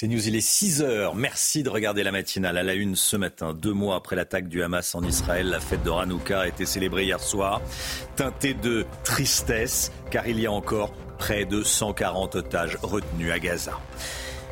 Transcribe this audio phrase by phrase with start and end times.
[0.00, 1.16] C'est News, il est 6 heures.
[1.16, 3.52] Merci de regarder la matinale à la une ce matin.
[3.52, 7.02] Deux mois après l'attaque du Hamas en Israël, la fête de Hanouka a été célébrée
[7.02, 7.60] hier soir,
[8.14, 13.72] teintée de tristesse, car il y a encore près de 140 otages retenus à Gaza.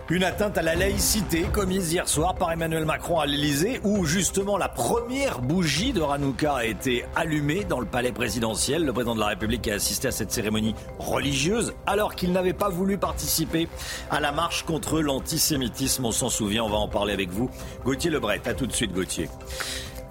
[0.09, 4.57] Une atteinte à la laïcité commise hier soir par Emmanuel Macron à l'Elysée, où justement
[4.57, 8.85] la première bougie de Hanouka a été allumée dans le palais présidentiel.
[8.85, 12.69] Le président de la République a assisté à cette cérémonie religieuse alors qu'il n'avait pas
[12.69, 13.67] voulu participer
[14.09, 16.05] à la marche contre l'antisémitisme.
[16.05, 17.51] On s'en souvient, on va en parler avec vous.
[17.85, 19.29] Gauthier Lebret, à tout de suite Gauthier.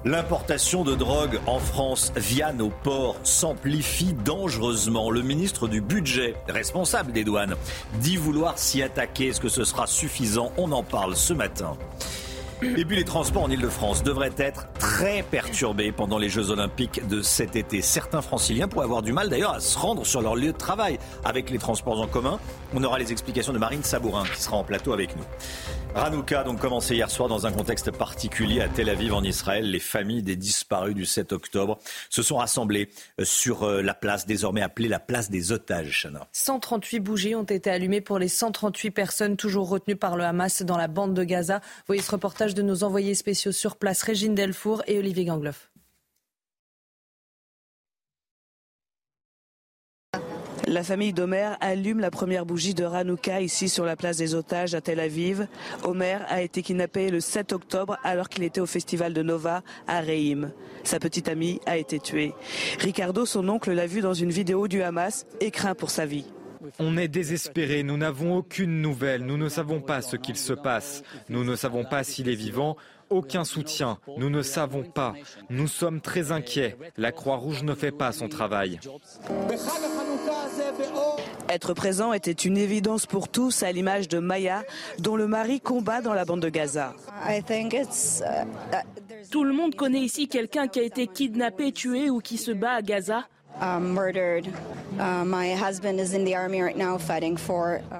[0.07, 5.09] L'importation de drogue en France via nos ports s'amplifie dangereusement.
[5.09, 7.55] Le ministre du Budget, responsable des douanes,
[8.01, 9.29] dit vouloir s'y attaquer.
[9.29, 10.51] Est-ce que ce sera suffisant?
[10.57, 11.75] On en parle ce matin.
[12.61, 17.23] Et puis les transports en Ile-de-France devraient être très perturbés pendant les Jeux Olympiques de
[17.23, 17.81] cet été.
[17.81, 20.99] Certains franciliens pourraient avoir du mal d'ailleurs à se rendre sur leur lieu de travail
[21.23, 22.39] avec les transports en commun.
[22.75, 25.23] On aura les explications de Marine Sabourin qui sera en plateau avec nous.
[25.95, 29.71] Ranouka donc commencé hier soir dans un contexte particulier à Tel Aviv en Israël.
[29.71, 31.79] Les familles des disparus du 7 octobre
[32.09, 32.89] se sont rassemblées
[33.23, 36.01] sur la place désormais appelée la place des otages.
[36.03, 36.27] Chana.
[36.33, 40.77] 138 bougies ont été allumées pour les 138 personnes toujours retenues par le Hamas dans
[40.77, 41.61] la bande de Gaza.
[41.87, 45.69] Voyez ce reportage de nos envoyés spéciaux sur place, Régine Delfour et Olivier Gangloff.
[50.67, 54.73] La famille d'Omer allume la première bougie de Hanouka ici sur la place des otages
[54.73, 55.47] à Tel Aviv.
[55.83, 60.01] Omer a été kidnappé le 7 octobre alors qu'il était au festival de Nova à
[60.01, 60.51] Reim.
[60.83, 62.33] Sa petite amie a été tuée.
[62.79, 66.25] Ricardo, son oncle, l'a vu dans une vidéo du Hamas et craint pour sa vie.
[66.79, 71.03] On est désespéré, nous n'avons aucune nouvelle, nous ne savons pas ce qu'il se passe,
[71.29, 72.75] nous ne savons pas s'il est vivant,
[73.09, 75.13] aucun soutien, nous ne savons pas,
[75.49, 78.79] nous sommes très inquiets, la Croix-Rouge ne fait pas son travail.
[81.49, 84.63] Être présent était une évidence pour tous à l'image de Maya,
[84.99, 86.93] dont le mari combat dans la bande de Gaza.
[89.31, 92.73] Tout le monde connaît ici quelqu'un qui a été kidnappé, tué ou qui se bat
[92.73, 93.27] à Gaza.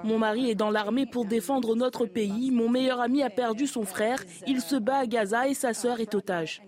[0.04, 2.52] Mon mari est dans l'armée pour défendre notre pays.
[2.52, 4.24] Mon meilleur ami a perdu son frère.
[4.48, 6.62] Il se bat à Gaza et sa sœur est otage.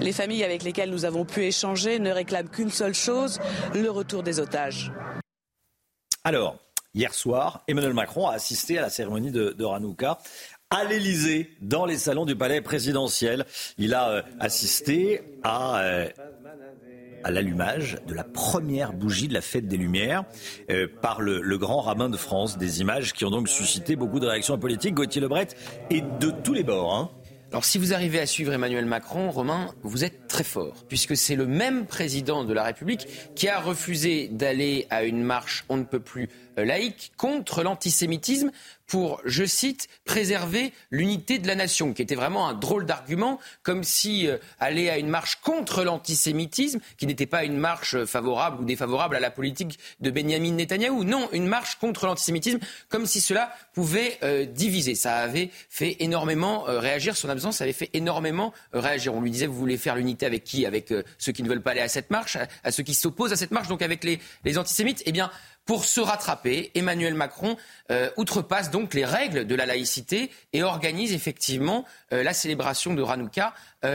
[0.00, 3.40] Les familles avec lesquelles nous avons pu échanger ne réclament qu'une seule chose,
[3.74, 4.92] le retour des otages.
[6.24, 6.56] Alors,
[6.94, 10.18] hier soir, Emmanuel Macron a assisté à la cérémonie de, de Hanouka
[10.74, 13.46] à l'Elysée, dans les salons du palais présidentiel.
[13.78, 16.08] Il a euh, assisté à, euh,
[17.22, 20.24] à l'allumage de la première bougie de la fête des Lumières
[20.70, 22.58] euh, par le, grand rabbin de France.
[22.58, 24.94] Des images qui ont donc suscité beaucoup de réactions politiques.
[24.94, 25.46] Gauthier Lebret
[25.90, 26.92] et de tous les bords.
[26.92, 27.10] Hein.
[27.52, 31.36] Alors si vous arrivez à suivre Emmanuel Macron, Romain, vous êtes très fort, puisque c'est
[31.36, 35.84] le même président de la République qui a refusé d'aller à une marche on ne
[35.84, 38.50] peut plus laïque contre l'antisémitisme
[38.86, 43.82] pour, je cite, préserver l'unité de la nation, qui était vraiment un drôle d'argument, comme
[43.82, 48.64] si euh, aller à une marche contre l'antisémitisme, qui n'était pas une marche favorable ou
[48.64, 53.54] défavorable à la politique de Benjamin Netanyahou, non, une marche contre l'antisémitisme, comme si cela
[53.72, 54.94] pouvait euh, diviser.
[54.94, 59.14] Ça avait fait énormément euh, réagir, son absence avait fait énormément réagir.
[59.14, 60.66] On lui disait, vous voulez faire l'unité avec qui?
[60.66, 63.32] Avec ceux qui ne veulent pas aller à cette marche, à, à ceux qui s'opposent
[63.32, 65.30] à cette marche, donc avec les, les antisémites Eh bien,
[65.64, 67.56] pour se rattraper, Emmanuel Macron
[67.90, 73.02] euh, outrepasse donc les règles de la laïcité et organise effectivement euh, la célébration de
[73.02, 73.54] Hanouka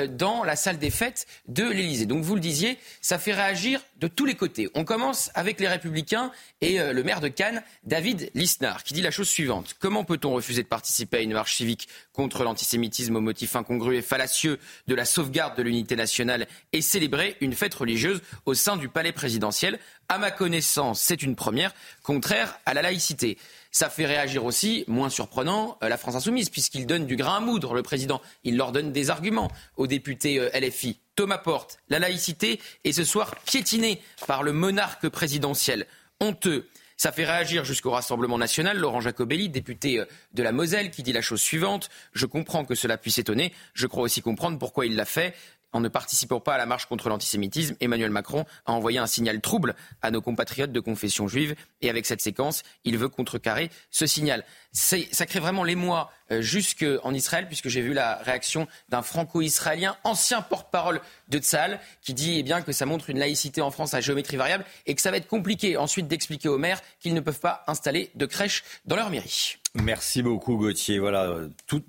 [0.10, 2.06] dans la salle des fêtes de l'Élysée.
[2.06, 4.70] Donc vous le disiez, ça fait réagir de tous les côtés.
[4.76, 6.32] On commence avec les Républicains
[6.62, 9.76] et le maire de Cannes, David Lisnard, qui dit la chose suivante.
[9.80, 14.02] Comment peut-on refuser de participer à une marche civique contre l'antisémitisme au motif incongru et
[14.02, 18.90] fallacieux de la sauvegarde de l'unité nationale et célébrer une fête religieuse au sein du
[18.90, 19.80] palais présidentiel?
[20.08, 23.38] À ma connaissance, c'est une première, contraire à la laïcité.
[23.72, 27.76] Ça fait réagir aussi, moins surprenant, la France insoumise, puisqu'il donne du grain à moudre,
[27.76, 28.22] le président.
[28.44, 31.00] Il leur donne des arguments aux députés LFI.
[31.16, 35.86] Thomas Porte, la laïcité est ce soir piétinée par le monarque présidentiel.
[36.20, 36.68] Honteux.
[36.98, 41.22] Ça fait réagir jusqu'au Rassemblement national Laurent Jacobelli, député de la Moselle, qui dit la
[41.22, 41.90] chose suivante.
[42.12, 43.54] Je comprends que cela puisse étonner.
[43.74, 45.34] Je crois aussi comprendre pourquoi il l'a fait.
[45.72, 49.42] En ne participant pas à la marche contre l'antisémitisme, Emmanuel Macron a envoyé un signal
[49.42, 51.56] trouble à nos compatriotes de confession juive.
[51.82, 54.44] Et avec cette séquence, il veut contrecarrer ce signal.
[54.72, 60.42] Ça crée vraiment l'émoi euh, jusqu'en Israël, puisque j'ai vu la réaction d'un franco-israélien, ancien
[60.42, 64.02] porte-parole de Tzal, qui dit eh bien, que ça montre une laïcité en France à
[64.02, 67.40] géométrie variable et que ça va être compliqué ensuite d'expliquer aux maires qu'ils ne peuvent
[67.40, 69.58] pas installer de crèche dans leur mairie.
[69.76, 71.00] Merci beaucoup Gauthier.
[71.00, 71.36] Voilà,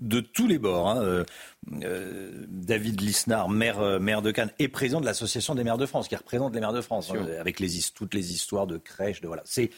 [0.01, 0.89] de tous les bords.
[0.89, 1.25] Hein,
[1.73, 5.79] euh, euh, David Lisnard, maire, euh, maire de Cannes, et président de l'Association des maires
[5.79, 8.79] de France, qui représente les maires de France, hein, avec les, toutes les histoires de
[8.79, 9.21] crèches.
[9.21, 9.43] De, voilà.
[9.45, 9.71] c'est,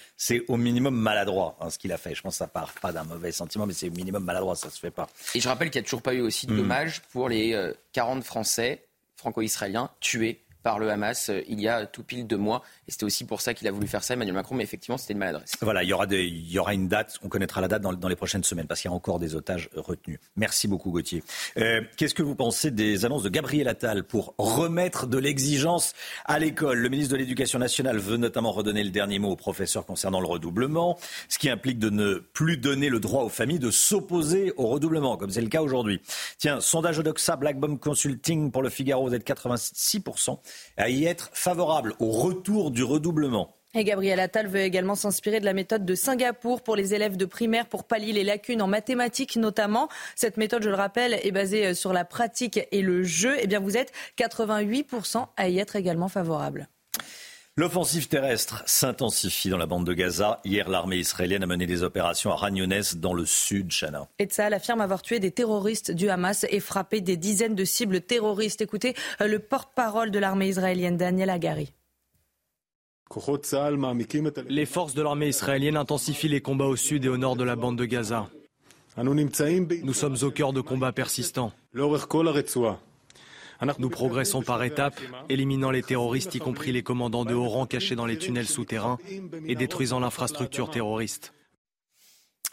[0.48, 2.14] au minimum maladroit hein, ce qu'il a fait.
[2.14, 4.70] Je pense que ça part pas d'un mauvais sentiment, mais c'est au minimum maladroit, ça
[4.70, 5.08] se fait pas.
[5.34, 6.58] Et je rappelle qu'il n'y a toujours pas eu aussi de hmm.
[6.58, 8.84] dommages pour les 40 Français
[9.16, 12.62] franco-israéliens tués par le Hamas euh, il y a tout pile deux mois.
[12.88, 15.12] Et c'était aussi pour ça qu'il a voulu faire ça, Emmanuel Macron, mais effectivement, c'était
[15.12, 15.52] une maladresse.
[15.60, 18.80] Voilà, il y, aura une date, on connaîtra la date dans, les prochaines semaines, parce
[18.80, 20.18] qu'il y a encore des otages retenus.
[20.36, 21.22] Merci beaucoup, Gauthier.
[21.58, 25.92] Euh, qu'est-ce que vous pensez des annonces de Gabriel Attal pour remettre de l'exigence
[26.24, 26.78] à l'école?
[26.78, 30.26] Le ministre de l'Éducation nationale veut notamment redonner le dernier mot aux professeurs concernant le
[30.26, 30.98] redoublement,
[31.28, 35.16] ce qui implique de ne plus donner le droit aux familles de s'opposer au redoublement,
[35.16, 36.00] comme c'est le cas aujourd'hui.
[36.38, 40.38] Tiens, sondage Odoxa, Black Bomb Consulting pour le Figaro, vous êtes 86%
[40.76, 43.54] à y être favorable au retour du redoublement.
[43.74, 47.24] Et Gabriel Attal veut également s'inspirer de la méthode de Singapour pour les élèves de
[47.24, 49.88] primaire pour pallier les lacunes en mathématiques notamment.
[50.14, 53.34] Cette méthode, je le rappelle, est basée sur la pratique et le jeu.
[53.40, 56.68] Eh bien, vous êtes 88% à y être également favorable.
[57.58, 60.40] L'offensive terrestre s'intensifie dans la bande de Gaza.
[60.42, 64.08] Hier, l'armée israélienne a mené des opérations à Ragnones dans le sud, Chana.
[64.18, 68.62] Etzal affirme avoir tué des terroristes du Hamas et frappé des dizaines de cibles terroristes.
[68.62, 71.74] Écoutez euh, le porte-parole de l'armée israélienne, Daniel Agari.
[74.48, 77.56] Les forces de l'armée israélienne intensifient les combats au sud et au nord de la
[77.56, 78.30] bande de Gaza.
[78.96, 81.52] Nous sommes au cœur de combats persistants.
[83.78, 87.94] Nous progressons par étapes, éliminant les terroristes, y compris les commandants de haut rang cachés
[87.94, 88.98] dans les tunnels souterrains
[89.46, 91.32] et détruisant l'infrastructure terroriste.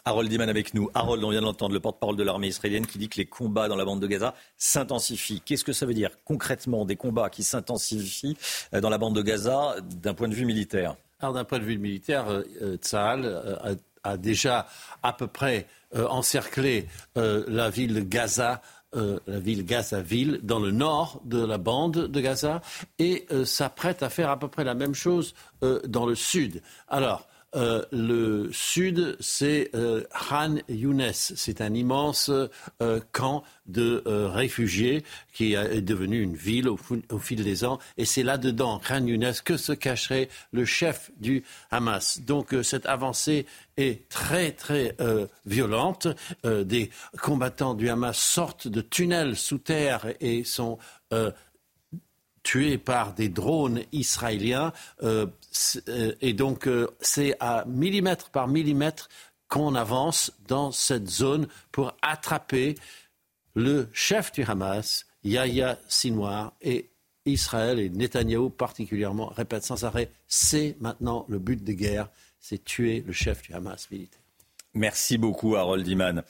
[0.04, 0.90] Harold Diman avec nous.
[0.94, 3.76] Harold, on vient d'entendre le porte-parole de l'armée israélienne qui dit que les combats dans
[3.76, 5.42] la bande de Gaza s'intensifient.
[5.44, 8.36] Qu'est-ce que ça veut dire concrètement des combats qui s'intensifient
[8.74, 10.96] euh, dans la bande de Gaza d'un point de vue militaire?
[11.20, 14.66] Alors d'un point de vue militaire, euh, euh, Tsahal a, déjà
[15.02, 18.62] à peu près encerclé la ville de Gaza
[18.96, 22.60] euh, la ville Gaza-Ville, dans le nord de la bande de Gaza,
[22.98, 26.60] et euh, s'apprête à faire à peu près la même chose euh, dans le sud.
[26.88, 31.12] Alors, euh, le sud, c'est euh, Khan Younes.
[31.12, 36.76] C'est un immense euh, camp de réfugiés qui est devenu une ville au,
[37.18, 37.78] fil des ans.
[37.96, 42.20] Et c'est là-dedans, Khan Younes, que se cacherait le chef du Hamas.
[42.20, 44.96] Donc cette avancée est très très
[45.46, 46.08] violente.
[46.44, 46.90] des
[47.22, 50.78] combattants du Hamas sortent de tunnels sous terre et sont
[52.50, 54.72] tués par des drones israéliens.
[55.04, 55.26] Euh,
[55.88, 59.08] euh, et donc, euh, c'est à millimètre par millimètre
[59.48, 62.74] qu'on avance dans cette zone pour attraper
[63.54, 66.90] le chef du Hamas, Yahya Sinwar, et
[67.24, 72.08] Israël et Netanyahou particulièrement répètent sans arrêt, c'est maintenant le but des guerres,
[72.40, 74.20] c'est tuer le chef du Hamas militaire.
[74.74, 76.24] Merci beaucoup, Harold Iman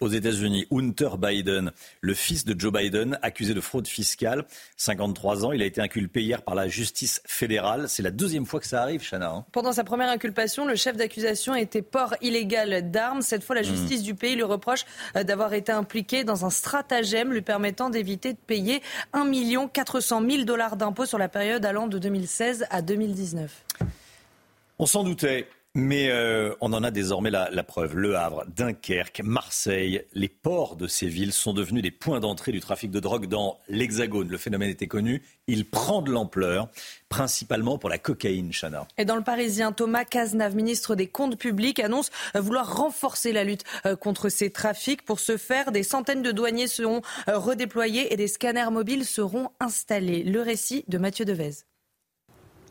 [0.00, 4.44] aux États-Unis, Hunter Biden, le fils de Joe Biden, accusé de fraude fiscale,
[4.76, 5.52] 53 ans.
[5.52, 7.88] Il a été inculpé hier par la justice fédérale.
[7.88, 9.30] C'est la deuxième fois que ça arrive, Chana.
[9.30, 9.44] Hein.
[9.52, 13.22] Pendant sa première inculpation, le chef d'accusation était port illégal d'armes.
[13.22, 13.64] Cette fois, la hmm.
[13.64, 14.84] justice du pays lui reproche
[15.16, 19.26] euh, d'avoir été impliqué dans un stratagème lui permettant d'éviter de payer 1
[19.68, 23.64] 400 000 dollars d'impôts sur la période allant de 2016 à 2019.
[24.78, 25.48] On s'en doutait.
[25.78, 27.98] Mais euh, on en a désormais la, preuve.
[27.98, 32.60] Le Havre, Dunkerque, Marseille, les ports de ces villes sont devenus des points d'entrée du
[32.60, 34.30] trafic de drogue dans l'Hexagone.
[34.30, 35.22] Le phénomène était connu.
[35.48, 36.70] Il prend de l'ampleur,
[37.10, 38.88] principalement pour la cocaïne, Chana.
[38.96, 43.64] Et dans le Parisien, Thomas Cazenave, ministre des Comptes publics, annonce vouloir renforcer la lutte
[43.84, 45.04] euh, contre ces trafics.
[45.04, 49.50] Pour ce faire, des centaines de douaniers seront euh, redéployés et des scanners mobiles seront
[49.60, 50.22] installés.
[50.22, 51.66] Le récit de Mathieu Devez.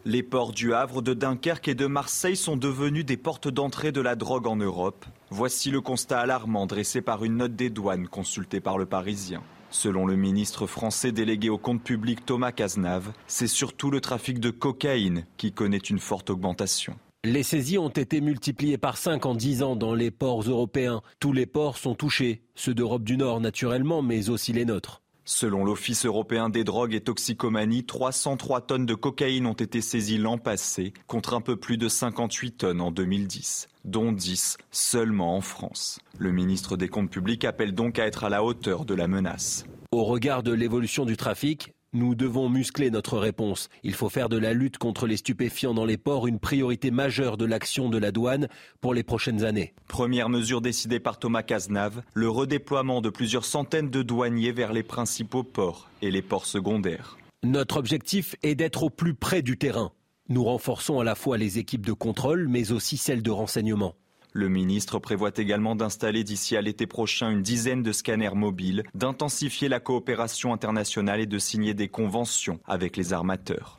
[0.08, 4.02] Les ports du Havre, de Dunkerque et de Marseille sont devenus des portes d'entrée de
[4.02, 5.04] la drogue en Europe.
[5.32, 9.42] Voici le constat alarmant dressé par une note des douanes consultée par le Parisien.
[9.72, 14.52] Selon le ministre français délégué au compte public Thomas Cazenave, c'est surtout le trafic de
[14.52, 16.96] cocaïne qui connaît une forte augmentation.
[17.24, 21.02] Les saisies ont été multipliées par 5 en 10 ans dans les ports européens.
[21.20, 25.02] Tous les ports sont touchés, ceux d'Europe du Nord naturellement, mais aussi les nôtres.
[25.28, 30.38] Selon l'Office européen des drogues et toxicomanie, 303 tonnes de cocaïne ont été saisies l'an
[30.38, 36.00] passé, contre un peu plus de 58 tonnes en 2010, dont 10 seulement en France.
[36.20, 39.66] Le ministre des Comptes publics appelle donc à être à la hauteur de la menace.
[39.92, 43.70] Au regard de l'évolution du trafic, nous devons muscler notre réponse.
[43.84, 47.38] Il faut faire de la lutte contre les stupéfiants dans les ports une priorité majeure
[47.38, 48.50] de l'action de la douane
[48.82, 49.74] pour les prochaines années.
[49.88, 54.84] Première mesure décidée par Thomas Cazenave, le redéploiement de plusieurs centaines de douaniers vers les
[54.84, 57.18] principaux ports et les ports secondaires.
[57.44, 59.92] Notre objectif est d'être au plus près du terrain.
[60.28, 63.96] Nous renforçons à la fois les équipes de contrôle, mais aussi celles de renseignement.
[64.38, 69.70] Le ministre prévoit également d'installer d'ici à l'été prochain une dizaine de scanners mobiles, d'intensifier
[69.70, 73.78] la coopération internationale et de signer des conventions avec les armateurs.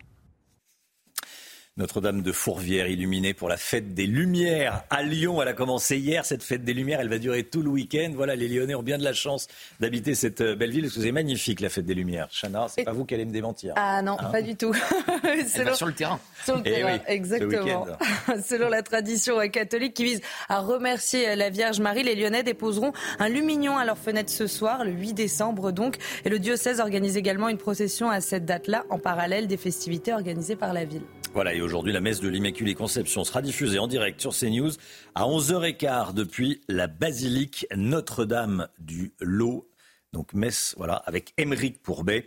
[1.78, 5.42] Notre-Dame de Fourvière illuminée pour la fête des Lumières à Lyon.
[5.42, 7.00] Elle a commencé hier, cette fête des Lumières.
[7.00, 8.12] Elle va durer tout le week-end.
[8.14, 9.47] Voilà, les Lyonnais ont bien de la chance
[9.78, 10.85] d'habiter cette euh, belle ville.
[10.85, 12.28] Parce que c'est magnifique, la fête des Lumières.
[12.30, 13.75] Chana, c'est pas vous qui allez me démentir.
[13.76, 14.73] Ah non, Hein pas du tout.
[15.75, 16.18] Sur le terrain.
[16.47, 17.87] Sur le Eh terrain, oui, exactement.
[18.42, 23.28] Selon la tradition catholique qui vise à remercier la Vierge Marie, les Lyonnais déposeront un
[23.28, 25.97] lumignon à leur fenêtre ce soir, le 8 décembre donc.
[26.25, 30.56] Et le diocèse organise également une procession à cette date-là, en parallèle des festivités organisées
[30.56, 31.02] par la ville.
[31.37, 34.71] Voilà, et aujourd'hui, la messe de l'Immaculée Conception sera diffusée en direct sur CNews
[35.14, 39.69] à 11h15 depuis la basilique Notre-Dame du Lot.
[40.14, 42.26] Donc, messe, voilà, avec Émeric Pourbet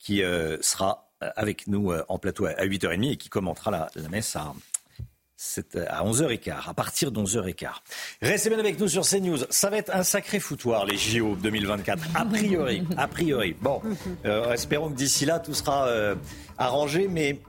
[0.00, 3.88] qui euh, sera euh, avec nous euh, en plateau à 8h30 et qui commentera la,
[3.94, 4.52] la messe à,
[5.42, 7.66] sept- à 11h15, à partir de 11h15.
[8.22, 9.38] Restez bien avec nous sur CNews.
[9.50, 12.02] Ça va être un sacré foutoir, les JO 2024.
[12.14, 13.56] A priori, a priori.
[13.60, 13.82] Bon,
[14.24, 16.14] euh, espérons que d'ici là, tout sera euh,
[16.58, 17.40] arrangé, mais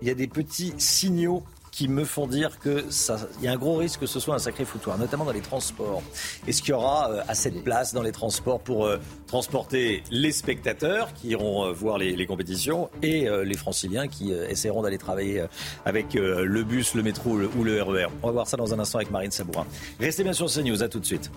[0.00, 1.42] il y a des petits signaux
[1.72, 4.34] qui me font dire que ça, il y a un gros risque que ce soit
[4.34, 6.02] un sacré foutoir, notamment dans les transports.
[6.46, 10.32] Est-ce qu'il y aura euh, assez de place dans les transports pour euh, transporter les
[10.32, 15.44] spectateurs qui iront euh, voir les, compétitions et euh, les franciliens qui essaieront d'aller travailler
[15.86, 18.98] avec le bus, le métro ou le RER On va voir ça dans un instant
[18.98, 19.66] avec Marine Sabourin.
[19.98, 21.30] Restez bien sur CNews, à tout de suite.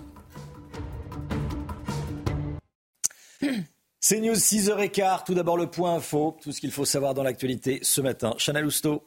[3.40, 8.00] CNews 6h15, tout d'abord le point info, tout ce qu'il faut savoir dans l'actualité ce
[8.00, 8.34] matin.
[8.38, 9.02] Chana Lousteau.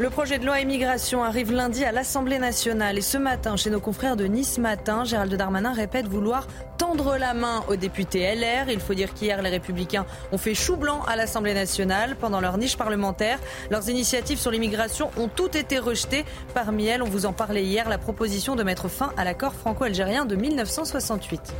[0.00, 3.80] Le projet de loi immigration arrive lundi à l'Assemblée nationale et ce matin, chez nos
[3.80, 6.46] confrères de Nice Matin, Gérald Darmanin répète vouloir
[6.78, 8.70] tendre la main aux députés LR.
[8.70, 12.56] Il faut dire qu'hier, les Républicains ont fait chou blanc à l'Assemblée nationale pendant leur
[12.56, 13.38] niche parlementaire.
[13.70, 16.24] Leurs initiatives sur l'immigration ont toutes été rejetées.
[16.54, 20.24] Parmi elles, on vous en parlait hier, la proposition de mettre fin à l'accord franco-algérien
[20.24, 21.52] de 1968.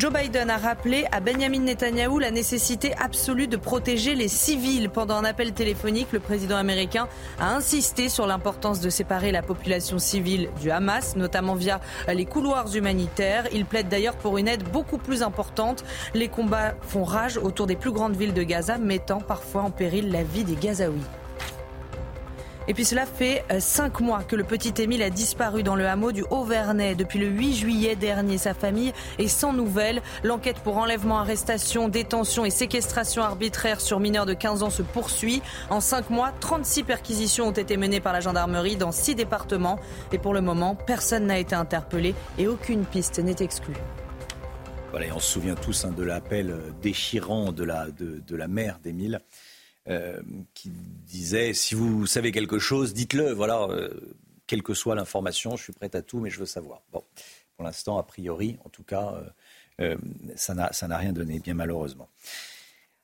[0.00, 4.88] Joe Biden a rappelé à Benjamin Netanyahou la nécessité absolue de protéger les civils.
[4.88, 7.06] Pendant un appel téléphonique, le président américain
[7.38, 12.74] a insisté sur l'importance de séparer la population civile du Hamas, notamment via les couloirs
[12.74, 13.44] humanitaires.
[13.52, 15.84] Il plaide d'ailleurs pour une aide beaucoup plus importante.
[16.14, 20.10] Les combats font rage autour des plus grandes villes de Gaza, mettant parfois en péril
[20.10, 21.19] la vie des Gazaouis.
[22.68, 25.86] Et puis cela fait euh, cinq mois que le petit Émile a disparu dans le
[25.86, 26.94] hameau du Haut-Vernay.
[26.94, 30.02] Depuis le 8 juillet dernier, sa famille est sans nouvelles.
[30.22, 35.42] L'enquête pour enlèvement, arrestation, détention et séquestration arbitraire sur mineurs de 15 ans se poursuit.
[35.70, 39.78] En cinq mois, 36 perquisitions ont été menées par la gendarmerie dans six départements.
[40.12, 43.76] Et pour le moment, personne n'a été interpellé et aucune piste n'est exclue.
[44.90, 48.36] Voilà, et on se souvient tous hein, de l'appel euh, déchirant de la, de, de
[48.36, 49.20] la mère d'Émile,
[49.88, 50.20] euh,
[50.54, 53.32] qui disait si vous savez quelque chose, dites-le.
[53.32, 53.90] Voilà, euh,
[54.46, 56.82] quelle que soit l'information, je suis prête à tout, mais je veux savoir.
[56.92, 57.02] Bon,
[57.56, 59.14] pour l'instant, a priori, en tout cas,
[59.80, 59.96] euh,
[60.36, 62.08] ça n'a rien donné, bien malheureusement.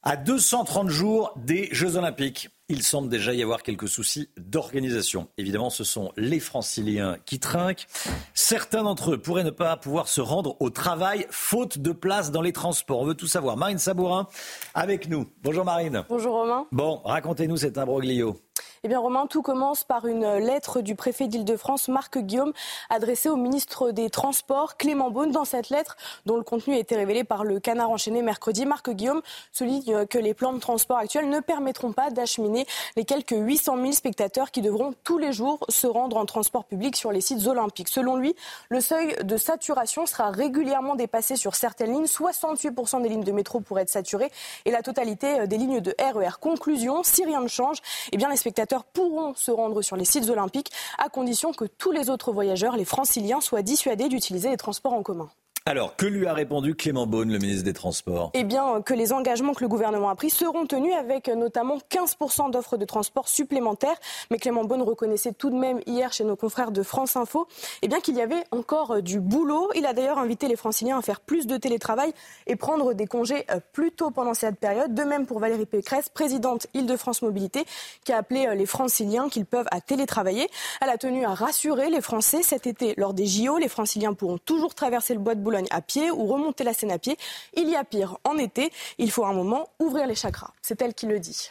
[0.02, 5.28] À 230 jours des Jeux Olympiques, il semble déjà y avoir quelques soucis d'organisation.
[5.38, 7.86] Évidemment, ce sont les franciliens qui trinquent.
[8.34, 12.42] Certains d'entre eux pourraient ne pas pouvoir se rendre au travail faute de place dans
[12.42, 13.00] les transports.
[13.00, 13.56] On veut tout savoir.
[13.56, 14.26] Marine Sabourin
[14.74, 15.26] avec nous.
[15.42, 16.04] Bonjour Marine.
[16.08, 16.66] Bonjour Romain.
[16.72, 18.40] Bon, racontez-nous cet imbroglio.
[18.84, 22.52] Eh bien Romain, tout commence par une lettre du préfet d'Île-de-France, Marc Guillaume,
[22.90, 25.30] adressée au ministre des Transports, Clément Beaune.
[25.30, 28.90] Dans cette lettre, dont le contenu a été révélé par le Canard enchaîné mercredi, Marc
[28.90, 32.66] Guillaume souligne que les plans de transport actuels ne permettront pas d'acheminer
[32.96, 36.96] les quelques 800 000 spectateurs qui devront tous les jours se rendre en transport public
[36.96, 37.88] sur les sites olympiques.
[37.88, 38.36] Selon lui,
[38.68, 42.04] le seuil de saturation sera régulièrement dépassé sur certaines lignes.
[42.04, 44.30] 68% des lignes de métro pourraient être saturées
[44.66, 46.38] et la totalité des lignes de RER.
[46.40, 47.78] Conclusion, si rien ne change,
[48.12, 51.92] eh bien les spectateurs pourront se rendre sur les sites olympiques à condition que tous
[51.92, 55.30] les autres voyageurs, les franciliens, soient dissuadés d'utiliser les transports en commun.
[55.68, 58.30] Alors, que lui a répondu Clément Beaune, le ministre des Transports?
[58.34, 62.52] Eh bien, que les engagements que le gouvernement a pris seront tenus avec notamment 15%
[62.52, 63.96] d'offres de transport supplémentaires.
[64.30, 67.48] Mais Clément Beaune reconnaissait tout de même hier chez nos confrères de France Info
[67.82, 69.68] eh bien, qu'il y avait encore du boulot.
[69.74, 72.12] Il a d'ailleurs invité les franciliens à faire plus de télétravail
[72.46, 74.94] et prendre des congés euh, plus tôt pendant cette période.
[74.94, 77.64] De même pour Valérie Pécresse, présidente Île-de-France Mobilité,
[78.04, 80.48] qui a appelé euh, les franciliens qu'ils peuvent à télétravailler.
[80.80, 83.58] Elle a tenu à rassurer les Français cet été lors des JO.
[83.58, 86.92] Les franciliens pourront toujours traverser le bois de Boulogne à pied ou remonter la Seine
[86.92, 87.16] à pied.
[87.54, 88.70] Il y a pire en été.
[88.98, 90.50] Il faut un moment ouvrir les chakras.
[90.62, 91.50] C'est elle qui le dit.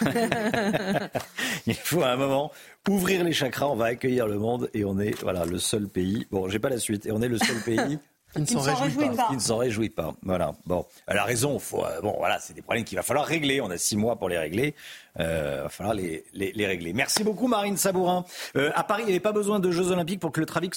[1.66, 2.50] il faut un moment
[2.88, 3.66] ouvrir les chakras.
[3.66, 6.26] On va accueillir le monde et on est voilà le seul pays.
[6.30, 7.06] Bon, j'ai pas la suite.
[7.06, 7.98] Et on est le seul pays
[8.36, 9.28] il ne s'en réjouit, pas.
[9.30, 10.14] Il ne s'en réjouit pas.
[10.22, 10.54] Voilà.
[10.66, 11.58] Bon, elle a raison.
[11.58, 13.60] Faut, euh, bon, voilà, c'est des problèmes qu'il va falloir régler.
[13.60, 14.74] On a six mois pour les régler.
[15.20, 16.92] Euh, il va falloir les, les, régler.
[16.92, 18.24] Merci beaucoup, Marine Sabourin.
[18.56, 20.74] Euh, à Paris, il n'y avait pas besoin de Jeux Olympiques pour que le trafic,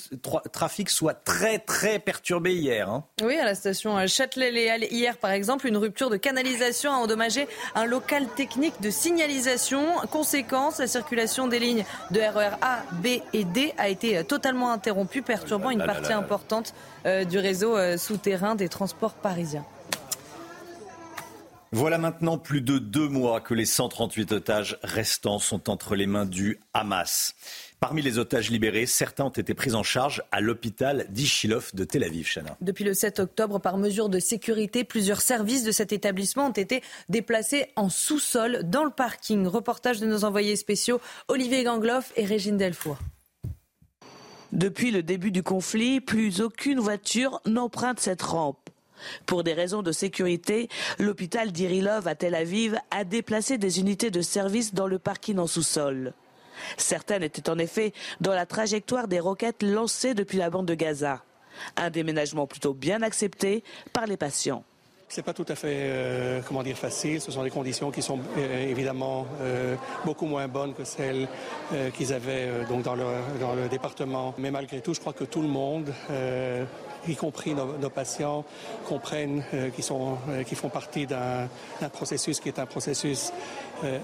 [0.51, 2.89] trafic soit très, très perturbé hier.
[2.89, 3.03] Hein.
[3.23, 7.85] Oui, à la station Châtelet-Léal, hier, par exemple, une rupture de canalisation a endommagé un
[7.85, 9.85] local technique de signalisation.
[10.11, 14.71] Conséquence, la circulation des lignes de RER e A, B et D a été totalement
[14.71, 16.73] interrompue, perturbant une partie importante
[17.05, 19.65] du réseau souterrain des transports parisiens.
[21.73, 26.25] Voilà maintenant plus de deux mois que les 138 otages restants sont entre les mains
[26.25, 27.35] du Hamas.
[27.81, 32.05] Parmi les otages libérés, certains ont été pris en charge à l'hôpital d'Ishilov de Tel
[32.05, 32.55] Aviv, Chana.
[32.61, 36.81] Depuis le 7 octobre, par mesure de sécurité, plusieurs services de cet établissement ont été
[37.09, 39.45] déplacés en sous-sol dans le parking.
[39.45, 42.97] Reportage de nos envoyés spéciaux Olivier Gangloff et Régine Delfour.
[44.53, 48.69] Depuis le début du conflit, plus aucune voiture n'emprunte cette rampe.
[49.25, 54.21] Pour des raisons de sécurité, l'hôpital d'Irilov à Tel Aviv a déplacé des unités de
[54.21, 56.13] service dans le parking en sous-sol.
[56.77, 61.23] Certaines étaient en effet dans la trajectoire des roquettes lancées depuis la bande de Gaza.
[61.75, 63.63] Un déménagement plutôt bien accepté
[63.93, 64.63] par les patients.
[65.09, 67.21] C'est pas tout à fait, euh, comment dire, facile.
[67.21, 71.27] Ce sont des conditions qui sont euh, évidemment euh, beaucoup moins bonnes que celles
[71.93, 73.05] qu'ils avaient donc dans le,
[73.39, 74.33] dans le département.
[74.37, 75.93] Mais malgré tout, je crois que tout le monde
[77.07, 78.45] y compris nos, patients,
[78.87, 79.43] comprennent
[79.75, 80.17] qu'ils sont,
[80.55, 81.49] font partie d'un
[81.91, 83.31] processus qui est un processus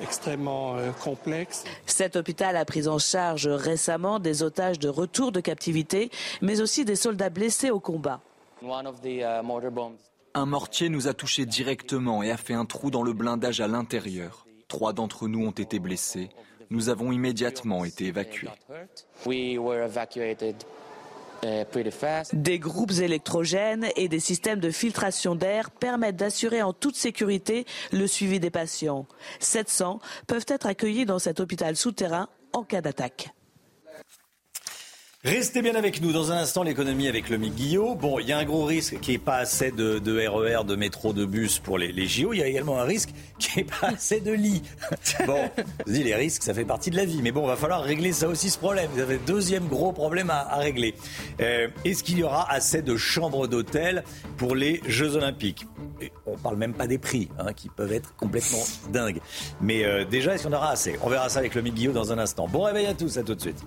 [0.01, 1.63] extrêmement complexe.
[1.85, 6.09] Cet hôpital a pris en charge récemment des otages de retour de captivité,
[6.41, 8.21] mais aussi des soldats blessés au combat.
[10.35, 13.67] Un mortier nous a touchés directement et a fait un trou dans le blindage à
[13.67, 14.47] l'intérieur.
[14.67, 16.29] Trois d'entre nous ont été blessés.
[16.69, 18.47] Nous avons immédiatement été évacués.
[22.33, 28.07] Des groupes électrogènes et des systèmes de filtration d'air permettent d'assurer en toute sécurité le
[28.07, 29.05] suivi des patients.
[29.39, 33.33] 700 peuvent être accueillis dans cet hôpital souterrain en cas d'attaque.
[35.25, 36.11] Restez bien avec nous.
[36.11, 37.95] Dans un instant, l'économie avec le Guillot.
[37.95, 40.75] Bon, il y a un gros risque qui est pas assez de, RER, e de
[40.75, 42.33] métro, de bus pour les, les JO.
[42.33, 44.63] Il y a également un risque qui est pas assez de lits.
[45.25, 45.49] Bon,
[45.87, 47.21] je dis les risques, ça fait partie de la vie.
[47.21, 48.89] Mais bon, va falloir régler ça aussi, ce problème.
[48.93, 50.93] Vous avez deuxième gros problème à, régler.
[51.39, 54.03] Euh, est-ce qu'il y aura assez de chambres d'hôtel
[54.35, 55.65] pour les Jeux Olympiques?
[56.01, 59.21] Et On parle même pas des prix, hein, qui peuvent être complètement dingues.
[59.61, 60.97] Mais euh, déjà, est-ce qu'on aura assez?
[61.01, 62.49] On verra ça avec le Guillot dans un instant.
[62.49, 63.63] Bon réveil à tous, à tout de suite.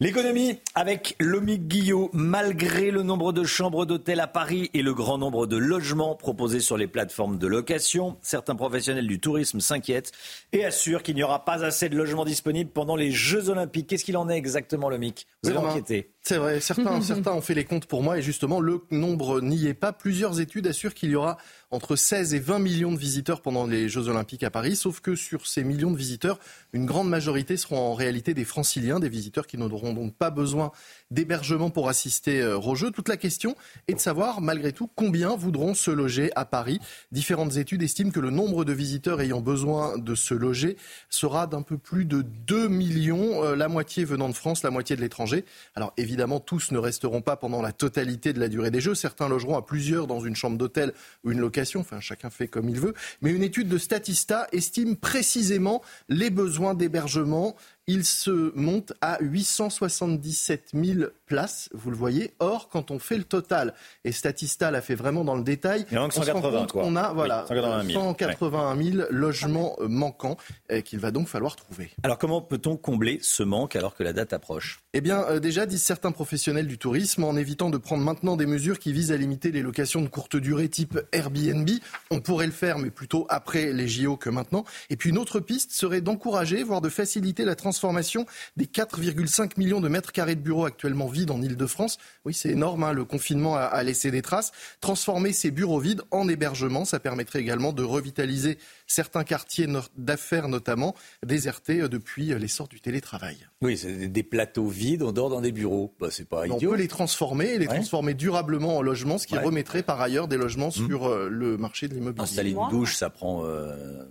[0.00, 5.18] L'économie avec Lomique Guillot, malgré le nombre de chambres d'hôtel à Paris et le grand
[5.18, 10.12] nombre de logements proposés sur les plateformes de location, certains professionnels du tourisme s'inquiètent
[10.52, 13.88] et assurent qu'il n'y aura pas assez de logements disponibles pendant les Jeux Olympiques.
[13.88, 17.54] Qu'est-ce qu'il en est exactement, Lomique Vous avez inquiété C'est vrai, certains, certains ont fait
[17.54, 19.92] les comptes pour moi et justement, le nombre n'y est pas.
[19.92, 21.38] Plusieurs études assurent qu'il y aura
[21.70, 25.14] entre 16 et 20 millions de visiteurs pendant les Jeux Olympiques à Paris, sauf que
[25.14, 26.38] sur ces millions de visiteurs,
[26.72, 30.72] une grande majorité seront en réalité des franciliens, des visiteurs qui n'auront donc pas besoin
[31.10, 32.90] d'hébergement pour assister euh, aux Jeux.
[32.90, 36.80] Toute la question est de savoir, malgré tout, combien voudront se loger à Paris.
[37.12, 40.76] Différentes études estiment que le nombre de visiteurs ayant besoin de se loger
[41.08, 44.96] sera d'un peu plus de 2 millions, euh, la moitié venant de France, la moitié
[44.96, 45.44] de l'étranger.
[45.74, 48.94] Alors évidemment, tous ne resteront pas pendant la totalité de la durée des Jeux.
[48.94, 50.92] Certains logeront à plusieurs dans une chambre d'hôtel
[51.24, 51.80] ou une location.
[51.80, 52.94] Enfin, chacun fait comme il veut.
[53.22, 57.56] Mais une étude de Statista estime précisément les besoins d'hébergement
[57.88, 62.34] il se monte à 877 000 places, vous le voyez.
[62.40, 66.10] Or, quand on fait le total, et Statista l'a fait vraiment dans le détail, on,
[66.10, 70.36] 180, on a voilà, 181 000, logements euh, manquants
[70.84, 71.90] qu'il va donc falloir trouver.
[72.02, 74.80] Alors comment peut-on combler ce manque alors que la date approche?
[74.92, 78.46] Eh bien, euh, déjà, disent certains professionnels du tourisme, en évitant de prendre maintenant des
[78.46, 81.68] mesures qui visent à limiter les locations de courte durée type Airbnb.
[82.10, 84.64] On pourrait le faire, mais plutôt après les JO que maintenant.
[84.90, 89.52] Et puis une autre piste serait d'encourager, voire de faciliter la transformation transformation des 4,5
[89.58, 91.98] millions de mètres carrés de bureaux actuellement vides en Ile-de-France.
[92.24, 94.52] Oui, c'est énorme, hein, le confinement a, a laissé des traces.
[94.80, 100.94] Transformer ces bureaux vides en hébergement, ça permettrait également de revitaliser certains quartiers d'affaires notamment,
[101.24, 103.36] désertés euh, depuis l'essor du télétravail.
[103.60, 105.94] Oui, c'est des plateaux vides, on dort dans des bureaux.
[106.00, 106.70] Bah, c'est pas idiot.
[106.70, 110.28] On peut les transformer et les transformer durablement en logements, ce qui remettrait par ailleurs
[110.28, 110.86] des logements mmh.
[110.86, 112.24] sur euh, le marché de l'immobilier.
[112.24, 113.44] Installer une douche, ça prend...
[113.44, 114.04] Euh,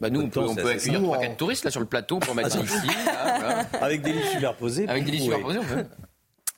[0.00, 2.56] bah nous, on peut, on peut accueillir 3-4 touristes là sur le plateau pour mettre
[2.62, 2.88] ici.
[3.80, 4.88] Avec des lits superposés.
[4.88, 5.84] Avec des lits superposés, on peut.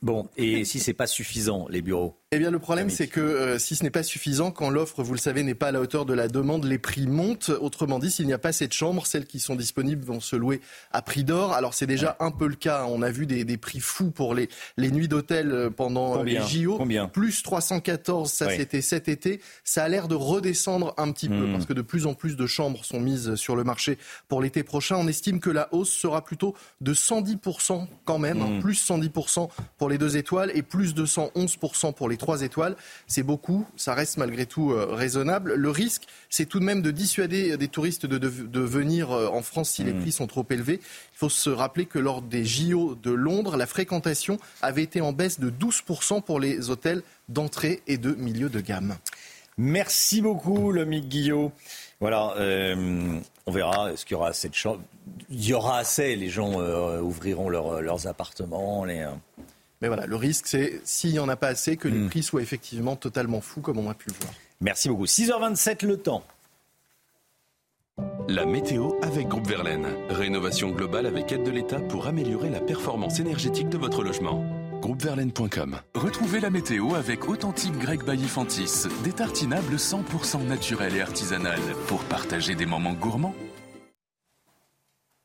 [0.03, 2.19] Bon, et si c'est pas suffisant, les bureaux?
[2.33, 5.14] Eh bien, le problème, c'est que euh, si ce n'est pas suffisant, quand l'offre, vous
[5.14, 7.49] le savez, n'est pas à la hauteur de la demande, les prix montent.
[7.49, 10.37] Autrement dit, s'il n'y a pas assez de chambres, celles qui sont disponibles vont se
[10.37, 10.61] louer
[10.93, 11.55] à prix d'or.
[11.55, 12.87] Alors, c'est déjà un peu le cas.
[12.88, 16.23] On a vu des, des prix fous pour les, les nuits d'hôtel euh, pendant euh,
[16.23, 16.77] les JO.
[16.77, 17.09] Combien?
[17.09, 19.40] Plus 314, ça c'était cet été.
[19.64, 21.53] Ça a l'air de redescendre un petit peu hmm.
[21.53, 24.62] parce que de plus en plus de chambres sont mises sur le marché pour l'été
[24.62, 24.95] prochain.
[24.95, 28.51] On estime que la hausse sera plutôt de 110% quand même, hein.
[28.51, 28.61] hmm.
[28.61, 32.76] plus 110% pour les deux étoiles et plus de 111% pour les trois étoiles.
[33.09, 35.54] C'est beaucoup, ça reste malgré tout euh, raisonnable.
[35.54, 39.70] Le risque, c'est tout de même de dissuader des touristes de, venir euh, en France
[39.70, 40.00] si les mmh.
[40.00, 40.80] prix sont trop élevés.
[40.83, 45.12] Il faut se rappeler que lors des JO de Londres, la fréquentation avait été en
[45.12, 48.96] baisse de 12% pour les hôtels d'entrée et de milieu de gamme.
[49.59, 51.52] Merci beaucoup, Lomique Guillot.
[51.98, 53.92] Voilà, euh, on verra.
[53.92, 54.83] Est-ce qu'il y aura assez de chambres
[55.28, 56.16] Il y aura assez.
[56.16, 56.54] Les gens
[57.00, 58.85] ouvriront leurs appartements.
[58.85, 59.06] Les,
[59.81, 62.09] mais voilà, le risque, c'est s'il n'y en a pas assez, que les hmm.
[62.09, 64.33] prix soient effectivement totalement fous, comme on a pu le voir.
[64.61, 65.07] Merci beaucoup.
[65.07, 66.23] 6h27, le temps.
[68.29, 69.87] La météo avec Groupe Verlaine.
[70.09, 74.45] Rénovation globale avec aide de l'État pour améliorer la performance énergétique de votre logement.
[74.81, 78.87] Groupeverlaine.com Retrouvez la météo avec Authentique Grec Bailly-Fantis.
[79.05, 83.35] Des tartinables 100% naturels et artisanales pour partager des moments gourmands.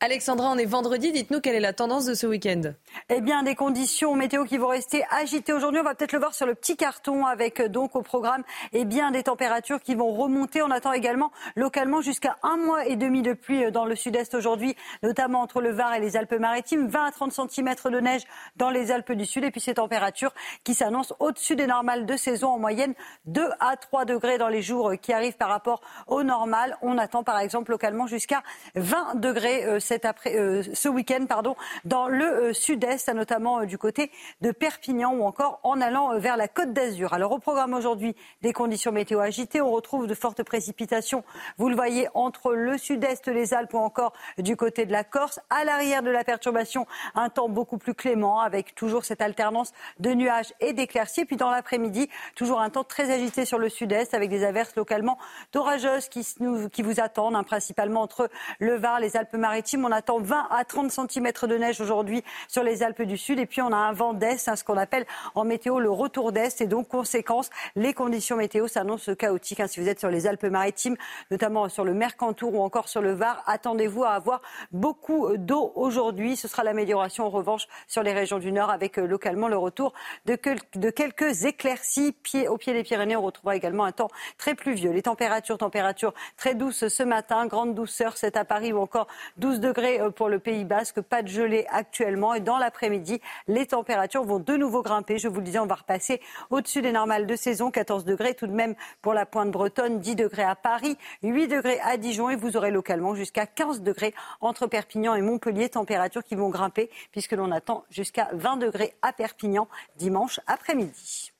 [0.00, 1.10] Alexandra, on est vendredi.
[1.10, 2.74] Dites-nous quelle est la tendance de ce week-end.
[3.10, 5.80] Eh bien, des conditions météo qui vont rester agitées aujourd'hui.
[5.80, 8.84] On va peut-être le voir sur le petit carton avec euh, donc au programme eh
[8.84, 10.62] bien des températures qui vont remonter.
[10.62, 14.34] On attend également localement jusqu'à un mois et demi de pluie euh, dans le sud-est
[14.34, 16.88] aujourd'hui, notamment entre le Var et les Alpes-Maritimes.
[16.88, 18.22] 20 à 30 cm de neige
[18.56, 19.44] dans les Alpes du Sud.
[19.44, 22.94] Et puis ces températures qui s'annoncent au-dessus des normales de saison en moyenne
[23.26, 26.76] 2 à 3 degrés dans les jours euh, qui arrivent par rapport au normal.
[26.82, 28.42] On attend par exemple localement jusqu'à
[28.74, 32.52] 20 degrés ce week-end pardon, dans le euh,
[32.86, 37.12] sud-est, notamment euh, du côté de Perpignan ou encore en allant vers la Côte d'Azur.
[37.12, 39.60] Alors au programme aujourd'hui, des conditions météo agitées.
[39.60, 41.24] On retrouve de fortes précipitations,
[41.58, 45.40] vous le voyez, entre le sud-est, les Alpes ou encore du côté de la Corse.
[45.50, 50.10] À l'arrière de la perturbation, un temps beaucoup plus clément avec toujours cette alternance de
[50.10, 51.24] nuages et d'éclaircies.
[51.24, 55.18] Puis dans l'après-midi, toujours un temps très agité sur le sud-est avec des averses localement
[55.52, 56.26] d'orageuses qui,
[56.72, 60.90] qui vous attendent, hein, principalement entre le Var, les Alpes-Maritimes on attend 20 à 30
[60.90, 63.38] cm de neige aujourd'hui sur les Alpes du Sud.
[63.38, 66.32] Et puis on a un vent d'est, hein, ce qu'on appelle en météo le retour
[66.32, 66.60] d'est.
[66.60, 69.60] Et donc, conséquence, les conditions météo s'annoncent chaotiques.
[69.60, 69.66] Hein.
[69.66, 70.96] Si vous êtes sur les Alpes-Maritimes,
[71.30, 76.36] notamment sur le Mercantour ou encore sur le Var, attendez-vous à avoir beaucoup d'eau aujourd'hui.
[76.36, 79.92] Ce sera l'amélioration en revanche sur les régions du Nord avec euh, localement le retour
[80.24, 82.14] de, quelques éclaircies.
[82.48, 84.90] Au pied des Pyrénées, on retrouvera également un temps très pluvieux.
[84.90, 89.06] Les températures, températures très douces ce matin, grande douceur, c'est à Paris ou encore
[89.38, 92.34] 12 degrés euh, pour le Pays Basque, pas de gelée actuellement.
[92.34, 95.18] Et dans l'après-midi, les températures vont de nouveau grimper.
[95.18, 97.70] Je vous le disais, on va repasser au-dessus des normales de saison.
[97.70, 101.80] 14 degrés tout de même pour la pointe bretonne, 10 degrés à Paris, 8 degrés
[101.80, 105.68] à Dijon et vous aurez localement jusqu'à 15 degrés entre Perpignan et Montpellier.
[105.68, 111.32] Températures qui vont grimper puisque l'on attend jusqu'à 20 degrés à Perpignan dimanche après-midi.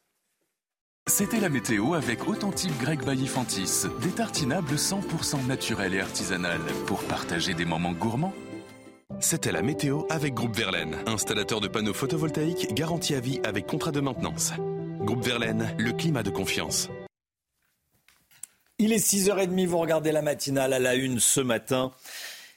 [1.09, 7.55] C'était la météo avec Authentique Grec Bailly-Fantis, des tartinables 100% naturels et artisanales pour partager
[7.55, 8.35] des moments gourmands.
[9.21, 13.91] C'était la météo avec Groupe Verlaine, installateur de panneaux photovoltaïques garantie à vie avec contrat
[13.91, 14.53] de maintenance.
[15.01, 16.89] Groupe Verlaine, le climat de confiance.
[18.79, 21.93] Il est 6h30, vous regardez la matinale à la une ce matin.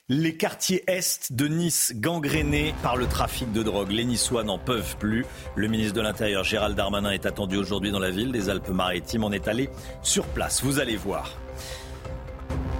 [0.10, 3.91] Les quartiers est de Nice gangrénés par le trafic de drogue.
[3.91, 5.26] Les Niçois n'en peuvent plus.
[5.56, 9.24] Le ministre de l'Intérieur Gérald Darmanin est attendu aujourd'hui dans la ville des Alpes-Maritimes.
[9.24, 9.69] On est allé
[10.02, 10.63] sur place.
[10.63, 11.38] Vous allez voir.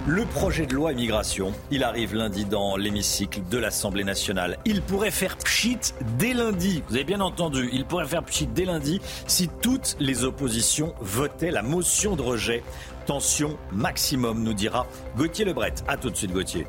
[0.06, 4.58] Le projet de loi immigration, il arrive lundi dans l'hémicycle de l'Assemblée nationale.
[4.64, 5.78] Il pourrait faire pchit
[6.18, 6.82] dès lundi.
[6.88, 11.52] Vous avez bien entendu, il pourrait faire pchit dès lundi si toutes les oppositions votaient
[11.52, 12.64] la motion de rejet.
[13.06, 15.74] Tension maximum, nous dira Gauthier Lebret.
[15.86, 16.66] A tout de suite, Gauthier.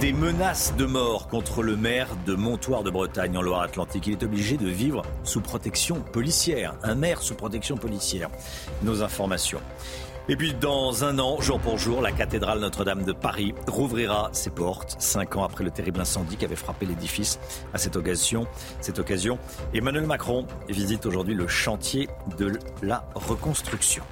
[0.00, 4.06] Des menaces de mort contre le maire de Montoire de Bretagne en Loire-Atlantique.
[4.06, 6.74] Il est obligé de vivre sous protection policière.
[6.82, 8.30] Un maire sous protection policière.
[8.82, 9.60] Nos informations.
[10.26, 14.48] Et puis dans un an, jour pour jour, la cathédrale Notre-Dame de Paris rouvrira ses
[14.48, 17.38] portes, cinq ans après le terrible incendie qui avait frappé l'édifice.
[17.74, 18.46] À cette occasion,
[18.80, 19.38] cette occasion,
[19.74, 22.08] Emmanuel Macron visite aujourd'hui le chantier
[22.38, 24.02] de la reconstruction.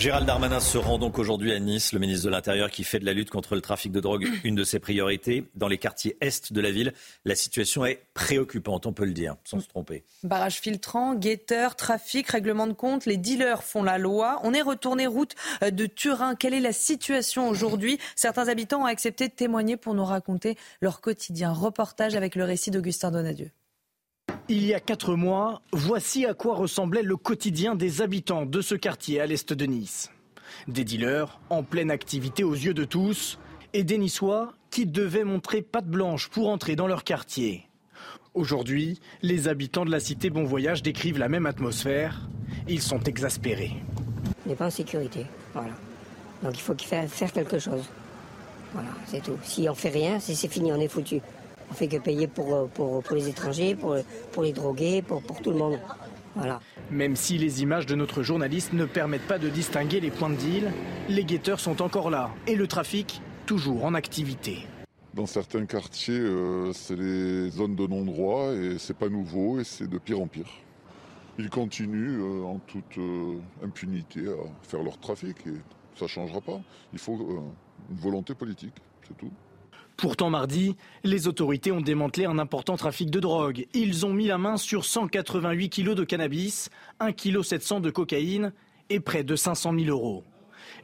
[0.00, 3.04] Gérald Darmanin se rend donc aujourd'hui à Nice, le ministre de l'Intérieur qui fait de
[3.04, 5.44] la lutte contre le trafic de drogue une de ses priorités.
[5.56, 6.94] Dans les quartiers est de la ville,
[7.26, 10.04] la situation est préoccupante, on peut le dire, sans se tromper.
[10.22, 14.40] Barrage filtrant, guetteurs, trafic, règlement de compte, les dealers font la loi.
[14.42, 16.34] On est retourné route de Turin.
[16.34, 17.98] Quelle est la situation aujourd'hui?
[18.16, 21.52] Certains habitants ont accepté de témoigner pour nous raconter leur quotidien.
[21.52, 23.50] Reportage avec le récit d'Augustin Donadieu.
[24.52, 28.74] Il y a quatre mois, voici à quoi ressemblait le quotidien des habitants de ce
[28.74, 30.10] quartier à l'est de Nice.
[30.66, 33.38] Des dealers en pleine activité aux yeux de tous
[33.74, 37.68] et des Niçois qui devaient montrer patte blanche pour entrer dans leur quartier.
[38.34, 42.28] Aujourd'hui, les habitants de la cité Bon Voyage décrivent la même atmosphère.
[42.66, 43.76] Ils sont exaspérés.
[44.44, 45.74] On n'est pas en sécurité, voilà.
[46.42, 47.84] Donc il faut faire quelque chose.
[48.72, 49.38] Voilà, c'est tout.
[49.44, 51.20] Si on fait rien, c'est fini, on est foutu.
[51.70, 53.96] On fait que payer pour, pour, les étrangers, pour,
[54.32, 55.78] pour les drogués, pour, pour tout le monde.
[56.34, 56.60] Voilà.
[56.90, 60.36] Même si les images de notre journaliste ne permettent pas de distinguer les points de
[60.36, 60.72] deal,
[61.08, 64.66] les guetteurs sont encore là et le trafic toujours en activité.
[65.12, 69.88] Dans certains quartiers, euh, c'est les zones de non-droit et c'est pas nouveau et c'est
[69.88, 70.48] de pire en pire.
[71.36, 75.54] Ils continuent euh, en toute euh, impunité à faire leur trafic et
[75.96, 76.60] ça ne changera pas.
[76.92, 77.16] Il faut
[77.90, 78.74] une volonté politique,
[79.06, 79.32] c'est tout.
[80.00, 83.66] Pourtant, mardi, les autorités ont démantelé un important trafic de drogue.
[83.74, 88.54] Ils ont mis la main sur 188 kilos de cannabis, 1,7 kg de cocaïne
[88.88, 90.24] et près de 500 000 euros.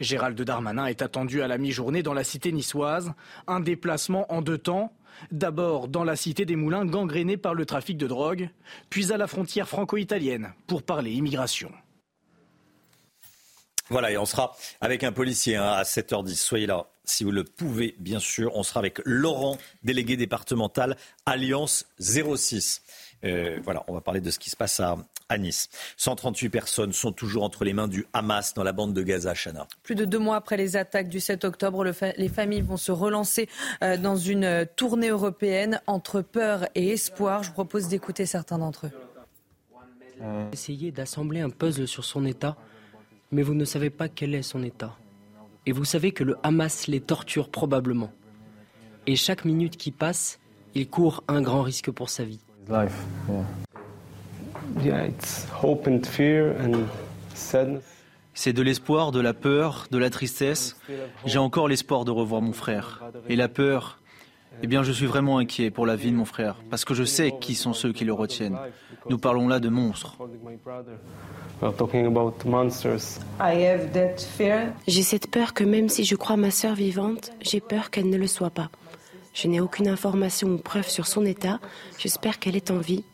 [0.00, 3.14] Gérald Darmanin est attendu à la mi-journée dans la cité niçoise.
[3.46, 4.92] Un déplacement en deux temps.
[5.32, 8.50] D'abord dans la cité des Moulins gangrénée par le trafic de drogue,
[8.90, 11.72] puis à la frontière franco-italienne pour parler immigration.
[13.88, 16.34] Voilà, et on sera avec un policier hein, à 7h10.
[16.34, 18.54] Soyez là si vous le pouvez, bien sûr.
[18.54, 22.82] On sera avec Laurent, délégué départemental Alliance 06.
[23.24, 24.96] Euh, voilà, on va parler de ce qui se passe à,
[25.38, 25.68] Nice.
[25.96, 29.66] 138 personnes sont toujours entre les mains du Hamas dans la bande de Gaza, Chana.
[29.82, 33.48] Plus de deux mois après les attaques du 7 octobre, les familles vont se relancer
[33.82, 37.42] euh, dans une tournée européenne entre peur et espoir.
[37.42, 38.92] Je vous propose d'écouter certains d'entre eux.
[40.52, 42.56] Essayez d'assembler un puzzle sur son état,
[43.32, 44.96] mais vous ne savez pas quel est son état.
[45.66, 48.12] Et vous savez que le Hamas les torture probablement.
[49.08, 50.38] Et chaque minute qui passe,
[50.74, 52.40] il court un grand risque pour sa vie.
[58.34, 60.76] C'est de l'espoir, de la peur, de la tristesse.
[61.24, 63.02] J'ai encore l'espoir de revoir mon frère.
[63.28, 63.98] Et la peur,
[64.62, 67.04] eh bien, je suis vraiment inquiet pour la vie de mon frère, parce que je
[67.04, 68.58] sais qui sont ceux qui le retiennent.
[69.08, 70.16] Nous parlons là de monstres.
[74.86, 78.16] J'ai cette peur que même si je crois ma sœur vivante, j'ai peur qu'elle ne
[78.16, 78.70] le soit pas.
[79.34, 81.60] Je n'ai aucune information ou preuve sur son état.
[81.98, 83.04] J'espère qu'elle est en vie.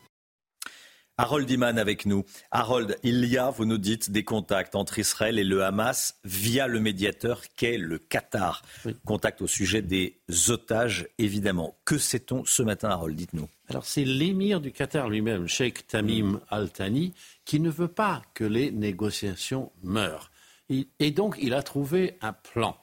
[1.22, 2.24] Harold Iman avec nous.
[2.50, 6.66] Harold, il y a, vous nous dites, des contacts entre Israël et le Hamas via
[6.66, 8.64] le médiateur qu'est le Qatar.
[9.06, 10.16] Contact au sujet des
[10.48, 11.76] otages, évidemment.
[11.84, 13.14] Que sait-on ce matin, Harold?
[13.14, 13.48] Dites-nous.
[13.68, 18.42] Alors, c'est l'émir du Qatar lui-même, Sheikh Tamim Al Thani, qui ne veut pas que
[18.42, 20.32] les négociations meurent.
[20.68, 22.76] et donc, il a trouvé un plan.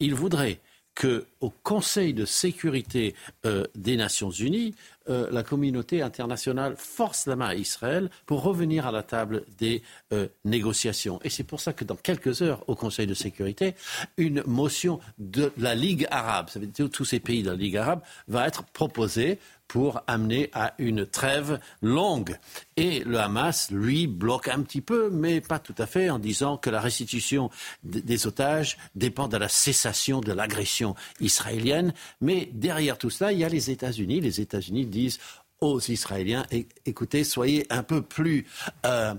[0.00, 0.60] Il voudrait
[0.96, 4.74] qu'au Conseil de sécurité euh, des Nations Unies,
[5.08, 9.82] euh, la communauté internationale force la main à Israël pour revenir à la table des
[10.12, 11.20] euh, négociations.
[11.24, 13.74] Et c'est pour ça que dans quelques heures, au Conseil de sécurité,
[14.16, 17.76] une motion de la Ligue arabe, ça veut dire tous ces pays de la Ligue
[17.76, 22.38] arabe, va être proposée pour amener à une trêve longue.
[22.76, 26.56] Et le Hamas, lui, bloque un petit peu, mais pas tout à fait, en disant
[26.56, 27.50] que la restitution
[27.82, 31.92] des otages dépend de la cessation de l'agression israélienne.
[32.20, 34.20] Mais derrière tout cela, il y a les États-Unis.
[34.20, 35.18] Les États-Unis disent
[35.60, 36.46] aux Israéliens,
[36.84, 38.46] écoutez, soyez un peu plus
[38.84, 39.14] euh,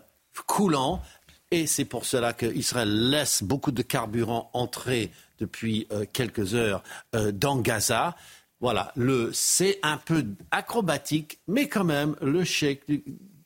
[0.45, 1.01] coulants.
[1.49, 6.83] Et c'est pour cela qu'Israël laisse beaucoup de carburant entrer depuis euh, quelques heures
[7.15, 8.15] euh, dans Gaza.
[8.59, 12.81] Voilà, le, c'est un peu acrobatique, mais quand même, le cheikh,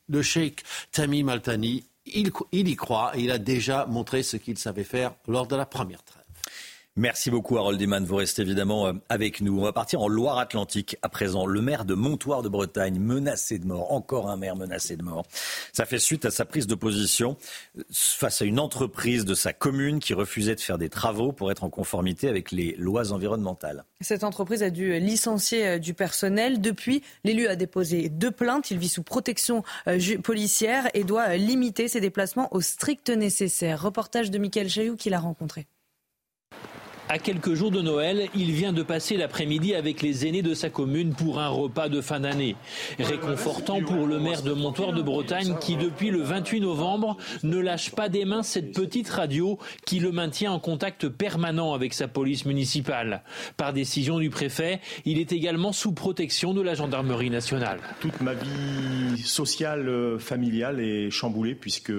[0.08, 4.84] le sheikh Tamim Altani, il, y croit et il a déjà montré ce qu'il savait
[4.84, 6.21] faire lors de la première trêve.
[6.98, 9.58] Merci beaucoup Harold Iman, vous restez évidemment euh, avec nous.
[9.58, 11.46] On va partir en Loire-Atlantique à présent.
[11.46, 15.26] Le maire de Montoire de Bretagne menacé de mort, encore un maire menacé de mort.
[15.72, 17.38] Ça fait suite à sa prise de position
[17.78, 21.50] euh, face à une entreprise de sa commune qui refusait de faire des travaux pour
[21.50, 23.86] être en conformité avec les lois environnementales.
[24.02, 26.60] Cette entreprise a dû licencier euh, du personnel.
[26.60, 28.70] Depuis, l'élu a déposé deux plaintes.
[28.70, 29.64] Il vit sous protection
[30.24, 33.82] policière et doit limiter ses déplacements au strict nécessaire.
[33.82, 35.68] Reportage de Michael Chailloux qui l'a rencontré.
[37.14, 40.70] À quelques jours de Noël, il vient de passer l'après-midi avec les aînés de sa
[40.70, 42.56] commune pour un repas de fin d'année.
[43.00, 47.92] Réconfortant pour le maire de Montoire de Bretagne qui, depuis le 28 novembre, ne lâche
[47.92, 52.46] pas des mains cette petite radio qui le maintient en contact permanent avec sa police
[52.46, 53.24] municipale.
[53.58, 57.82] Par décision du préfet, il est également sous protection de la gendarmerie nationale.
[58.00, 61.92] Toute ma vie sociale, euh, familiale est chamboulée puisque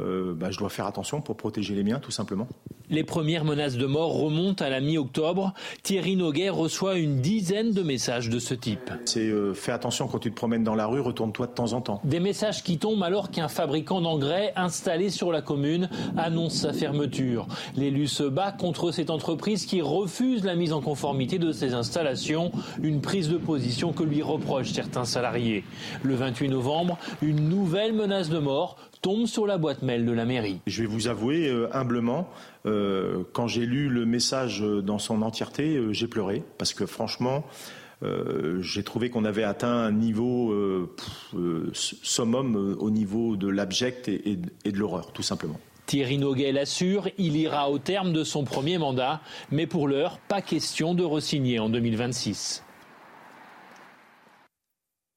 [0.00, 2.48] euh, bah, je dois faire attention pour protéger les miens, tout simplement.
[2.90, 5.54] Les premières menaces de mort remontent à la mi-octobre.
[5.84, 8.90] Thierry Noguet reçoit une dizaine de messages de ce type.
[9.04, 11.80] C'est euh, fais attention quand tu te promènes dans la rue, retourne-toi de temps en
[11.82, 12.00] temps.
[12.02, 17.46] Des messages qui tombent alors qu'un fabricant d'engrais installé sur la commune annonce sa fermeture.
[17.76, 22.50] L'élu se bat contre cette entreprise qui refuse la mise en conformité de ses installations,
[22.82, 25.62] une prise de position que lui reprochent certains salariés.
[26.02, 30.24] Le 28 novembre, une nouvelle menace de mort tombe sur la boîte mail de la
[30.24, 30.60] mairie.
[30.66, 32.28] Je vais vous avouer euh, humblement,
[32.66, 37.44] euh, quand j'ai lu le message dans son entièreté, euh, j'ai pleuré parce que franchement,
[38.60, 40.56] j'ai trouvé qu'on avait atteint un niveau
[41.74, 45.60] summum au niveau de l'abject et, et de l'horreur, tout simplement.
[45.84, 50.40] Thierry Noguet l'assure, il ira au terme de son premier mandat, mais pour l'heure, pas
[50.40, 52.64] question de resigner en 2026.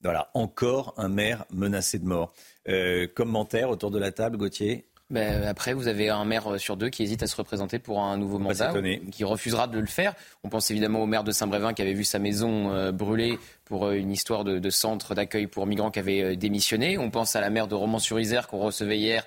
[0.03, 2.33] Voilà, encore un maire menacé de mort.
[2.69, 6.89] Euh, commentaire autour de la table, Gauthier ben, après, vous avez un maire sur deux
[6.89, 8.73] qui hésite à se représenter pour un nouveau mandat,
[9.11, 10.15] qui refusera de le faire.
[10.43, 13.85] On pense évidemment au maire de Saint-Brévin qui avait vu sa maison euh, brûler pour
[13.85, 16.97] euh, une histoire de, centre d'accueil pour migrants qui avait démissionné.
[16.97, 19.23] On pense à la maire de Romans-sur-Isère qu'on recevait hier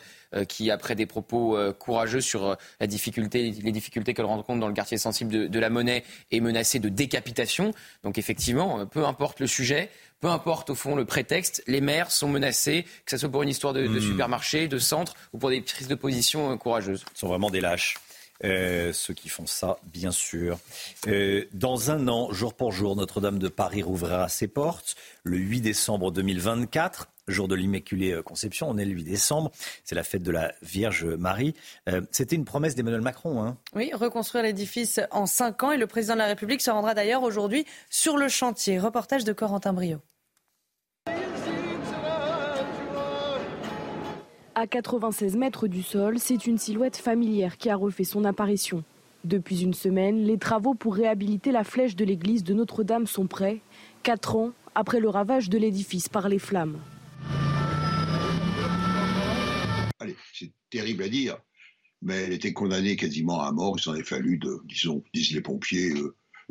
[0.49, 4.99] qui, après des propos courageux sur la difficulté, les difficultés qu'elle rencontre dans le quartier
[4.99, 7.73] sensible de, de, la Monnaie, est menacée de décapitation.
[8.03, 12.29] Donc effectivement, peu importe le sujet, peu importe au fond le prétexte, les maires sont
[12.29, 14.01] menacés, que ce soit pour une histoire de, hmm.
[14.01, 17.05] supermarché, de centre ou pour des prises de position euh, courageuses.
[17.15, 17.97] Ce sont vraiment des lâches.
[18.45, 20.59] Euh, ceux qui font ça, bien sûr.
[21.07, 24.95] Euh, dans un an, jour pour jour, Notre-Dame de Paris rouvrira ses portes.
[25.23, 29.51] Le 8 décembre 2024, jour de l'Immaculée Conception, on est le 8 décembre,
[29.85, 31.55] c'est la fête de la Vierge Marie.
[32.11, 33.43] C'était une promesse d'Emmanuel Macron.
[33.43, 33.57] Hein.
[33.75, 37.23] Oui, reconstruire l'édifice en cinq ans et le président de la République se rendra d'ailleurs
[37.23, 38.79] aujourd'hui sur le chantier.
[38.79, 39.99] Reportage de Corentin Brio.
[44.55, 48.85] À 96 mètres du sol, c'est une silhouette familière qui a refait son apparition.
[49.25, 53.61] Depuis une semaine, les travaux pour réhabiliter la flèche de l'église de Notre-Dame sont prêts,
[54.03, 56.79] quatre ans après le ravage de l'édifice par les flammes.
[59.99, 61.39] Allez, c'est terrible à dire,
[62.03, 63.77] mais elle était condamnée quasiment à mort.
[63.79, 65.95] Il s'en est fallu, de, disons, disent les pompiers,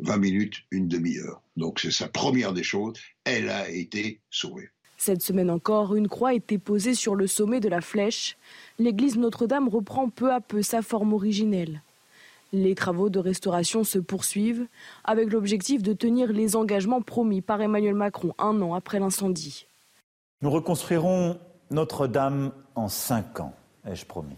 [0.00, 1.42] 20 euh, minutes, une demi-heure.
[1.56, 2.98] Donc c'est sa première des choses.
[3.24, 4.68] Elle a été sauvée.
[4.98, 8.36] Cette semaine encore, une croix était posée sur le sommet de la flèche.
[8.78, 11.82] L'église Notre-Dame reprend peu à peu sa forme originelle.
[12.52, 14.66] Les travaux de restauration se poursuivent
[15.04, 19.66] avec l'objectif de tenir les engagements promis par Emmanuel Macron un an après l'incendie.
[20.42, 21.38] Nous reconstruirons
[21.70, 24.36] Notre-Dame en cinq ans, ai-je promis.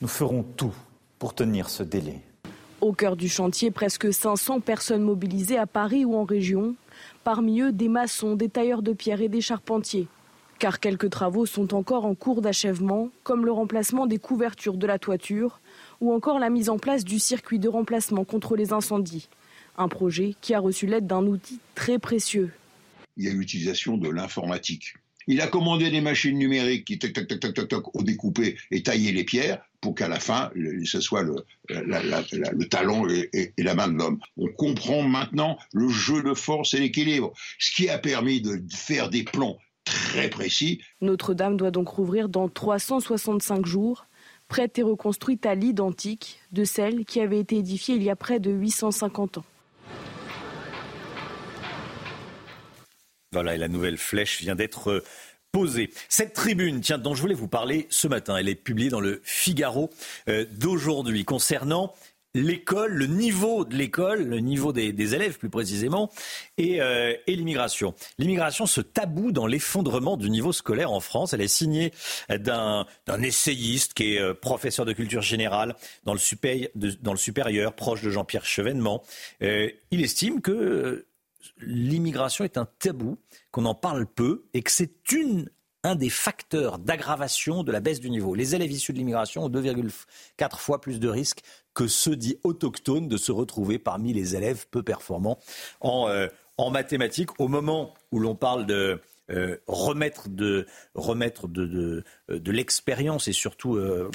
[0.00, 0.74] Nous ferons tout
[1.18, 2.20] pour tenir ce délai.
[2.80, 6.74] Au cœur du chantier, presque 500 personnes mobilisées à Paris ou en région
[7.24, 10.08] Parmi eux, des maçons, des tailleurs de pierre et des charpentiers.
[10.58, 14.98] Car quelques travaux sont encore en cours d'achèvement, comme le remplacement des couvertures de la
[14.98, 15.60] toiture
[16.00, 19.28] ou encore la mise en place du circuit de remplacement contre les incendies.
[19.78, 22.50] Un projet qui a reçu l'aide d'un outil très précieux.
[23.16, 24.94] Il y a l'utilisation de l'informatique.
[25.26, 28.82] Il a commandé des machines numériques qui, tac, tac, tac, tac, tac, ont découpé et
[28.82, 30.50] taillé les pierres pour qu'à la fin,
[30.84, 34.18] ce soit le, talon et, la main de l'homme.
[34.36, 39.10] On comprend maintenant le jeu de force et l'équilibre, ce qui a permis de faire
[39.10, 40.80] des plans très précis.
[41.00, 44.06] Notre-Dame doit donc rouvrir dans 365 jours,
[44.48, 48.40] prête et reconstruite à l'identique de celle qui avait été édifiée il y a près
[48.40, 49.44] de 850 ans.
[53.32, 55.02] Voilà, et la nouvelle flèche vient d'être
[55.52, 55.90] posée.
[56.08, 59.20] Cette tribune, tiens, dont je voulais vous parler ce matin, elle est publiée dans le
[59.24, 59.90] Figaro
[60.28, 61.94] euh, d'aujourd'hui concernant
[62.36, 66.10] l'école, le niveau de l'école, le niveau des, élèves plus précisément,
[66.60, 67.94] euh, et, l'immigration.
[68.18, 71.92] L'immigration, ce tabou dans l'effondrement du niveau scolaire en France, elle est signée
[72.28, 72.86] d'un
[73.22, 76.18] essayiste qui est euh, professeur de culture générale dans le,
[77.16, 79.02] supérieur, proche de Jean-Pierre Chevènement.
[79.42, 81.06] Euh, il estime que
[81.58, 83.18] l'immigration est un tabou,
[83.50, 85.50] qu'on en parle peu et que c'est une
[85.86, 88.34] un des facteurs d'aggravation de la baisse du niveau.
[88.34, 91.42] Les élèves issus de l'immigration ont 2,4 fois plus de risques
[91.74, 95.38] que ceux dits autochtones de se retrouver parmi les élèves peu performants
[95.80, 96.26] en, euh,
[96.56, 97.38] en mathématiques.
[97.38, 103.32] Au moment où l'on parle de euh, remettre de, remettre de, de, de l'expérience et
[103.32, 104.10] surtout euh,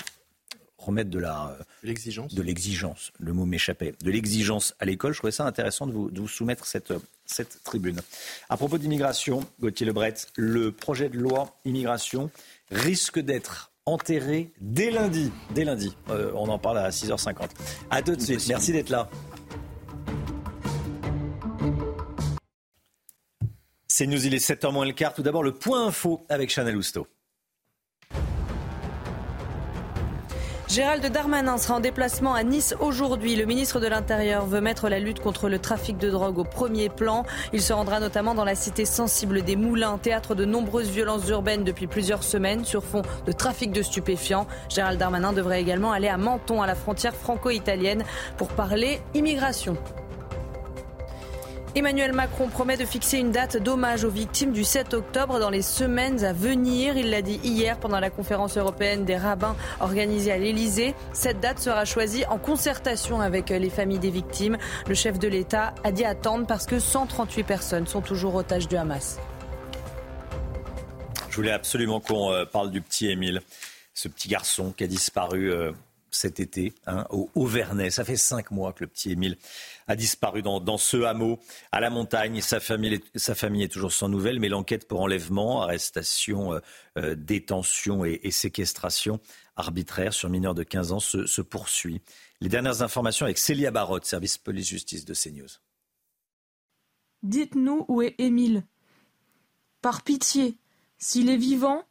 [0.86, 2.34] remettre de la l'exigence.
[2.34, 3.94] De l'exigence, le mot m'échappait.
[4.04, 5.14] De l'exigence à l'école.
[5.14, 6.94] Je trouvais ça intéressant de vous, de vous soumettre cette,
[7.26, 8.02] cette tribune.
[8.50, 12.30] À propos d'immigration, Gauthier Lebret, le projet de loi immigration
[12.72, 15.32] risque d'être enterré dès lundi.
[15.54, 15.96] Dès lundi.
[16.10, 17.50] Euh, on en parle à 6h50.
[17.90, 18.48] À tout de suite.
[18.48, 19.10] Merci d'être là.
[23.88, 25.14] C'est News, il est 7h moins le quart.
[25.14, 27.08] Tout d'abord, le point info avec Chanel Housteau.
[30.72, 33.36] Gérald Darmanin sera en déplacement à Nice aujourd'hui.
[33.36, 36.88] Le ministre de l'Intérieur veut mettre la lutte contre le trafic de drogue au premier
[36.88, 37.26] plan.
[37.52, 41.66] Il se rendra notamment dans la cité sensible des Moulins, théâtre de nombreuses violences urbaines
[41.66, 44.48] depuis plusieurs semaines sur fond de trafic de stupéfiants.
[44.70, 48.06] Gérald Darmanin devrait également aller à Menton, à la frontière franco-italienne,
[48.38, 49.76] pour parler immigration.
[51.74, 55.62] Emmanuel Macron promet de fixer une date d'hommage aux victimes du 7 octobre dans les
[55.62, 56.98] semaines à venir.
[56.98, 60.94] Il l'a dit hier pendant la conférence européenne des rabbins organisée à l'Elysée.
[61.14, 64.58] Cette date sera choisie en concertation avec les familles des victimes.
[64.86, 68.76] Le chef de l'État a dit attendre parce que 138 personnes sont toujours otages du
[68.76, 69.18] Hamas.
[71.30, 73.42] Je voulais absolument qu'on euh, parle du petit Émile,
[73.94, 75.72] ce petit garçon qui a disparu euh,
[76.12, 77.90] cet été hein, au Auvernais.
[77.90, 79.38] Ça fait cinq mois que le petit Émile
[79.92, 81.40] a disparu dans, ce hameau
[81.72, 82.42] à la montagne.
[82.42, 86.60] Sa famille, sa famille est toujours sans nouvelles, mais l'enquête pour enlèvement, arrestation, euh,
[86.98, 89.20] euh, détention et, séquestration
[89.58, 92.02] arbitraire sur mineurs de 15 ans se, poursuit.
[92.40, 95.50] Les dernières informations avec Célia Barotte, service police-justice de CNews.
[97.22, 98.64] Dites-nous où est Émile.
[99.82, 100.58] Par pitié,
[100.98, 101.84] s'il est vivant,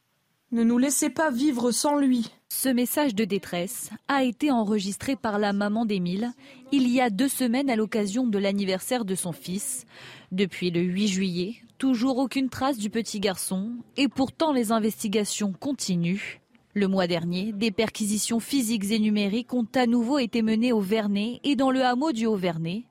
[0.51, 2.33] ne nous laissez pas vivre sans lui.
[2.53, 6.33] Ce message de détresse a été enregistré par la maman d'Émile
[6.73, 9.87] il y a deux semaines à l'occasion de l'anniversaire de son fils.
[10.33, 16.41] Depuis le 8 juillet, toujours aucune trace du petit garçon et pourtant les investigations continuent.
[16.75, 21.39] Le mois dernier, des perquisitions physiques et numériques ont à nouveau été menées au Vernet
[21.45, 22.83] et dans le hameau du Haut-Vernet.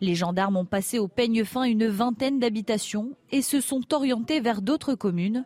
[0.00, 4.62] Les gendarmes ont passé au peigne fin une vingtaine d'habitations et se sont orientés vers
[4.62, 5.44] d'autres communes.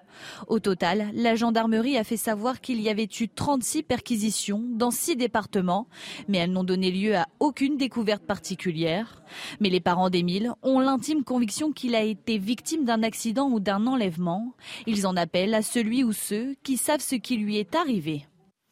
[0.48, 5.16] Au total, la gendarmerie a fait savoir qu'il y avait eu 36 perquisitions dans six
[5.16, 5.88] départements,
[6.28, 9.22] mais elles n'ont donné lieu à aucune découverte particulière.
[9.60, 13.86] Mais les parents d'Émile ont l'intime conviction qu'il a été victime d'un accident ou d'un
[13.86, 14.54] enlèvement.
[14.86, 18.26] Ils en appellent à celui ou ceux qui savent ce qui lui est arrivé.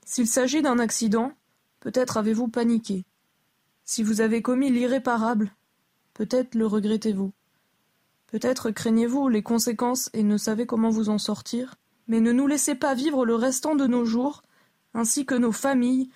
[0.05, 1.33] S'il s'agit d'un accident,
[1.81, 3.05] peut-être avez-vous paniqué.
[3.91, 5.51] Si vous avez commis l'irréparable,
[6.13, 7.33] peut-être le regrettez-vous.
[8.27, 11.77] Peut-être craignez-vous les conséquences et ne savez comment vous en sortir,
[12.07, 14.43] mais ne nous laissez pas vivre le restant de nos jours,
[14.93, 16.11] ainsi que nos familles,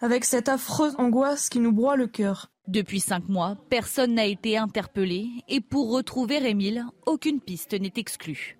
[0.00, 2.50] avec cette affreuse angoisse qui nous broie le cœur.
[2.66, 8.58] Depuis cinq mois, personne n'a été interpellé et pour retrouver Émile, aucune piste n'est exclue.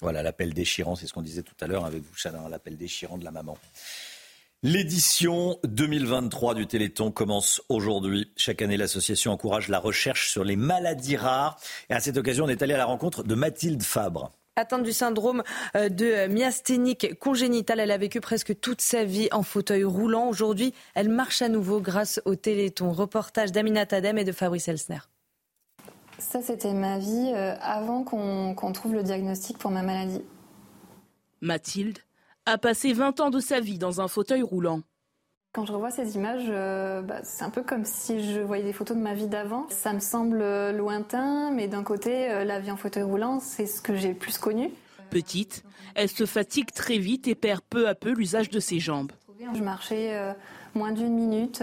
[0.00, 3.18] Voilà l'appel déchirant, c'est ce qu'on disait tout à l'heure avec vous, Chana, l'appel déchirant
[3.18, 3.58] de la maman.
[4.64, 8.30] L'édition 2023 du Téléthon commence aujourd'hui.
[8.36, 11.58] Chaque année, l'association encourage la recherche sur les maladies rares.
[11.90, 14.30] Et à cette occasion, on est allé à la rencontre de Mathilde Fabre.
[14.54, 15.42] Atteinte du syndrome
[15.74, 20.28] euh, de myasthénique congénitale, elle a vécu presque toute sa vie en fauteuil roulant.
[20.28, 22.92] Aujourd'hui, elle marche à nouveau grâce au Téléthon.
[22.92, 25.00] Reportage d'Amina Tadem et de Fabrice Elsner.
[26.18, 30.22] Ça, c'était ma vie euh, avant qu'on trouve le diagnostic pour ma maladie.
[31.40, 31.98] Mathilde
[32.46, 34.82] a passé 20 ans de sa vie dans un fauteuil roulant.
[35.52, 38.72] Quand je revois ces images, euh, bah, c'est un peu comme si je voyais des
[38.72, 39.66] photos de ma vie d'avant.
[39.68, 43.82] Ça me semble lointain, mais d'un côté, euh, la vie en fauteuil roulant, c'est ce
[43.82, 44.70] que j'ai le plus connu.
[45.10, 45.62] Petite,
[45.94, 49.12] elle se fatigue très vite et perd peu à peu l'usage de ses jambes.
[49.54, 50.32] Je marchais euh,
[50.74, 51.62] moins d'une minute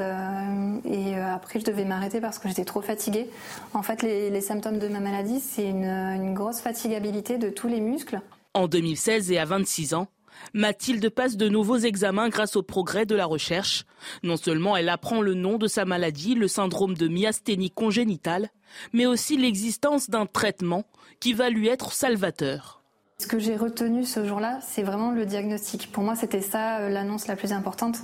[0.86, 3.30] et après je devais m'arrêter parce que j'étais trop fatiguée.
[3.74, 7.80] En fait, les, symptômes de ma maladie, c'est une, une grosse fatigabilité de tous les
[7.80, 8.22] muscles.
[8.54, 10.08] En 2016 et à 26 ans,
[10.54, 13.86] Mathilde passe de nouveaux examens grâce au progrès de la recherche.
[14.24, 18.50] Non seulement elle apprend le nom de sa maladie, le syndrome de myasthénie congénitale,
[18.94, 20.86] mais aussi l'existence d'un traitement
[21.20, 22.80] qui va lui être salvateur.
[23.20, 25.92] Ce que j'ai retenu ce jour-là, c'est vraiment le diagnostic.
[25.92, 28.00] Pour moi, c'était ça euh, l'annonce la plus importante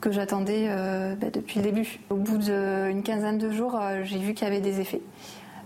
[0.00, 2.00] que j'attendais euh, bah, depuis le début.
[2.10, 5.02] Au bout d'une quinzaine de jours, euh, j'ai vu qu'il y avait des effets.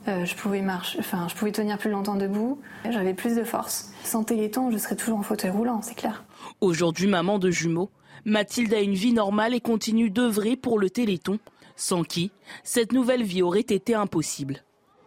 [0.07, 2.61] Je pouvais marcher, enfin, je pouvais tenir plus longtemps debout.
[2.89, 3.93] J'avais plus de force.
[4.03, 6.25] Sans téléthon, je serais toujours en fauteuil roulant, c'est clair.
[6.61, 7.91] Aujourd'hui, maman de jumeaux,
[8.25, 11.39] Mathilde a une vie normale et continue d'œuvrer pour le Téléthon,
[11.77, 12.31] sans qui
[12.65, 14.63] cette nouvelle vie aurait été impossible.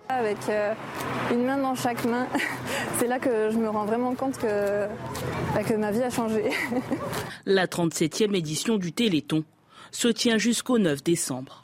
[0.09, 0.73] Avec euh,
[1.31, 2.27] une main dans chaque main,
[2.99, 4.87] c'est là que je me rends vraiment compte que,
[5.53, 6.49] bah, que ma vie a changé.
[7.45, 9.43] La 37e édition du Téléthon
[9.91, 11.62] se tient jusqu'au 9 décembre.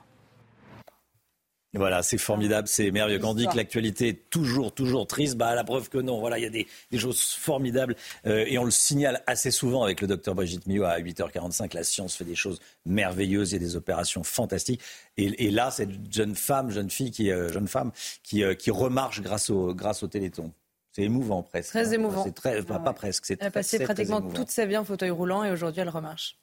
[1.76, 3.20] Voilà, c'est formidable, c'est merveilleux.
[3.20, 6.20] Quand on dit que l'actualité est toujours, toujours triste, bah, la preuve que non.
[6.20, 6.68] Voilà, il y a des,
[6.98, 7.96] choses formidables
[8.26, 11.76] euh, et on le signale assez souvent avec le docteur Brigitte Millot à 8h45.
[11.76, 14.82] La science fait des choses merveilleuses et des opérations fantastiques.
[15.18, 17.92] Et, là, cette jeune femme, jeune fille, qui, euh, jeune femme,
[18.24, 20.52] qui, euh, qui remarche grâce au, grâce au Téléthon.
[20.92, 21.70] C'est émouvant presque.
[21.70, 22.24] Très émouvant.
[22.24, 23.30] C'est très, pas, presque.
[23.30, 26.40] Elle a passé pratiquement toute sa vie en fauteuil roulant et aujourd'hui elle remarche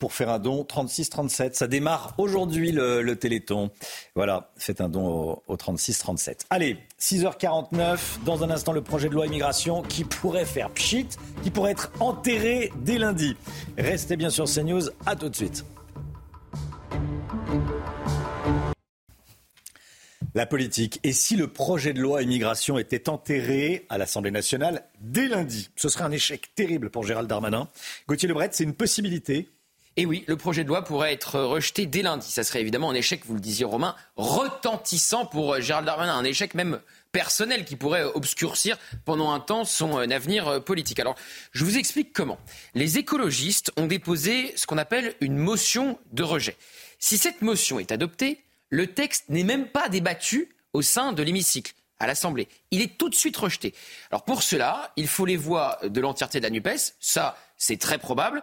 [0.00, 1.52] pour faire un don 36-37.
[1.52, 3.70] Ça démarre aujourd'hui le, Téléthon.
[4.16, 6.46] Voilà, faites un don au, 36-37.
[6.48, 11.06] Allez, 6h49, dans un instant le projet de loi immigration qui pourrait faire pchit,
[11.42, 13.36] qui pourrait être enterré dès lundi.
[13.76, 15.64] Restez bien sur CNews, à tout de suite.
[20.34, 21.00] La politique.
[21.02, 25.68] Et si le projet de loi immigration était enterré à l'Assemblée nationale dès lundi?
[25.76, 27.68] Ce serait un échec terrible pour Gérald Darmanin.
[28.08, 29.48] Gauthier Lebret, c'est une possibilité
[29.96, 32.30] et oui, le projet de loi pourrait être rejeté dès lundi.
[32.30, 36.24] Ça serait évidemment un échec, vous le disiez Romain, retentissant pour euh, Gérald Darmanin, un
[36.24, 36.80] échec même
[37.10, 41.00] personnel qui pourrait obscurcir pendant un temps son euh, avenir euh, politique.
[41.00, 41.16] Alors,
[41.52, 42.38] je vous explique comment.
[42.74, 46.56] Les écologistes ont déposé ce qu'on appelle une motion de rejet.
[47.00, 51.74] Si cette motion est adoptée, le texte n'est même pas débattu au sein de l'hémicycle
[51.98, 52.46] à l'Assemblée.
[52.70, 53.74] Il est tout de suite rejeté.
[54.10, 56.94] Alors pour cela, il faut les voix de l'entièreté de la NUPES.
[57.00, 58.42] Ça, c'est très probable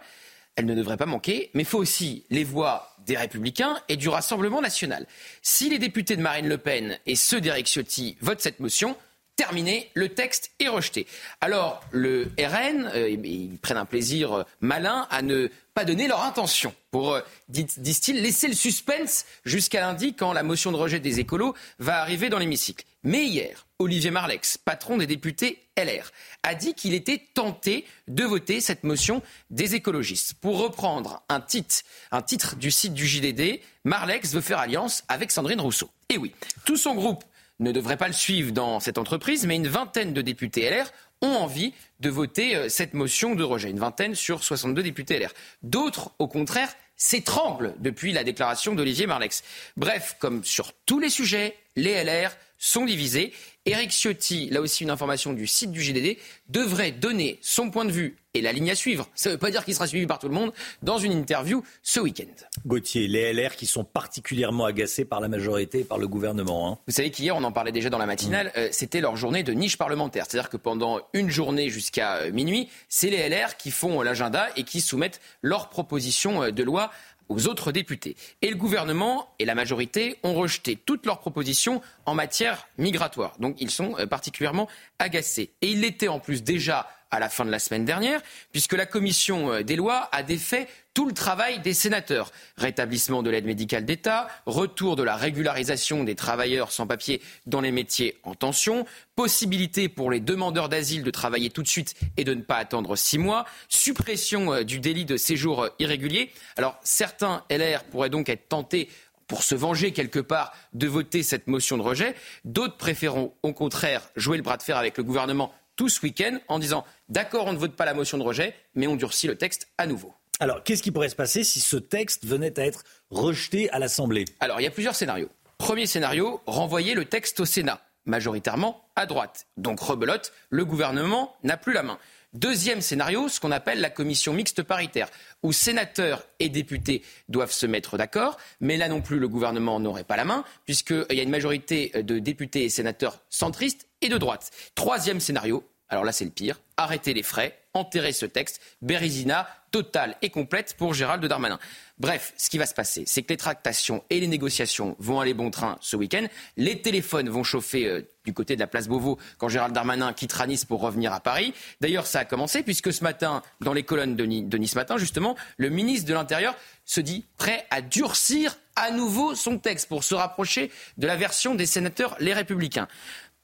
[0.58, 4.08] elle ne devrait pas manquer, mais il faut aussi les voix des Républicains et du
[4.08, 5.06] Rassemblement national.
[5.40, 8.96] Si les députés de Marine Le Pen et ceux d'Éric Ciotti votent cette motion,
[9.36, 11.06] terminé, le texte est rejeté.
[11.40, 16.24] Alors, le RN, euh, ils prennent un plaisir euh, malin à ne pas donner leur
[16.24, 21.20] intention pour, euh, disent-ils, laisser le suspense jusqu'à lundi quand la motion de rejet des
[21.20, 22.84] écolos va arriver dans l'hémicycle.
[23.04, 26.10] Mais hier, Olivier Marlex, patron des députés LR,
[26.42, 30.34] a dit qu'il était tenté de voter cette motion des écologistes.
[30.34, 35.90] Pour reprendre un titre, du site du JDD, Marlex veut faire alliance avec Sandrine Rousseau.
[36.08, 36.34] Et oui,
[36.64, 37.24] tout son groupe
[37.60, 40.90] ne devrait pas le suivre dans cette entreprise, mais une vingtaine de députés LR
[41.22, 43.70] ont envie de voter euh, cette motion de rejet.
[43.70, 45.32] Une vingtaine sur 62 députés LR.
[45.62, 49.42] D'autres, au contraire, s'étranglent depuis la déclaration d'Olivier Marlex.
[49.76, 53.32] Bref, comme sur tous les sujets, les LR sont divisés.
[53.66, 57.92] Éric Ciotti, là aussi une information du site du GDD, devrait donner son point de
[57.92, 59.08] vue et la ligne à suivre.
[59.14, 60.52] Ça ne veut pas dire qu'il sera suivi par tout le monde
[60.82, 62.24] dans une interview ce week-end.
[62.66, 66.72] Gauthier, les LR qui sont particulièrement agacés par la majorité et par le gouvernement.
[66.72, 66.78] Hein.
[66.86, 69.52] Vous savez qu'hier, on en parlait déjà dans la matinale, euh, c'était leur journée de
[69.52, 70.26] niche parlementaire.
[70.28, 74.64] C'est-à-dire que pendant une journée jusqu'à euh, minuit, c'est les LR qui font l'agenda et
[74.64, 76.90] qui soumettent leurs propositions euh, de loi
[77.28, 78.16] aux autres députés.
[78.42, 83.36] Et le gouvernement et la majorité ont rejeté toutes leurs propositions en matière migratoire.
[83.38, 84.68] Donc ils sont euh, particulièrement
[84.98, 85.50] agacés.
[85.62, 88.20] Et ils l'étaient en plus déjà à la fin de la semaine dernière,
[88.52, 92.32] puisque la commission euh, des lois a défait tout le travail des sénateurs.
[92.56, 97.70] Rétablissement de l'aide médicale d'État, retour de la régularisation des travailleurs sans papier dans les
[97.70, 98.84] métiers en tension,
[99.14, 102.96] possibilité pour les demandeurs d'asile de travailler tout de suite et de ne pas attendre
[102.96, 106.32] six mois, suppression euh, du délit de séjour euh, irrégulier.
[106.56, 108.88] Alors certains LR pourraient donc être tentés
[109.28, 112.16] pour se venger quelque part de voter cette motion de rejet.
[112.44, 116.38] D'autres préféreront au contraire jouer le bras de fer avec le gouvernement tout ce week-end
[116.48, 119.36] en disant d'accord, on ne vote pas la motion de rejet, mais on durcit le
[119.36, 120.12] texte à nouveau.
[120.40, 124.24] Alors, qu'est-ce qui pourrait se passer si ce texte venait à être rejeté à l'Assemblée?
[124.40, 125.30] Alors, il y a plusieurs scénarios.
[125.56, 129.46] Premier scénario, renvoyer le texte au Sénat, majoritairement à droite.
[129.56, 131.98] Donc, rebelote, le gouvernement n'a plus la main.
[132.34, 135.08] Deuxième scénario, ce qu'on appelle la commission mixte paritaire,
[135.42, 140.04] où sénateurs et députés doivent se mettre d'accord, mais là non plus le gouvernement n'aurait
[140.04, 144.18] pas la main, puisqu'il y a une majorité de députés et sénateurs centristes et de
[144.18, 144.50] droite.
[144.74, 150.16] Troisième scénario, alors là c'est le pire, arrêter les frais, enterrer ce texte, Bérézina totale
[150.22, 151.58] et complète pour Gérald Darmanin.
[151.98, 155.34] Bref, ce qui va se passer, c'est que les tractations et les négociations vont aller
[155.34, 156.26] bon train ce week-end.
[156.56, 160.46] Les téléphones vont chauffer euh, du côté de la place Beauvau quand Gérald Darmanin quittera
[160.46, 161.54] Nice pour revenir à Paris.
[161.80, 165.36] D'ailleurs, ça a commencé puisque ce matin, dans les colonnes de, de Nice Matin, justement,
[165.56, 170.14] le ministre de l'Intérieur se dit prêt à durcir à nouveau son texte pour se
[170.14, 172.88] rapprocher de la version des sénateurs Les Républicains.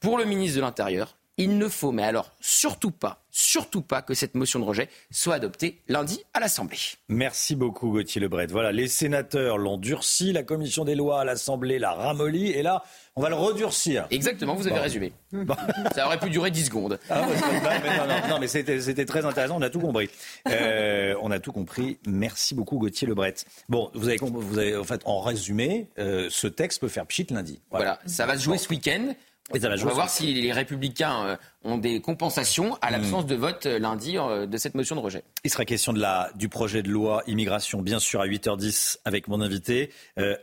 [0.00, 4.14] Pour le ministre de l'Intérieur, il ne faut, mais alors surtout pas, surtout pas que
[4.14, 6.78] cette motion de rejet soit adoptée lundi à l'Assemblée.
[7.08, 8.46] Merci beaucoup Gauthier Lebret.
[8.46, 12.84] Voilà, les sénateurs l'ont durci, la commission des lois à l'Assemblée l'a ramolli, et là,
[13.16, 14.06] on va le redurcir.
[14.10, 15.12] Exactement, vous avez résumé.
[15.94, 17.00] Ça aurait pu durer 10 secondes.
[17.10, 17.26] Ah,
[18.28, 20.08] non, mais, c'était très intéressant, on a tout compris.
[20.48, 21.98] Euh, on a tout compris.
[22.06, 23.34] Merci beaucoup Gauthier Lebret.
[23.68, 27.26] Bon, vous avez, vous avez en fait, en résumé, euh, ce texte peut faire pchit
[27.30, 27.60] lundi.
[27.70, 29.14] Voilà, ça va se jouer ce week-end.
[29.52, 33.28] On va voir si les républicains euh, ont des compensations à l'absence hmm.
[33.28, 35.22] de vote euh, lundi euh, de cette motion de rejet.
[35.44, 39.28] Il sera question de la, du projet de loi immigration, bien sûr, à 8h10 avec
[39.28, 39.90] mon invité,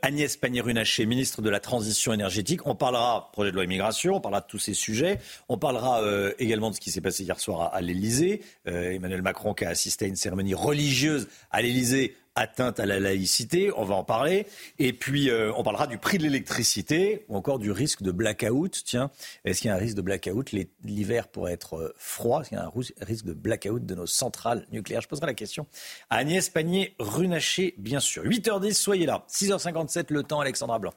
[0.03, 2.67] Agnès Pannier-Runacher, ministre de la Transition énergétique.
[2.67, 5.19] On parlera projet de loi immigration, on parlera de tous ces sujets.
[5.49, 6.01] On parlera
[6.37, 8.41] également de ce qui s'est passé hier soir à, à l'Elysée.
[8.65, 13.71] Emmanuel Macron qui a assisté à une cérémonie religieuse à l'Elysée atteinte à la laïcité,
[13.75, 14.45] on va en parler.
[14.79, 18.83] Et puis, euh, on parlera du prix de l'électricité ou encore du risque de blackout.
[18.85, 19.11] Tiens,
[19.45, 20.51] est-ce qu'il y a un risque de blackout?
[20.83, 22.41] L'hiver pourrait être euh, froid.
[22.41, 25.01] Est-ce qu'il y a un risque de blackout de nos centrales nucléaires?
[25.01, 25.67] Je poserai la question
[26.09, 28.23] à Agnès Pannier-Runacher, bien sûr.
[28.23, 29.25] 8h10, soyez là.
[29.29, 30.93] 6h57, le temps, Alexandra Blanc.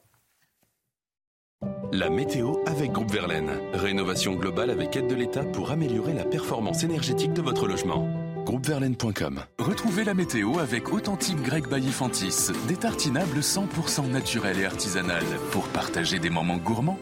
[1.93, 3.51] La météo avec Groupe Verlaine.
[3.73, 9.41] Rénovation globale avec aide de l'État pour améliorer la performance énergétique de votre logement groupeverlaine.com.
[9.59, 16.19] Retrouvez la météo avec Authentique Grec Baillifantis, des tartinables 100% naturels et artisanales pour partager
[16.19, 16.99] des moments gourmands.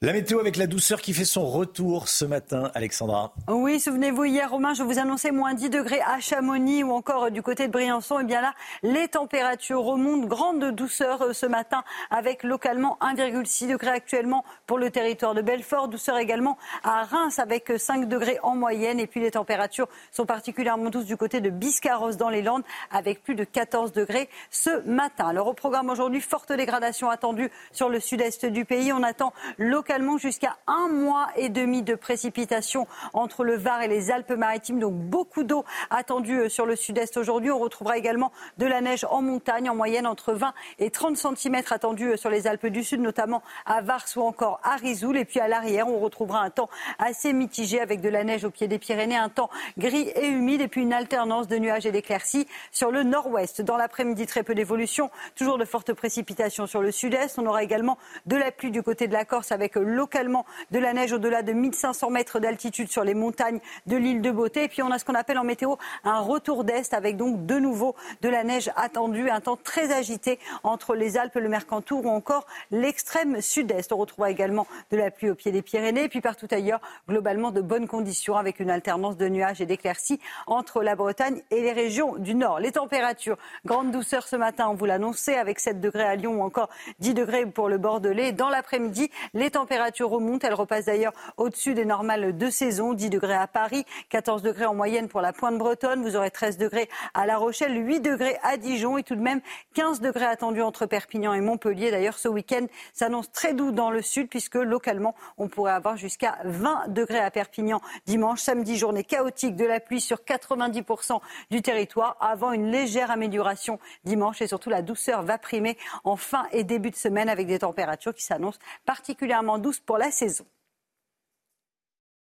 [0.00, 3.34] La météo avec la douceur qui fait son retour ce matin, Alexandra.
[3.48, 7.42] Oui, souvenez-vous, hier, Romain, je vous annonçais moins 10 degrés à Chamonix ou encore du
[7.42, 8.20] côté de Briançon.
[8.20, 10.28] Et eh bien là, les températures remontent.
[10.28, 15.88] Grande douceur euh, ce matin avec localement 1,6 degrés actuellement pour le territoire de Belfort.
[15.88, 19.00] Douceur également à Reims avec 5 degrés en moyenne.
[19.00, 23.24] Et puis les températures sont particulièrement douces du côté de Biscarrosse dans les Landes avec
[23.24, 25.26] plus de 14 degrés ce matin.
[25.26, 28.92] Alors au programme aujourd'hui, forte dégradation attendue sur le sud-est du pays.
[28.92, 33.88] On attend localement localement jusqu'à un mois et demi de précipitations entre le Var et
[33.88, 34.80] les Alpes-Maritimes.
[34.80, 37.50] Donc beaucoup d'eau attendue euh, sur le sud-est aujourd'hui.
[37.50, 41.62] On retrouvera également de la neige en montagne, en moyenne entre 20 et 30 cm
[41.70, 45.16] attendus euh, sur les Alpes du Sud, notamment à Vars ou encore à Rizoul.
[45.16, 46.68] Et puis à l'arrière, on retrouvera un temps
[46.98, 50.60] assez mitigé avec de la neige au pied des Pyrénées, un temps gris et humide
[50.60, 53.62] et puis une alternance de nuages et d'éclaircies sur le nord-ouest.
[53.62, 57.38] Dans l'après-midi, très peu d'évolution, toujours de fortes précipitations sur le sud-est.
[57.38, 60.92] On aura également de la pluie du côté de la Corse avec localement de la
[60.92, 64.64] neige au-delà de 1500 mètres d'altitude sur les montagnes de l'île de Beauté.
[64.64, 67.58] Et puis on a ce qu'on appelle en météo un retour d'Est avec donc de
[67.58, 72.10] nouveau de la neige attendue, un temps très agité entre les Alpes, le Mercantour ou
[72.10, 73.92] encore l'extrême sud-est.
[73.92, 77.50] On retrouvera également de la pluie au pied des Pyrénées et puis partout ailleurs, globalement
[77.50, 81.72] de bonnes conditions avec une alternance de nuages et d'éclaircies entre la Bretagne et les
[81.72, 82.60] régions du Nord.
[82.60, 86.42] Les températures, grande douceur ce matin, on vous l'annonçait, avec 7 degrés à Lyon ou
[86.42, 86.68] encore
[87.00, 88.32] 10 degrés pour le Bordelais.
[88.32, 90.44] Dans l'après-midi, les températures température remonte.
[90.44, 92.94] Elle repasse d'ailleurs au-dessus des normales de saison.
[92.94, 96.02] 10 degrés à Paris, 14 degrés en moyenne pour la pointe bretonne.
[96.02, 99.42] Vous aurez 13 degrés à La Rochelle, 8 degrés à Dijon et tout de même
[99.74, 101.90] 15 degrés attendus entre Perpignan et Montpellier.
[101.90, 102.64] D'ailleurs, ce week-end
[102.94, 107.30] s'annonce très doux dans le sud puisque localement, on pourrait avoir jusqu'à 20 degrés à
[107.30, 108.40] Perpignan dimanche.
[108.40, 114.40] Samedi, journée chaotique de la pluie sur 90% du territoire avant une légère amélioration dimanche
[114.40, 118.14] et surtout la douceur va primer en fin et début de semaine avec des températures
[118.14, 120.44] qui s'annoncent particulièrement douce pour la saison.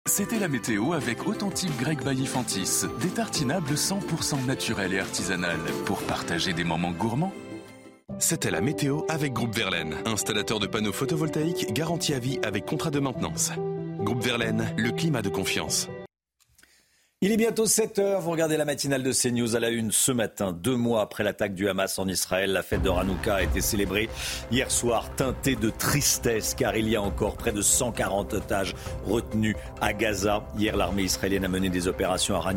[0.06, 6.52] C'était la météo avec Authentique Grec Baillifantis, des tartinables 100% naturels et artisanales pour partager
[6.52, 7.34] des moments gourmands.
[8.20, 12.92] C'était la météo avec Groupe Verlaine, installateur de panneaux photovoltaïques garantie à vie avec contrat
[12.92, 13.52] de maintenance.
[14.00, 15.88] Groupe Verlaine, le climat de confiance.
[17.26, 18.20] Il est bientôt 7 heures.
[18.20, 20.52] Vous regardez la matinale de CNews à la une ce matin.
[20.52, 24.10] Deux mois après l'attaque du Hamas en Israël, la fête de Hanouka a été célébrée
[24.52, 29.56] hier soir, teintée de tristesse, car il y a encore près de 140 otages retenus
[29.80, 30.44] à Gaza.
[30.58, 32.56] Hier, l'armée israélienne a mené des opérations à Ran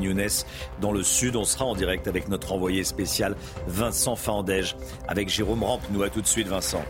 [0.80, 1.36] dans le sud.
[1.36, 3.36] On sera en direct avec notre envoyé spécial
[3.68, 4.74] Vincent Fandège,
[5.06, 5.78] avec Jérôme Ramp.
[5.92, 6.82] Nous à tout de suite, Vincent.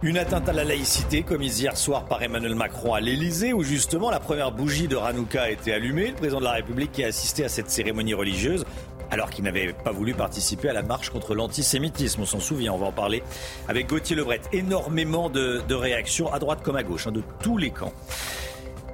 [0.00, 4.10] Une atteinte à la laïcité commise hier soir par Emmanuel Macron à l'Elysée où justement
[4.10, 6.10] la première bougie de Hanouka a été allumée.
[6.10, 8.64] Le président de la République qui a assisté à cette cérémonie religieuse
[9.10, 12.20] alors qu'il n'avait pas voulu participer à la marche contre l'antisémitisme.
[12.20, 13.24] On s'en souvient, on va en parler
[13.66, 14.40] avec Gauthier Lebret.
[14.52, 17.92] Énormément de, réactions à droite comme à gauche, hein, de tous les camps.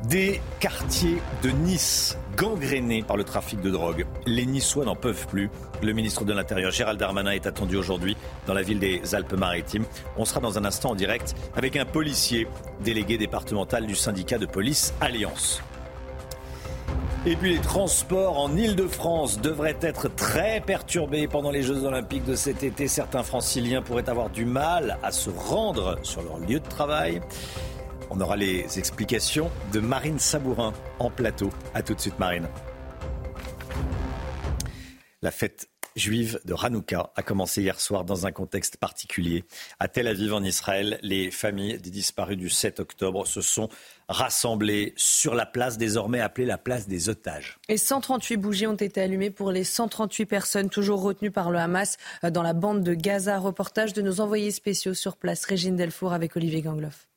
[0.08, 4.04] Des quartiers de Nice gangrénés par le trafic de drogue.
[4.26, 5.50] Les Niçois n'en peuvent plus.
[5.82, 8.14] Le ministre de l'Intérieur, Gérald Darmanin, est attendu aujourd'hui
[8.46, 9.86] dans la ville des Alpes-Maritimes.
[10.18, 12.46] On sera dans un instant en direct avec un policier,
[12.82, 15.62] délégué départemental du syndicat de police Alliance.
[17.24, 22.34] Et puis les transports en Ile-de-France devraient être très perturbés pendant les Jeux Olympiques de
[22.34, 22.88] cet été.
[22.88, 27.22] Certains franciliens pourraient avoir du mal à se rendre sur leur lieu de travail.
[28.16, 31.50] On aura les explications de Marine Sabourin en plateau.
[31.74, 32.46] A tout de suite Marine.
[35.20, 39.42] La fête juive de Hanouka a commencé hier soir dans un contexte particulier.
[39.80, 43.68] À Tel Aviv, en Israël, les familles des disparus du 7 octobre se sont
[44.08, 47.58] rassemblées sur la place désormais appelée la place des otages.
[47.68, 51.96] Et 138 bougies ont été allumées pour les 138 personnes toujours retenues par le Hamas
[52.22, 53.40] dans la bande de Gaza.
[53.40, 57.08] Reportage de nos envoyés spéciaux sur place, Régine Delfour avec Olivier Gangloff.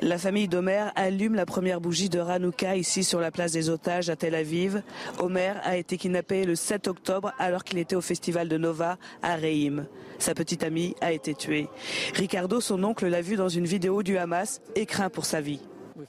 [0.00, 4.10] La famille d'Omer allume la première bougie de Hanouka ici sur la place des otages
[4.10, 4.82] à Tel Aviv.
[5.18, 9.36] Omer a été kidnappé le 7 octobre alors qu'il était au festival de Nova à
[9.36, 9.86] Reim.
[10.18, 11.68] Sa petite amie a été tuée.
[12.14, 15.60] Ricardo, son oncle, l'a vu dans une vidéo du Hamas et craint pour sa vie.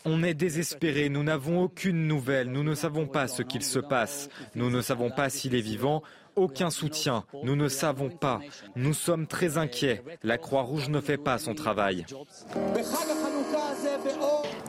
[0.05, 4.29] On est désespéré, nous n'avons aucune nouvelle, nous ne savons pas ce qu'il se passe,
[4.55, 6.03] nous ne savons pas s'il est vivant,
[6.35, 8.39] aucun soutien, nous ne savons pas,
[8.75, 12.05] nous sommes très inquiets, la Croix-Rouge ne fait pas son travail.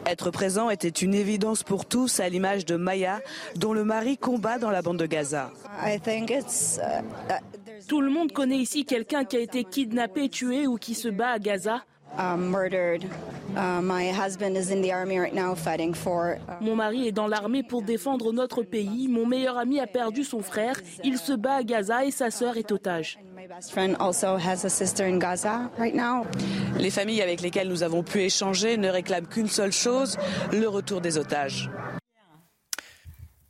[0.06, 3.20] Être présent était une évidence pour tous, à l'image de Maya,
[3.56, 5.50] dont le mari combat dans la bande de Gaza.
[7.88, 11.30] Tout le monde connaît ici quelqu'un qui a été kidnappé, tué ou qui se bat
[11.30, 11.82] à Gaza.
[16.60, 19.08] Mon mari est dans l'armée pour défendre notre pays.
[19.08, 20.80] Mon meilleur ami a perdu son frère.
[21.02, 23.18] Il se bat à Gaza et sa sœur est otage.
[26.78, 30.16] Les familles avec lesquelles nous avons pu échanger ne réclament qu'une seule chose,
[30.52, 31.70] le retour des otages.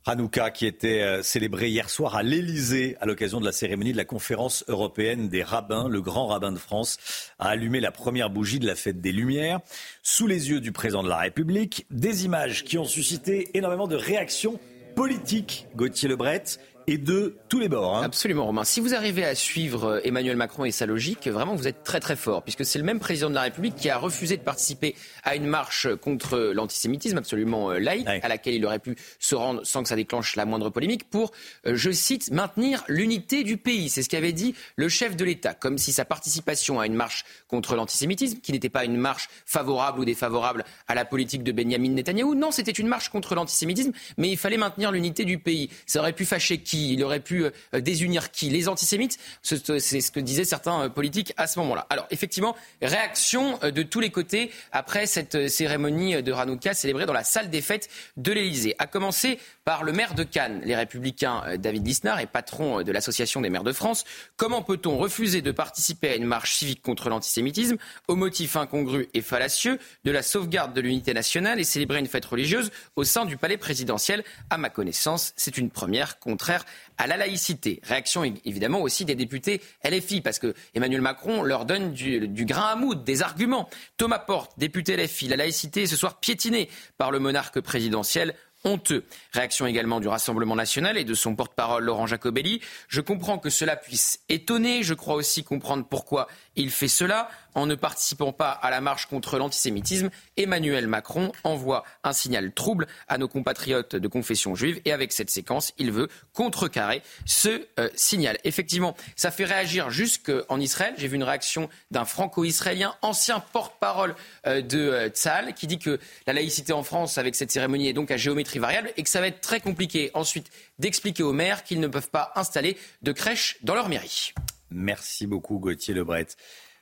[0.07, 3.97] Hanouka qui était euh, célébré hier soir à l'Elysée à l'occasion de la cérémonie de
[3.97, 5.89] la conférence européenne des rabbins.
[5.89, 6.99] Le grand rabbin de France
[7.39, 9.61] a allumé la première bougie de la fête des Lumières
[10.03, 11.87] sous les yeux du président de la République.
[11.89, 14.59] Des images qui ont suscité énormément de réactions
[14.95, 15.67] politiques.
[15.75, 16.43] Gauthier Lebret
[16.87, 17.97] et de tous les bords.
[17.97, 18.03] Hein.
[18.03, 18.63] Absolument, Romain.
[18.63, 21.99] Si vous arrivez à suivre euh, Emmanuel Macron et sa logique, vraiment, vous êtes très
[21.99, 24.95] très fort, puisque c'est le même président de la République qui a refusé de participer
[25.23, 29.61] à une marche contre l'antisémitisme absolument euh, laïque, à laquelle il aurait pu se rendre
[29.63, 31.31] sans que ça déclenche la moindre polémique, pour,
[31.65, 33.89] euh, je cite, maintenir l'unité du pays.
[33.89, 37.25] C'est ce qu'avait dit le chef de l'État, comme si sa participation à une marche
[37.47, 41.89] contre l'antisémitisme, qui n'était pas une marche favorable ou défavorable à la politique de Benjamin
[41.89, 45.69] Netanyahou, non, c'était une marche contre l'antisémitisme, mais il fallait maintenir l'unité du pays.
[45.85, 46.74] Ça aurait pu fâcher qui?
[46.75, 48.49] Il aurait pu euh, désunir qui?
[48.49, 49.17] Les antisémites?
[49.41, 49.59] C'est
[50.01, 51.87] ce que disaient certains euh, politiques à ce moment-là.
[51.89, 57.13] Alors, effectivement, réaction euh, de tous les côtés après cette cérémonie de Hanouka célébrée dans
[57.13, 58.75] la salle des fêtes de l'Élysée.
[58.79, 63.41] A commencer par le maire de Cannes, les républicains David Lisnard et patron de l'Association
[63.41, 64.03] des maires de France.
[64.37, 69.21] Comment peut-on refuser de participer à une marche civique contre l'antisémitisme au motif incongru et
[69.21, 73.37] fallacieux de la sauvegarde de l'unité nationale et célébrer une fête religieuse au sein du
[73.37, 74.23] palais présidentiel?
[74.49, 76.64] À ma connaissance, c'est une première contraire
[76.97, 77.79] à la laïcité.
[77.83, 82.75] Réaction évidemment aussi des députés LFI, parce que Emmanuel Macron leur donne du, grain à
[82.75, 83.69] moudre, des arguments.
[83.97, 88.35] Thomas Porte, député LFI, la laïcité est ce soir piétinée par le monarque présidentiel
[88.65, 89.05] honteux.
[89.31, 92.61] Réaction également du Rassemblement national et de son porte-parole Laurent Jacobelli.
[92.87, 97.65] Je comprends que cela puisse étonner, je crois aussi comprendre pourquoi il fait cela en
[97.65, 100.09] ne participant pas à la marche contre l'antisémitisme.
[100.37, 105.29] Emmanuel Macron envoie un signal trouble à nos compatriotes de confession juive et avec cette
[105.29, 108.37] séquence, il veut contrecarrer ce euh, signal.
[108.43, 110.93] Effectivement, ça fait réagir jusqu'en Israël.
[110.97, 115.09] J'ai vu une réaction d'un franco-israélien, ancien porte-parole euh, de euh,
[115.55, 118.91] qui dit que la laïcité en France avec cette cérémonie est donc à géométrie variable
[118.97, 120.49] et que ça va être très compliqué ensuite
[120.79, 124.33] d'expliquer aux maires qu'ils ne peuvent pas installer de crèches dans leur mairie.
[124.69, 126.27] Merci beaucoup Gauthier Lebret.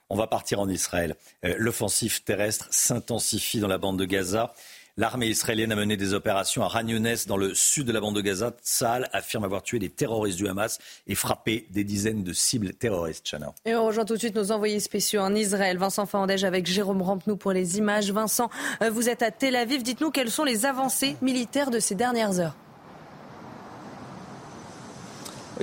[0.09, 1.15] On va partir en Israël.
[1.45, 4.53] Euh, l'offensive terrestre s'intensifie dans la bande de Gaza.
[4.95, 8.21] L'armée israélienne a mené des opérations à Ragnones, dans le sud de la bande de
[8.21, 8.53] Gaza.
[8.63, 10.77] Tsahal affirme avoir tué des terroristes du Hamas
[11.07, 13.27] et frappé des dizaines de cibles terroristes.
[13.27, 13.55] Chana.
[13.65, 15.79] Et on rejoint tout de suite nos envoyés spéciaux en Israël.
[15.79, 18.11] Vincent Fandège avec Jérôme Rampenou pour les images.
[18.11, 18.51] Vincent,
[18.83, 19.81] euh, vous êtes à Tel Aviv.
[19.81, 22.55] Dites-nous quelles sont les avancées militaires de ces dernières heures.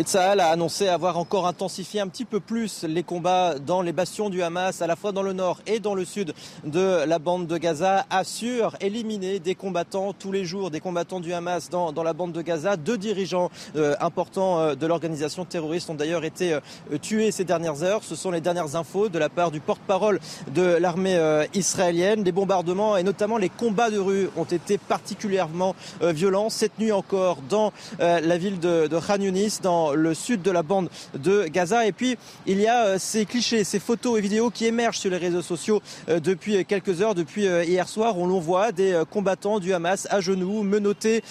[0.02, 4.30] Tsahal a annoncé avoir encore intensifié un petit peu plus les combats dans les bastions
[4.30, 6.32] du Hamas, à la fois dans le nord et dans le sud
[6.64, 11.32] de la bande de Gaza, assure éliminer des combattants tous les jours, des combattants du
[11.32, 12.76] Hamas dans, dans la bande de Gaza.
[12.76, 16.60] Deux dirigeants euh, importants euh, de l'organisation terroriste ont d'ailleurs été euh,
[17.02, 18.02] tués ces dernières heures.
[18.02, 20.20] Ce sont les dernières infos de la part du porte-parole
[20.54, 21.18] de l'armée
[21.54, 22.24] israélienne.
[22.24, 27.38] Les bombardements et notamment les combats de rue ont été particulièrement violents cette nuit encore
[27.48, 31.86] dans la ville de, de Khan Yunis, dans le sud de la bande de Gaza.
[31.86, 32.16] Et puis,
[32.46, 35.82] il y a ces clichés, ces photos et vidéos qui émergent sur les réseaux sociaux
[36.08, 40.62] depuis quelques heures, depuis hier soir, où l'on voit des combattants du Hamas à genoux,
[40.62, 41.22] menottés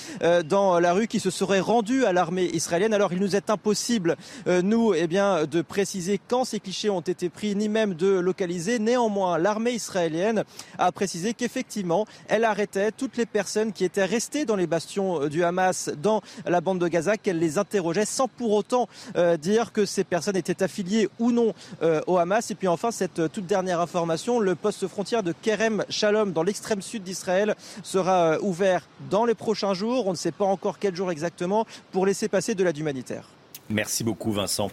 [0.46, 2.94] dans la rue, qui se seraient rendus à l'armée israélienne.
[2.94, 4.16] Alors, il nous est impossible,
[4.48, 8.80] nous, eh bien, de préciser quand ces clichés ont été pris, ni même de localiser.
[8.80, 10.44] Néanmoins, l'armée israélienne
[10.78, 15.44] a précisé qu'effectivement, elle arrêtait toutes les personnes qui étaient restées dans les bastions du
[15.44, 18.88] Hamas dans la bande de Gaza, qu'elle les interrogeait sans pour autant
[19.18, 22.50] euh, dire que ces personnes étaient affiliées ou non euh, au Hamas.
[22.52, 26.82] Et puis enfin, cette toute dernière information, le poste frontière de Kerem Shalom dans l'extrême
[26.82, 30.08] sud d'Israël sera euh, ouvert dans les prochains jours.
[30.08, 33.28] On ne sait pas encore quel jour exactement pour laisser passer de l'aide humanitaire.
[33.70, 34.72] Merci beaucoup Vincent.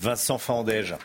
[0.00, 0.96] Vincent Fandège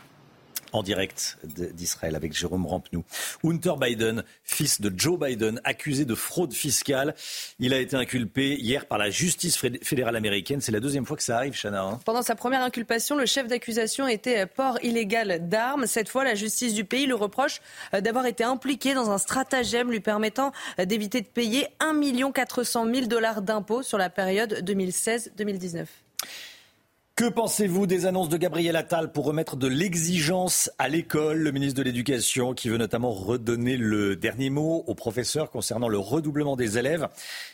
[0.71, 3.03] en direct d'Israël avec Jérôme Rampenou.
[3.43, 7.15] Hunter Biden, fils de Joe Biden, accusé de fraude fiscale.
[7.59, 10.61] Il a été inculpé hier par la justice fédérale américaine.
[10.61, 11.83] C'est la deuxième fois que ça arrive, Chana.
[11.83, 11.99] Hein.
[12.05, 15.85] Pendant sa première inculpation, le chef d'accusation était port illégal d'armes.
[15.85, 17.61] Cette fois, la justice du pays le reproche
[17.93, 22.85] euh, d'avoir été impliqué dans un stratagème lui permettant euh, d'éviter de payer 1 400
[22.93, 25.85] 000 dollars d'impôts sur la période 2016-2019.
[27.19, 31.39] Que pensez-vous des annonces de Gabriel Attal pour remettre de l'exigence à l'école?
[31.39, 35.97] Le ministre de l'Éducation qui veut notamment redonner le dernier mot aux professeurs concernant le
[35.97, 37.09] redoublement des élèves,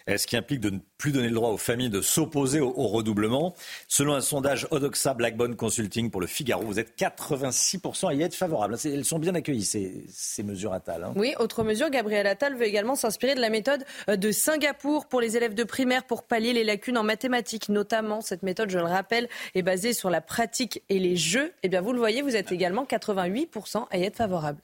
[0.08, 3.56] ce qui implique de ne plus donner le droit aux familles de s'opposer au, redoublement.
[3.88, 8.36] Selon un sondage Odoxa Blackbone Consulting pour le Figaro, vous êtes 86% à y être
[8.36, 8.76] favorable.
[8.86, 11.06] Elles sont bien accueillies, ces, mesures Attal.
[11.06, 11.14] Hein.
[11.16, 15.38] Oui, autre mesure, Gabriel Attal veut également s'inspirer de la méthode de Singapour pour les
[15.38, 19.28] élèves de primaire pour pallier les lacunes en mathématiques, notamment cette méthode, je le rappelle,
[19.56, 22.52] est basé sur la pratique et les jeux, eh bien vous le voyez, vous êtes
[22.52, 24.60] également 88% à y être favorable.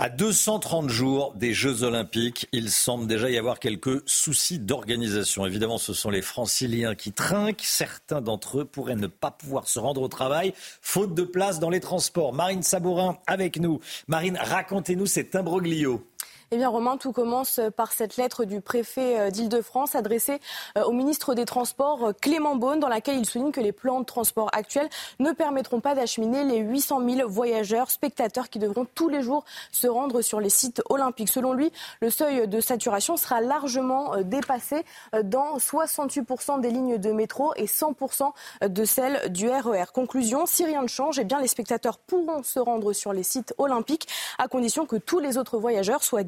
[0.00, 5.44] À 230 jours des Jeux Olympiques, il semble déjà y avoir quelques soucis d'organisation.
[5.44, 7.64] Évidemment, ce sont les franciliens qui trinquent.
[7.64, 11.68] Certains d'entre eux pourraient ne pas pouvoir se rendre au travail, faute de place dans
[11.68, 12.32] les transports.
[12.32, 13.80] Marine Sabourin avec nous.
[14.06, 16.06] Marine, racontez-nous cet imbroglio.
[16.50, 20.40] Eh bien, Romain, tout commence par cette lettre du préfet euh, d'Île-de-France adressée
[20.78, 24.00] euh, au ministre des Transports, euh, Clément Beaune, dans laquelle il souligne que les plans
[24.00, 24.88] de transport actuels
[25.18, 29.88] ne permettront pas d'acheminer les 800 000 voyageurs, spectateurs qui devront tous les jours se
[29.88, 31.28] rendre sur les sites olympiques.
[31.28, 31.70] Selon lui,
[32.00, 34.86] le seuil de saturation sera largement dépassé
[35.24, 38.32] dans 68% des lignes de métro et 100%
[38.66, 39.82] de celles du RER.
[39.82, 43.22] E Conclusion, si rien ne change, eh bien, les spectateurs pourront se rendre sur les
[43.22, 46.24] sites olympiques à condition que tous les autres voyageurs soient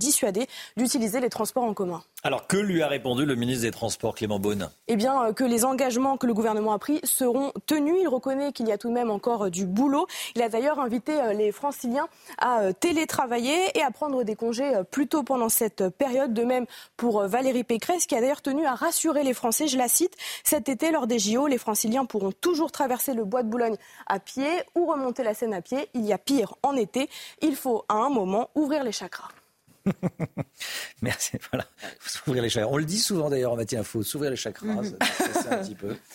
[0.77, 2.03] d'utiliser les transports en commun.
[2.23, 4.71] Alors que lui a répondu le ministre des Transports Clément Beaune?
[4.89, 7.97] Eh bien euh, que les engagements que le gouvernement a pris seront tenus.
[7.99, 10.07] Il reconnaît qu'il y a tout de même encore euh, du boulot.
[10.35, 12.09] Il a d'ailleurs invité euh, les franciliens
[12.39, 16.35] à télétravailler et à prendre des congés plus tôt pendant cette période.
[16.35, 16.67] De même
[16.99, 19.67] pour Valérie Pécresse qui a d'ailleurs tenu à rassurer les Français.
[19.67, 23.43] Je la cite, cet été lors des JO, les franciliens pourront toujours traverser le bois
[23.43, 25.89] de Boulogne à pied ou remonter la Seine à pied.
[25.95, 27.09] Il y a pire en été.
[27.41, 29.29] Il faut à un moment ouvrir les chakras.
[31.03, 31.39] Merci.
[31.51, 31.67] Voilà.
[32.05, 32.71] S'ouvrir les chakras.
[32.71, 34.67] On le dit souvent d'ailleurs en matière, il faut s'ouvrir les chakras.
[34.67, 34.97] Mhm.
[35.51, 35.97] un petit peu.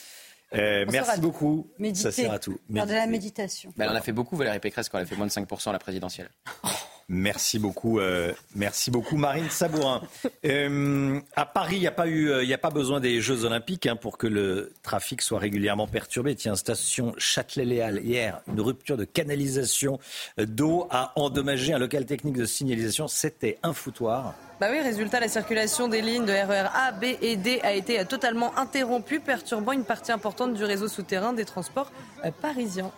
[0.54, 1.70] Euh, merci beaucoup.
[1.80, 2.04] Méditer.
[2.04, 2.58] Ça sert à tout.
[2.72, 3.74] Faire de la méditation.
[3.76, 5.74] Ben, on a fait beaucoup Valérie Pécresse quand elle a fait moins de 5% à
[5.74, 6.30] la présidentielle.
[7.08, 10.02] Merci beaucoup, euh, merci beaucoup Marine Sabourin.
[10.44, 13.86] Euh, à Paris, il n'y a pas eu, il a pas besoin des Jeux Olympiques
[13.86, 16.36] hein, pour que le trafic soit régulièrement perturbé.
[16.36, 20.00] Tiens, station Châtelet-Léal hier, une rupture de canalisation
[20.38, 23.08] d'eau a endommagé un local technique de signalisation.
[23.08, 24.34] C'était un foutoir.
[24.60, 27.74] Bah oui, résultat, la circulation des lignes de RER e A, B et D a
[27.74, 31.92] été totalement interrompue, perturbant une partie importante du réseau souterrain des transports
[32.24, 32.92] euh, parisiens.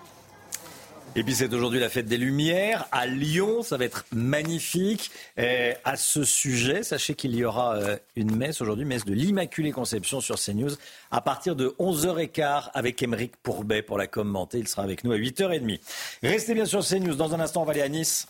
[1.16, 5.10] Et puis c'est aujourd'hui la fête des Lumières à Lyon, ça va être magnifique.
[5.38, 10.22] À ce sujet, sachez qu'il y aura euh, une messe aujourd'hui, messe de l'Immaculée Conception
[10.22, 10.72] sur CNews
[11.10, 14.60] à partir de 11h15 avec Émeric Pourbet pour la commenter.
[14.60, 15.80] Il sera avec nous à 8h30.
[16.22, 17.16] Restez bien sur CNews.
[17.16, 18.28] Dans un instant, on va aller à Nice.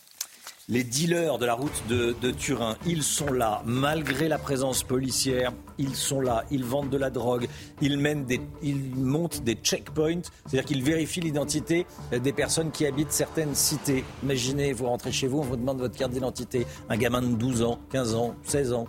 [0.70, 5.96] Les dealers de la route de, Turin, ils sont là, malgré la présence policière, ils
[5.96, 7.48] sont là, ils vendent de la drogue,
[7.80, 14.04] ils, montent des checkpoints, c'est-à-dire qu'ils vérifient l'identité des personnes qui habitent certaines cités.
[14.22, 17.62] Imaginez, vous rentrez chez vous, on vous demande votre carte d'identité, un gamin de 12
[17.62, 18.86] ans, 15 ans, 16 ans.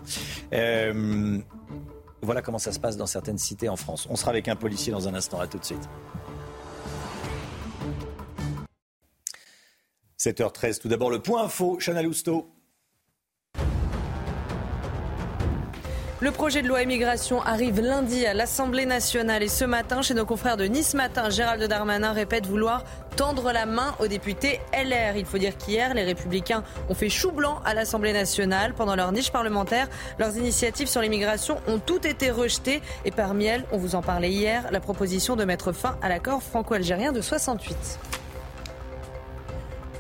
[0.51, 1.39] Euh,
[2.21, 4.05] voilà comment ça se passe dans certaines cités en France.
[4.09, 5.87] On sera avec un policier dans un instant, à tout de suite.
[10.19, 10.79] 7h13.
[10.79, 12.51] Tout d'abord, le point info, Chana Lousteau.
[16.21, 20.25] Le projet de loi immigration arrive lundi à l'Assemblée nationale et ce matin, chez nos
[20.25, 22.83] confrères de Nice Matin, Gérald Darmanin répète vouloir
[23.15, 25.15] tendre la main aux députés LR.
[25.15, 28.73] Il faut dire qu'hier, les Républicains ont fait chou blanc à l'Assemblée nationale.
[28.73, 33.63] Pendant leur niche parlementaire, leurs initiatives sur l'immigration ont toutes été rejetées et parmi elles,
[33.71, 37.97] on vous en parlait hier, la proposition de mettre fin à l'accord franco-algérien de 68.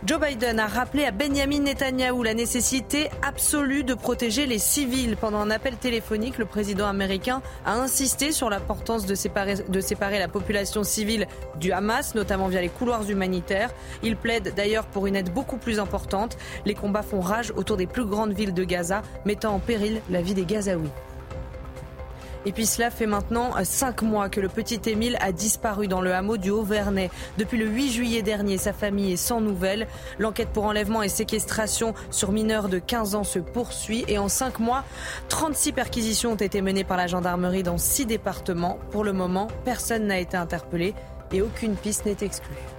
[0.05, 5.17] Joe Biden a rappelé à Benjamin Netanyahou la nécessité absolue de protéger les civils.
[5.17, 10.17] Pendant un appel téléphonique, le président américain a insisté sur l'importance de séparer, de séparer
[10.17, 11.27] la population civile
[11.59, 13.71] du Hamas, notamment via les couloirs humanitaires.
[14.01, 16.37] Il plaide d'ailleurs pour une aide beaucoup plus importante.
[16.65, 20.21] Les combats font rage autour des plus grandes villes de Gaza, mettant en péril la
[20.21, 20.91] vie des Gazaouis.
[22.45, 26.01] Et puis cela fait maintenant euh, cinq mois que le petit Émile a disparu dans
[26.01, 27.09] le hameau du Haut-Vernay.
[27.37, 29.87] Depuis le 8 juillet dernier, sa famille est sans nouvelles.
[30.19, 34.05] L'enquête pour enlèvement et séquestration sur mineurs de 15 ans se poursuit.
[34.07, 34.83] Et en cinq mois,
[35.27, 38.79] 36 perquisitions ont été menées par la gendarmerie dans six départements.
[38.91, 40.93] Pour le moment, personne n'a été interpellé
[41.31, 42.78] et aucune piste n'est exclue.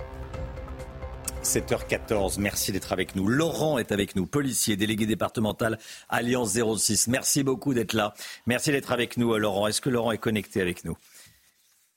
[1.43, 3.27] 7h14, merci d'être avec nous.
[3.27, 5.79] Laurent est avec nous, policier, délégué départemental
[6.09, 7.09] Alliance 06.
[7.09, 8.15] Merci beaucoup d'être là.
[8.47, 9.67] Merci d'être avec nous, Laurent.
[9.67, 10.97] Est-ce que Laurent est connecté avec nous?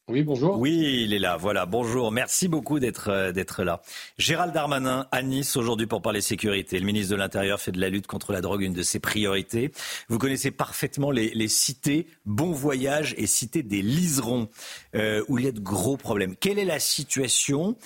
[0.09, 0.59] Oui, bonjour.
[0.59, 1.37] Oui, il est là.
[1.37, 2.11] Voilà, bonjour.
[2.11, 3.81] Merci beaucoup d'être euh, d'être là.
[4.17, 6.77] Gérald Darmanin à Nice aujourd'hui pour parler sécurité.
[6.77, 9.71] Le ministre de l'Intérieur fait de la lutte contre la drogue une de ses priorités.
[10.09, 14.49] Vous connaissez parfaitement les, cités Bon Voyage et cité des Liserons
[14.93, 16.35] euh, où il y a de gros problèmes.
[16.35, 17.77] Quelle est la situation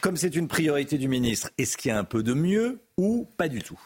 [0.00, 3.28] comme c'est une priorité du ministre, est-ce qu'il y a un peu de mieux ou
[3.36, 3.80] pas du tout?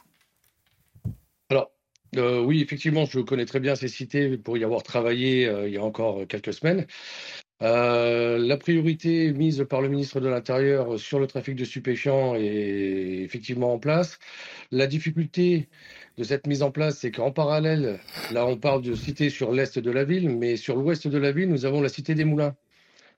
[1.51, 1.71] Alors,
[2.17, 5.75] euh, oui, effectivement, je connais très bien ces cités pour y avoir travaillé euh, il
[5.75, 6.87] y a encore quelques semaines.
[7.63, 13.21] Euh, la priorité mise par le ministre de l'Intérieur sur le trafic de stupéfiants est
[13.23, 14.19] effectivement en place.
[14.71, 15.69] La difficulté
[16.17, 18.01] de cette mise en place, c'est qu'en parallèle,
[18.33, 21.33] là on parle de cités sur l'est de la ville, mais sur l'ouest de la
[21.33, 22.57] ville, nous avons la cité des Moulins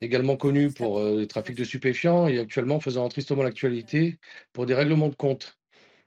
[0.03, 4.19] également connu pour euh, les trafics de stupéfiants et actuellement faisant tristement l'actualité
[4.53, 5.59] pour des règlements de compte.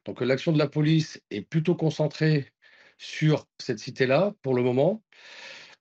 [0.06, 2.52] Donc l'action de la police est plutôt concentrée
[2.98, 5.04] sur cette cité-là pour le moment,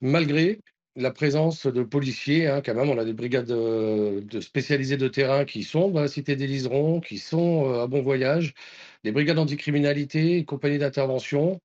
[0.01, 0.61] malgré
[0.97, 2.47] la présence de policiers.
[2.47, 6.01] Hein, quand même, on a des brigades euh, de, spécialisées de terrain qui sont dans
[6.01, 8.55] la cité des Liserons, qui sont euh, à bon voyage,
[9.03, 11.61] des brigades anticriminalité, compagnies d'intervention.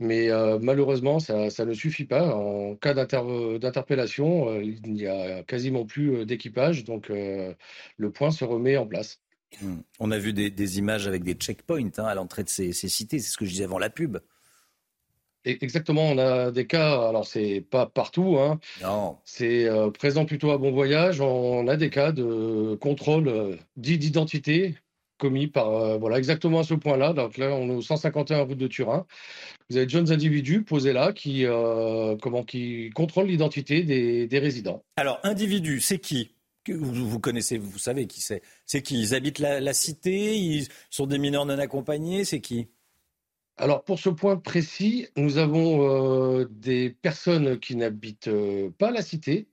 [0.00, 2.34] Mais euh, malheureusement, ça, ne suffit pas.
[2.34, 8.44] En cas d'interpellation, euh, il n'y a quasiment plus euh, d'équipage, donc le point se
[8.44, 9.20] remet en place.
[9.60, 9.76] Mmh.
[9.98, 13.30] On a vu des, images avec des checkpoints hein, à l'entrée de ces, cités, c'est
[13.30, 14.18] ce que je disais avant la pub.
[15.44, 18.60] Exactement, on a des cas, alors c'est pas partout, hein,
[19.24, 24.76] c'est présent plutôt à bon voyage, on a des cas de contrôle d'identité
[25.20, 27.12] commis par, euh, voilà, exactement à ce point-là.
[27.12, 29.06] Donc là, on est au 151 route de Turin.
[29.68, 34.82] Vous avez de jeunes individus posés là qui, euh, comment, qui contrôlent l'identité des, résidents.
[34.96, 36.34] Alors, individus, c'est qui?
[36.68, 38.42] Vous, vous, connaissez, vous savez qui c'est.
[38.66, 39.00] C'est qui?
[39.00, 42.68] Ils habitent la, cité Ils sont des mineurs non accompagnés C'est qui?
[43.56, 48.30] Alors pour ce point précis, nous avons euh, des personnes qui n'habitent
[48.78, 49.48] pas la cité,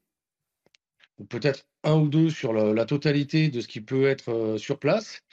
[1.17, 4.77] ou peut-être un ou deux sur la, totalité de ce qui peut être euh, sur
[4.77, 5.23] place.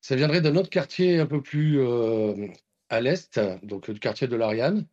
[0.00, 2.46] Ça viendrait d'un autre quartier un peu plus euh,
[2.90, 4.86] à l'est, donc du quartier de l'Ariane,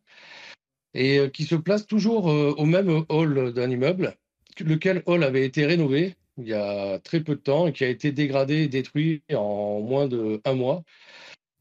[0.94, 4.16] et euh, qui se place toujours au même hall d'un immeuble,
[4.60, 7.88] lequel hall avait été rénové il y a très peu de temps et qui a
[7.88, 10.82] été dégradé et détruit en moins d'un mois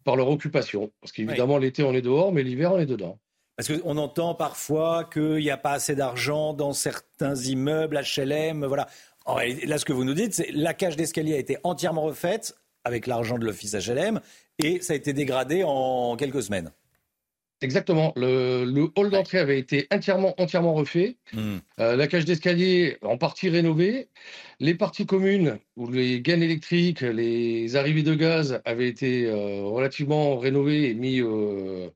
[0.03, 0.91] par leur occupation.
[0.99, 3.19] Parce qu'évidemment, l'été, on est dehors, mais l'hiver, on est dedans.
[3.55, 8.87] Parce qu'on entend parfois qu'il n'y a pas assez d'argent dans certains immeubles, HLM, voilà.
[9.25, 13.07] Là, ce que vous nous dites, c'est la cage d'escalier a été entièrement refaite avec
[13.07, 14.19] l'argent de l'office HLM
[14.59, 16.71] et ça a été dégradé en quelques semaines.
[17.63, 18.11] Exactement.
[18.17, 21.15] Le, hall d'entrée avait été entièrement, entièrement refait.
[21.31, 21.57] Hmm.
[21.79, 24.09] Euh, la cage d'escalier en partie rénovée.
[24.59, 30.37] Les parties communes, où les gaines électriques, les arrivées de gaz avaient été euh, relativement
[30.37, 31.89] rénovées et mis euh,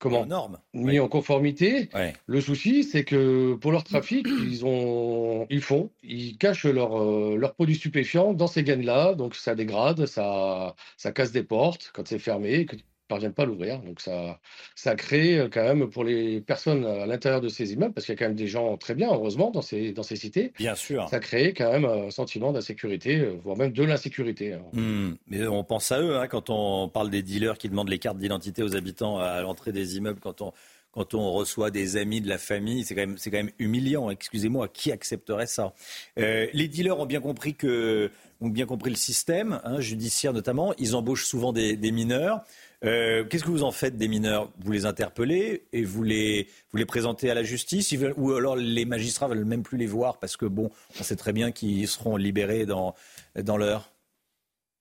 [0.00, 0.26] comment
[0.74, 1.88] mis en conformité.
[2.26, 7.54] Le souci, c'est que pour leur trafic, ils ont, ils font, ils cachent leurs leur
[7.54, 12.18] produits stupéfiants dans ces gaines-là, donc ça dégrade, ça, ça casse des portes quand c'est
[12.18, 12.66] fermé,
[13.10, 13.80] parviennent pas à l'ouvrir.
[13.80, 14.40] Donc ça,
[14.74, 18.14] ça crée euh, quand même pour les personnes à l'intérieur de ces immeubles, parce qu'il
[18.14, 20.52] y a quand même des gens très bien, heureusement, dans ces, dans ces cités.
[20.56, 21.08] Bien sûr.
[21.10, 24.54] Ça crée quand même un sentiment d'insécurité, euh, voire même de l'insécurité.
[24.54, 24.62] Hein.
[24.72, 25.14] Hmm.
[25.26, 28.18] mais on pense à eux hein, quand on parle des dealers qui demandent les cartes
[28.18, 30.52] d'identité aux habitants à l'entrée des immeubles, quand on
[30.92, 34.10] quand on reçoit des amis de la famille, c'est quand même, c'est quand même humiliant.
[34.10, 35.72] Excusez-moi, qui accepterait ça?
[36.18, 40.74] Euh, Les dealers ont bien compris que, ont bien compris le système hein, judiciaire notamment.
[40.78, 42.40] Ils embauchent souvent des, des mineurs.
[42.84, 44.50] Euh, qu'est-ce que vous en faites des mineurs?
[44.58, 47.94] Vous les interpellez et vous les, vous les présentez à la justice?
[48.16, 51.32] Ou alors les magistrats veulent même plus les voir parce que, bon, on sait très
[51.32, 52.94] bien qu'ils seront libérés dans,
[53.36, 53.92] dans l'heure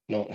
[0.10, 0.28] non.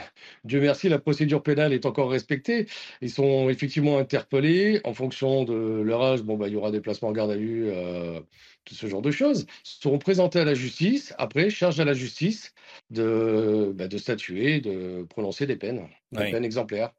[0.44, 2.66] Dieu merci, la procédure pénale est encore respectée.
[3.02, 6.22] Ils sont effectivement interpellés en fonction de leur âge.
[6.22, 8.20] Bon, bah, il y aura des placements en garde à vue, euh,
[8.64, 9.46] tout ce genre de choses.
[9.64, 11.12] Ils seront présentés à la justice.
[11.18, 12.54] Après, charge à la justice
[12.90, 16.92] de, bah, de statuer, de prononcer des peines, des peines exemplaires.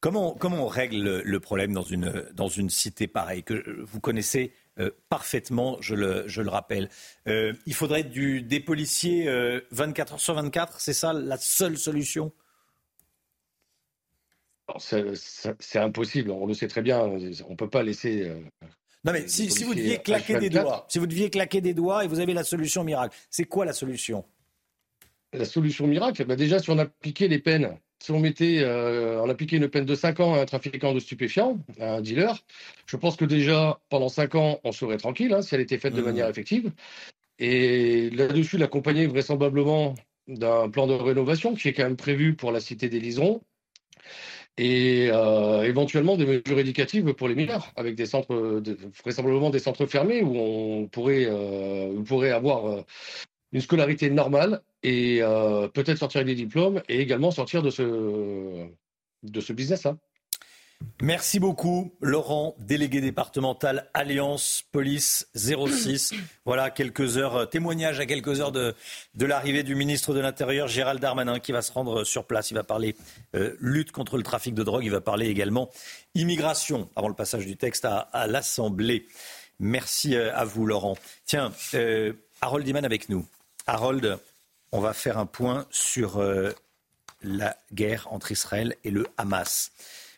[0.00, 4.54] Comment, comment on règle le problème dans une, dans une cité pareille que vous connaissez
[4.78, 6.88] euh, parfaitement, je le, je le rappelle.
[7.28, 9.28] Euh, il faudrait du, des policiers
[9.70, 12.32] 24 euh, heures sur 24, c'est ça la seule solution?
[14.78, 18.32] C'est impossible, on le sait très bien, on ne peut pas laisser...
[19.04, 22.04] non mais si, si, vous deviez claquer des doigts, si vous deviez claquer des doigts
[22.04, 24.24] et vous avez la solution miracle, c'est quoi la solution?
[25.32, 29.28] La solution miracle, bah déjà si on appliquait les peines si on mettait, euh, on
[29.28, 32.42] appliquait une peine de 5 ans à un trafiquant de stupéfiants, à un dealer,
[32.86, 35.94] je pense que déjà, pendant 5 ans, on serait tranquille, hein, si elle était faite
[35.94, 36.04] de mmh.
[36.04, 36.72] manière effective.
[37.38, 39.94] Et là-dessus, l'accompagner vraisemblablement
[40.28, 43.42] d'un plan de rénovation qui est quand même prévu pour la cité des Liserons
[44.56, 48.62] et euh, éventuellement des mesures éducatives pour les mineurs, avec des centres,
[49.02, 52.84] vraisemblablement des centres fermés où on pourrait, euh, on pourrait avoir
[53.52, 58.66] une scolarité normale et euh, peut-être sortir des diplômes et également sortir de ce,
[59.22, 59.96] de ce business-là.
[61.02, 66.14] Merci beaucoup, Laurent, délégué départemental Alliance Police 06.
[66.46, 68.74] voilà quelques heures, euh, témoignage à quelques heures de,
[69.14, 72.50] de l'arrivée du ministre de l'Intérieur, Gérald Darmanin, qui va se rendre sur place.
[72.50, 72.96] Il va parler
[73.34, 74.84] euh, lutte contre le trafic de drogue.
[74.84, 75.68] Il va parler également
[76.14, 79.06] immigration avant le passage du texte à, à l'Assemblée.
[79.58, 80.96] Merci à vous, Laurent.
[81.26, 81.52] Tiens,
[82.40, 83.26] Harold Iman avec nous.
[83.66, 84.18] Harold,
[84.72, 86.50] on va faire un point sur euh,
[87.22, 89.72] la guerre entre Israël et le Hamas.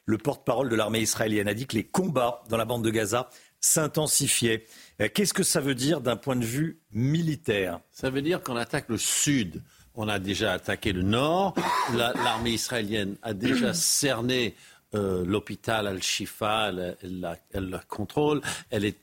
[0.04, 3.30] Le porte-parole de l'armée israélienne a dit que les combats dans la bande de Gaza
[3.60, 4.66] s'intensifiaient.
[5.00, 7.80] Euh, qu'est-ce que ça veut dire d'un point de vue militaire?
[7.92, 9.62] Ça veut dire qu'on attaque le sud.
[9.94, 11.54] On a déjà attaqué le nord.
[11.94, 14.56] L'armée israélienne a déjà cerné
[14.94, 16.70] euh, l'hôpital Al-Shifa.
[16.70, 18.40] Elle, elle, le contrôle.
[18.70, 18.98] Elle est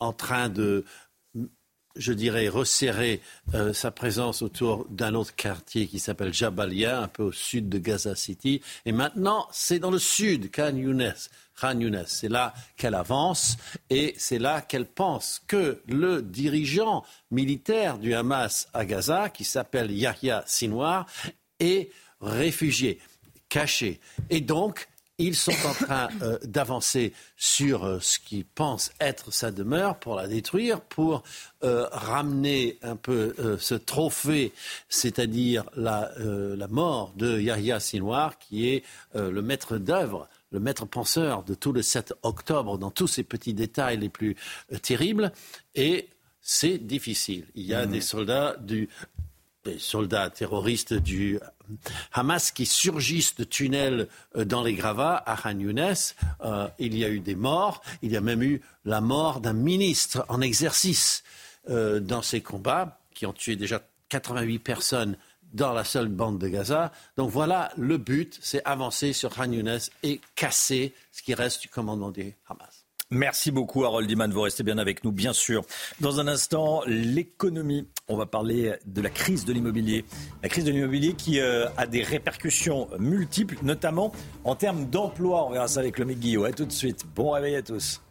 [0.00, 0.84] en train de
[1.96, 3.20] je dirais, resserrer
[3.54, 7.78] euh, sa présence autour d'un autre quartier qui s'appelle Jabalia, un peu au sud de
[7.78, 8.60] Gaza City.
[8.86, 11.14] Et maintenant, c'est dans le sud, Khan Younes.
[11.60, 12.04] Khan Younes.
[12.06, 13.56] C'est là qu'elle avance
[13.90, 19.90] et c'est là qu'elle pense que le dirigeant militaire du Hamas à Gaza, qui s'appelle
[19.90, 21.06] Yahya Sinwar,
[21.58, 23.00] est réfugié,
[23.48, 24.00] caché.
[24.30, 24.88] Et donc,
[25.18, 30.14] ils sont en train euh, d'avancer sur euh, ce qu'ils pensent être sa demeure pour
[30.14, 31.24] la détruire, pour
[31.64, 34.52] euh, ramener un peu ce trophée,
[34.88, 41.42] c'est-à-dire la, la, mort de Yahya Sinwar, qui est le maître d'œuvre le maître penseur
[41.42, 44.34] de tout le 7 octobre dans tous ces petits détails les plus
[44.80, 45.30] terribles.
[45.74, 46.08] Et
[46.40, 47.44] c'est difficile.
[47.54, 47.90] Il y a mmh.
[47.90, 48.88] des soldats du
[49.68, 51.38] des soldats terroristes du
[52.12, 55.94] Hamas qui surgissent de tunnels euh, dans les gravats à Khan Younes.
[56.42, 57.82] Euh, il y a eu des morts.
[58.02, 61.22] Il y a même eu la mort d'un ministre en exercice
[61.68, 65.16] euh, dans ces combats qui ont tué déjà 88 personnes
[65.52, 66.92] dans la seule bande de Gaza.
[67.16, 71.68] Donc voilà, le but, c'est avancer sur Khan Younes et casser ce qui reste du
[71.68, 72.77] commandement du Hamas.
[73.10, 74.30] Merci beaucoup, Harold Iman.
[74.30, 75.64] Vous restez bien avec nous, bien sûr.
[76.00, 77.88] Dans un instant, l'économie.
[78.06, 80.04] On va parler de la crise de l'immobilier.
[80.42, 84.12] La crise de l'immobilier qui euh, a des répercussions multiples, notamment
[84.44, 85.46] en termes d'emploi.
[85.46, 86.44] On verra ça avec le Guillot.
[86.44, 87.06] A tout de suite.
[87.14, 88.02] Bon réveil à tous.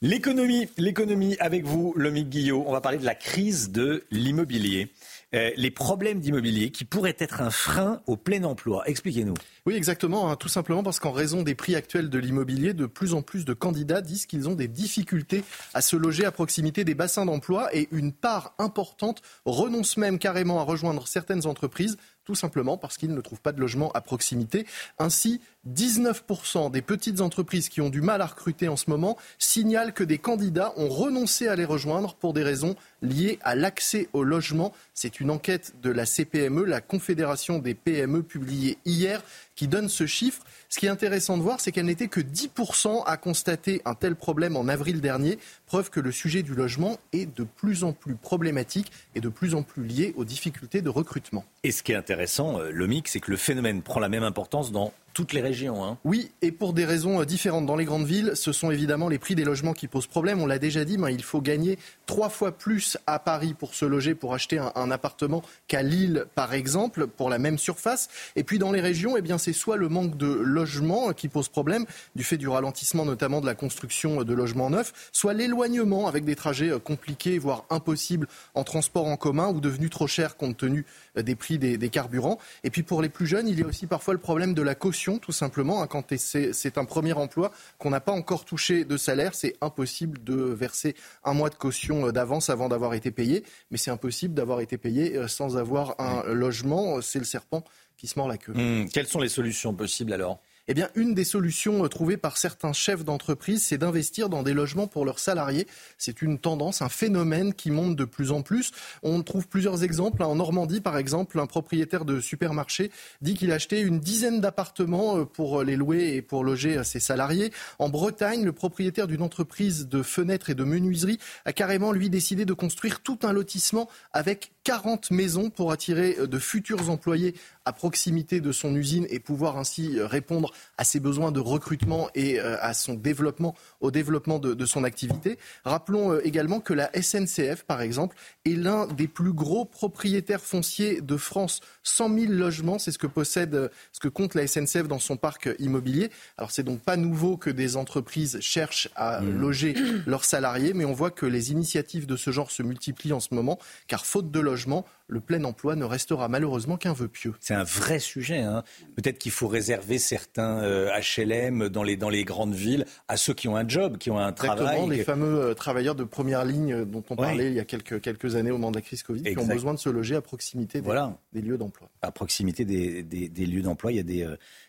[0.00, 2.64] L'économie, l'économie avec vous, Lomique Guillot.
[2.66, 4.90] On va parler de la crise de l'immobilier.
[5.34, 8.82] Euh, les problèmes d'immobilier qui pourraient être un frein au plein emploi.
[8.86, 9.34] Expliquez-nous.
[9.64, 10.30] Oui, exactement.
[10.30, 10.36] Hein.
[10.36, 13.54] tout simplement parce qu'en raison des prix actuels de l'immobilier, de plus en plus de
[13.54, 17.88] candidats disent qu'ils ont des difficultés à se loger à proximité des bassins d'emploi et
[17.92, 23.20] une part importante renonce même carrément à rejoindre certaines entreprises tout simplement parce qu'ils ne
[23.20, 24.66] trouvent pas de logement à proximité.
[24.98, 25.40] Ainsi,
[25.70, 30.04] 19% des petites entreprises qui ont du mal à recruter en ce moment signalent que
[30.04, 34.72] des candidats ont renoncé à les rejoindre pour des raisons liées à l'accès au logement.
[34.94, 39.22] C'est une enquête de la CPME, la Confédération des PME, publiée hier.
[39.54, 40.42] qui donne ce chiffre.
[40.68, 44.16] Ce qui est intéressant de voir, c'est qu'elle n'était que 10% à constater un tel
[44.16, 48.14] problème en avril dernier, preuve que le sujet du logement est de plus en plus
[48.14, 51.44] problématique et de plus en plus lié aux difficultés de recrutement.
[51.64, 54.24] Et ce qui est intéressant, euh, le mix, c'est que le phénomène prend la même
[54.24, 55.84] importance dans toutes les régions.
[55.84, 55.98] Hein.
[56.04, 57.66] Oui, et pour des raisons euh, différentes.
[57.66, 60.40] Dans les grandes villes, ce sont évidemment les prix des logements qui posent problème.
[60.40, 63.84] On l'a déjà dit, mais il faut gagner trois fois plus à Paris pour se
[63.84, 68.08] loger, pour acheter un, appartement qu'à Lille, par exemple, pour la même surface.
[68.36, 71.86] Et puis dans les régions, eh c'est soit le manque de logements qui pose problème,
[72.14, 76.36] du fait du ralentissement notamment de la construction de logements neufs, soit l'éloignement avec des
[76.36, 80.84] trajets euh, compliqués, voire impossibles en transport en commun ou devenus trop chers compte tenu
[81.16, 82.38] euh, des prix des, des carburants.
[82.64, 84.74] Et puis pour les plus jeunes, il y a aussi parfois le problème de la
[84.74, 85.82] caution, tout simplement.
[85.82, 90.22] Hein, quand c'est un premier emploi, qu'on n'a pas encore touché de salaire, c'est impossible
[90.22, 90.94] de verser
[91.24, 93.44] un mois de caution euh, d'avance avant d'avoir été payé.
[93.70, 97.00] Mais c'est impossible d'avoir été payé euh, sans avoir un logement.
[97.00, 97.64] C'est le serpent
[97.96, 98.52] qui se mord la queue.
[98.52, 98.88] Mmh.
[98.90, 100.40] Quelles sont les solutions possibles alors?
[100.68, 104.86] Eh une des solutions euh, trouvées par certains chefs d'entreprise, c'est d'investir dans des logements
[104.86, 105.66] pour leurs salariés.
[105.98, 108.70] C'est une tendance, un phénomène qui monte de plus en plus.
[109.02, 110.22] On trouve plusieurs exemples.
[110.22, 112.90] En Normandie, par exemple, un propriétaire de supermarché
[113.22, 117.00] dit qu'il a acheté une dizaine d'appartements euh, pour les louer et pour loger ses
[117.00, 117.52] salariés.
[117.78, 122.44] En Bretagne, le propriétaire d'une entreprise de fenêtres et de menuiserie a carrément, lui, décidé
[122.44, 127.34] de construire tout un lotissement avec 40 maisons pour attirer euh, de futurs employés
[127.64, 132.08] à proximité de son usine et pouvoir ainsi euh, répondre à ses besoins de recrutement
[132.14, 135.38] et euh, à son développement, au développement de, son activité.
[135.64, 141.16] Rappelons également que la SNCF, par exemple, est l'un des plus gros propriétaires fonciers de
[141.16, 141.60] France.
[141.82, 145.50] 100 000 logements, c'est ce que possède, ce que compte la SNCF dans son parc
[145.58, 146.10] immobilier.
[146.38, 149.38] Alors c'est donc pas nouveau que des entreprises cherchent à mmh.
[149.38, 149.74] loger
[150.06, 153.34] leurs salariés, mais on voit que les initiatives de ce genre se multiplient en ce
[153.34, 153.58] moment,
[153.88, 157.34] car faute de logement, logement le plein emploi ne restera malheureusement qu'un vœu pieux.
[157.40, 158.40] C'est un vrai sujet.
[158.40, 158.64] Hein.
[158.96, 160.62] Peut-être qu'il faut réserver certains
[161.00, 164.10] HLM euh, dans les, dans les grandes villes à ceux qui ont un job, qui
[164.10, 164.62] ont un travail.
[164.62, 167.64] Exactement, les fameux euh, travailleurs de première ligne euh, dont on parlait il y a
[167.64, 170.16] quelques, quelques années au moment de la crise Covid, qui ont besoin de se loger
[170.16, 170.90] à proximité des,
[171.32, 171.88] des lieux d'emploi.
[172.00, 174.26] À proximité des, des, lieux d'emploi, il y a des...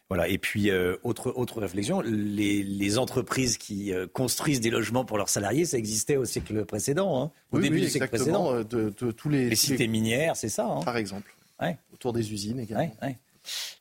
[0.10, 0.28] Voilà.
[0.28, 0.70] Et puis,
[1.02, 6.18] autre, autre réflexion, les, les entreprises qui construisent des logements pour leurs salariés, ça existait
[6.18, 8.64] au siècle précédent, hein, au début du siècle précédent.
[8.64, 10.66] De, tous les, les cités minières, c'est ça.
[10.66, 10.82] Hein.
[10.82, 11.36] Par exemple.
[11.94, 12.92] Autour des usines également.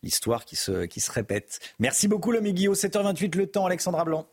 [0.03, 1.61] L'histoire qui se, qui se répète.
[1.79, 2.75] Merci beaucoup, le Guillaume.
[2.75, 4.27] 7h28, le temps, Alexandra Blanc.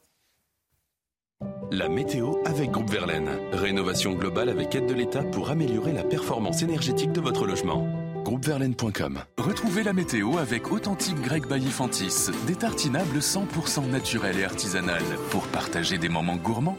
[1.71, 3.29] La météo avec Groupe Verlaine.
[3.53, 7.87] Rénovation globale avec aide de l'État pour améliorer la performance énergétique de votre logement.
[8.23, 12.29] Groupeverlaine.com Retrouvez la météo avec Authentique Grec Baillifantis.
[12.47, 16.77] Des tartinables 100% naturels et artisanales pour partager des moments gourmands.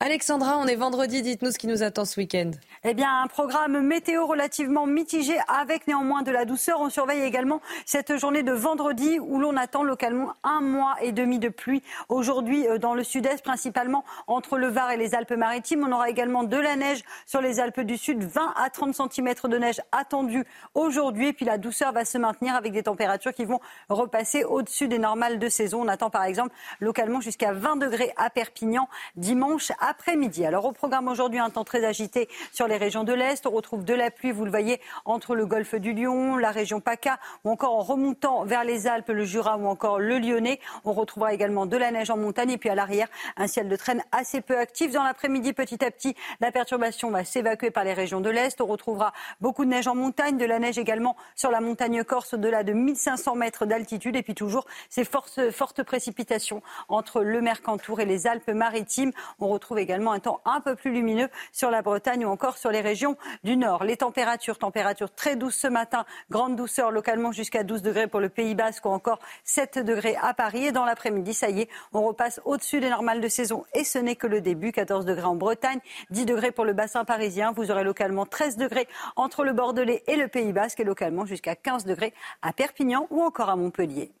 [0.00, 2.50] Alexandra, on est vendredi, dites-nous ce qui nous attend ce week-end.
[2.84, 6.82] Eh bien, un programme météo relativement mitigé avec néanmoins de la douceur.
[6.82, 11.38] On surveille également cette journée de vendredi où l'on attend localement un mois et demi
[11.38, 11.82] de pluie.
[12.10, 15.82] Aujourd'hui, euh, dans le sud-est, principalement entre le Var et les Alpes-Maritimes.
[15.88, 19.32] On aura également de la neige sur les Alpes du Sud, 20 à 30 cm
[19.44, 20.44] de neige attendue
[20.74, 21.28] aujourd'hui.
[21.28, 24.98] Et puis la douceur va se maintenir avec des températures qui vont repasser au-dessus des
[24.98, 25.80] normales de saison.
[25.84, 30.44] On attend par exemple localement jusqu'à 20 degrés à Perpignan dimanche après-midi.
[30.44, 33.46] Alors au programme aujourd'hui, un temps très agité sur les régions de l'Est.
[33.46, 36.80] On retrouve de la pluie, vous le voyez, entre le golfe du Lion, la région
[36.80, 40.60] PACA, ou encore en remontant vers les Alpes, le Jura ou encore le Lyonnais.
[40.84, 43.76] On retrouvera également de la neige en montagne et puis à l'arrière, un ciel de
[43.76, 44.92] traîne assez peu actif.
[44.92, 48.60] Dans l'après-midi, petit à petit, la perturbation va s'évacuer par les régions de l'Est.
[48.60, 52.34] On retrouvera beaucoup de neige en montagne, de la neige également sur la montagne corse
[52.34, 58.00] au-delà de 1500 mètres d'altitude et puis toujours ces fortes, fortes précipitations entre le Mercantour
[58.00, 59.12] et les Alpes-Maritimes.
[59.38, 62.70] On retrouve également un temps un peu plus lumineux sur la Bretagne ou encore sur
[62.70, 63.84] les régions du nord.
[63.84, 68.28] Les températures, températures très douces ce matin, grande douceur localement jusqu'à 12 degrés pour le
[68.28, 70.66] Pays Basque ou encore 7 degrés à Paris.
[70.66, 73.98] Et dans l'après-midi, ça y est, on repasse au-dessus des normales de saison et ce
[73.98, 74.72] n'est que le début.
[74.72, 75.80] 14 degrés en Bretagne,
[76.10, 77.52] 10 degrés pour le bassin parisien.
[77.52, 81.56] Vous aurez localement 13 degrés entre le Bordelais et le Pays Basque et localement jusqu'à
[81.56, 84.12] 15 degrés à Perpignan ou encore à Montpellier.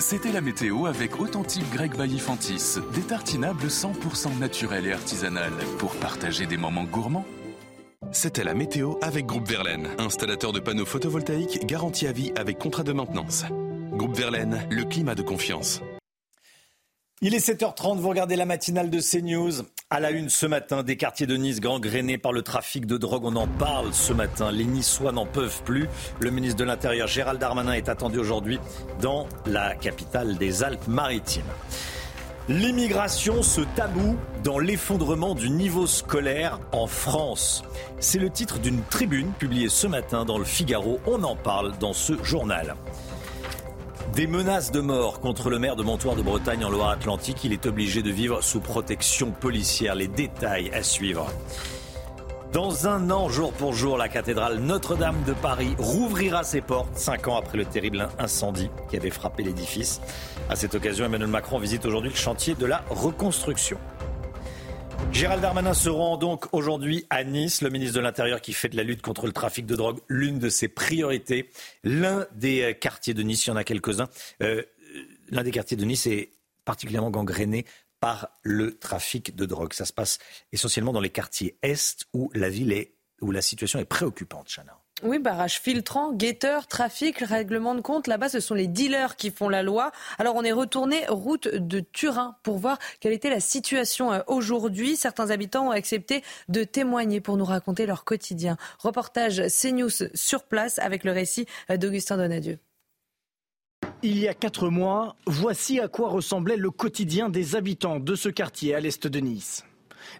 [0.00, 6.46] C'était la météo avec Authentique Grec Baillifantis, des tartinables 100% naturels et artisanales pour partager
[6.46, 7.26] des moments gourmands.
[8.10, 12.82] C'était la météo avec Groupe Verlaine, installateur de panneaux photovoltaïques garantie à vie avec contrat
[12.82, 13.44] de maintenance.
[13.92, 15.82] Groupe Verlaine, le climat de confiance.
[17.22, 19.66] Il est 7h30, vous regardez la matinale de CNews.
[19.90, 23.26] À la une ce matin, des quartiers de Nice gangrénés par le trafic de drogue.
[23.26, 24.50] On en parle ce matin.
[24.50, 25.86] Les Niçois n'en peuvent plus.
[26.18, 28.58] Le ministre de l'Intérieur, Gérald Darmanin, est attendu aujourd'hui
[29.02, 31.44] dans la capitale des Alpes-Maritimes.
[32.48, 37.62] L'immigration, ce tabou dans l'effondrement du niveau scolaire en France.
[37.98, 40.98] C'est le titre d'une tribune publiée ce matin dans le Figaro.
[41.06, 42.76] On en parle dans ce journal.
[44.14, 47.44] Des menaces de mort contre le maire de Montoire de Bretagne en Loire-Atlantique.
[47.44, 49.94] Il est obligé de vivre sous protection policière.
[49.94, 51.28] Les détails à suivre.
[52.52, 57.28] Dans un an, jour pour jour, la cathédrale Notre-Dame de Paris rouvrira ses portes, cinq
[57.28, 60.00] ans après le terrible incendie qui avait frappé l'édifice.
[60.48, 63.78] À cette occasion, Emmanuel Macron visite aujourd'hui le chantier de la reconstruction.
[65.12, 68.76] Gérald Darmanin se rend donc aujourd'hui à Nice, le ministre de l'Intérieur qui fait de
[68.76, 71.50] la lutte contre le trafic de drogue l'une de ses priorités.
[71.84, 74.08] L'un des euh, quartiers de Nice, il y en a quelques-uns,
[74.42, 74.62] euh,
[75.28, 76.30] l'un des quartiers de Nice est
[76.64, 77.66] particulièrement gangréné
[78.00, 79.72] par le trafic de drogue.
[79.72, 80.18] Ça se passe
[80.52, 84.79] essentiellement dans les quartiers Est où la est, où la situation est préoccupante, Chana.
[85.02, 88.06] Oui, barrage filtrant, guetteur, trafic, règlement de compte.
[88.06, 89.92] Là-bas, ce sont les dealers qui font la loi.
[90.18, 94.96] Alors, on est retourné route de Turin pour voir quelle était la situation euh, aujourd'hui.
[94.96, 98.58] Certains habitants ont accepté de témoigner pour nous raconter leur quotidien.
[98.78, 102.58] Reportage CNews sur place avec le récit euh, d'Augustin Donadieu.
[104.02, 108.28] Il y a quatre mois, voici à quoi ressemblait le quotidien des habitants de ce
[108.28, 109.64] quartier à l'est de Nice.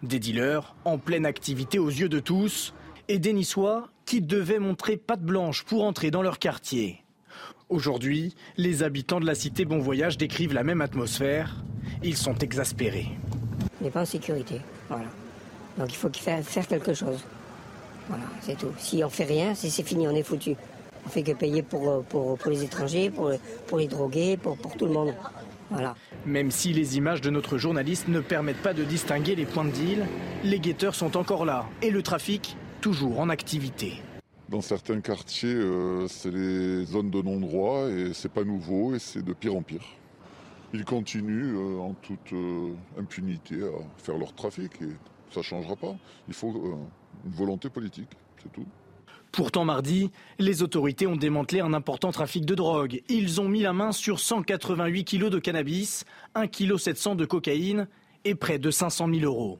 [0.01, 2.73] Des dealers en pleine activité aux yeux de tous
[3.07, 7.03] et des Niçois qui devaient montrer patte blanche pour entrer dans leur quartier.
[7.69, 11.63] Aujourd'hui, les habitants de la cité Bon Voyage décrivent la même atmosphère.
[12.03, 13.07] Ils sont exaspérés.
[13.79, 14.59] On n'est pas en sécurité.
[14.89, 15.05] Voilà.
[15.77, 17.23] Donc il faut faire quelque chose.
[18.09, 18.71] Voilà, c'est tout.
[18.77, 20.55] Si on fait rien, c'est fini, on est foutu.
[21.05, 23.31] On fait que payer pour, pour, les étrangers, pour,
[23.67, 25.13] pour les drogués, pour, pour tout le monde.
[25.69, 25.95] Voilà.
[26.25, 29.71] Même si les images de notre journaliste ne permettent pas de distinguer les points de
[29.71, 30.05] deal,
[30.43, 34.01] les guetteurs sont encore là et le trafic toujours en activité.
[34.49, 39.23] Dans certains quartiers, euh, c'est les zones de non-droit et c'est pas nouveau et c'est
[39.23, 39.85] de pire en pire.
[40.73, 44.89] Ils continuent euh, en toute euh, impunité à faire leur trafic et
[45.31, 45.95] ça ne changera pas.
[46.27, 46.51] Il faut
[47.23, 48.09] une volonté politique,
[48.41, 48.65] c'est tout.
[49.31, 53.01] Pourtant, mardi, les autorités ont démantelé un important trafic de drogue.
[53.07, 56.03] Ils ont mis la main sur 188 kilos de cannabis,
[56.35, 57.87] 1,7 kg de cocaïne
[58.25, 59.59] et près de 500 000 euros.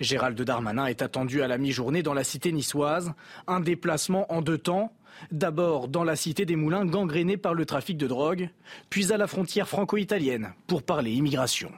[0.00, 3.12] Gérald Darmanin est attendu à la mi-journée dans la cité niçoise.
[3.46, 4.92] Un déplacement en deux temps.
[5.30, 8.48] D'abord dans la cité des Moulins gangrénée par le trafic de drogue,
[8.88, 11.70] puis à la frontière franco-italienne pour parler immigration.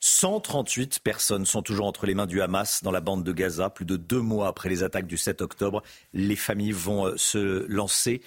[0.00, 3.70] 138 personnes sont toujours entre les mains du Hamas dans la bande de Gaza.
[3.70, 5.82] Plus de deux mois après les attaques du 7 octobre,
[6.12, 8.22] les familles vont euh, se lancer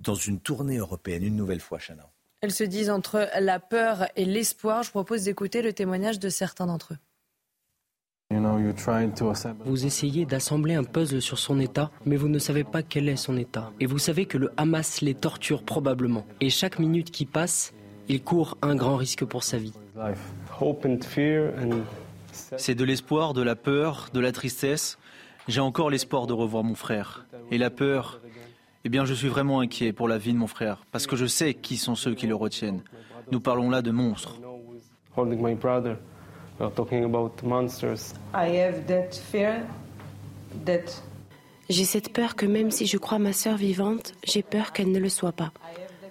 [0.00, 2.10] dans une tournée européenne, une nouvelle fois, Chana.
[2.40, 4.82] Elles se disent entre la peur et l'espoir.
[4.82, 6.98] Je propose d'écouter le témoignage de certains d'entre eux.
[9.64, 13.16] Vous essayez d'assembler un puzzle sur son état, mais vous ne savez pas quel est
[13.16, 13.72] son état.
[13.80, 16.24] Et vous savez que le Hamas les torture probablement.
[16.40, 17.74] Et chaque minute qui passe,
[18.08, 19.74] il court un grand risque pour sa vie.
[22.56, 24.96] C'est de l'espoir, de la peur, de la tristesse.
[25.48, 27.26] J'ai encore l'espoir de revoir mon frère.
[27.50, 28.20] Et la peur,
[28.84, 31.26] eh bien je suis vraiment inquiet pour la vie de mon frère, parce que je
[31.26, 32.82] sais qui sont ceux qui le retiennent.
[33.32, 34.38] Nous parlons là de monstres.
[41.70, 44.98] J'ai cette peur que même si je crois ma sœur vivante, j'ai peur qu'elle ne
[44.98, 45.52] le soit pas.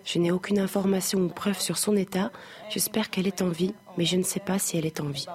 [0.05, 2.31] Je n'ai aucune information ou preuve sur son état.
[2.69, 5.27] J'espère qu'elle est en vie, mais je ne sais pas si elle est en vie.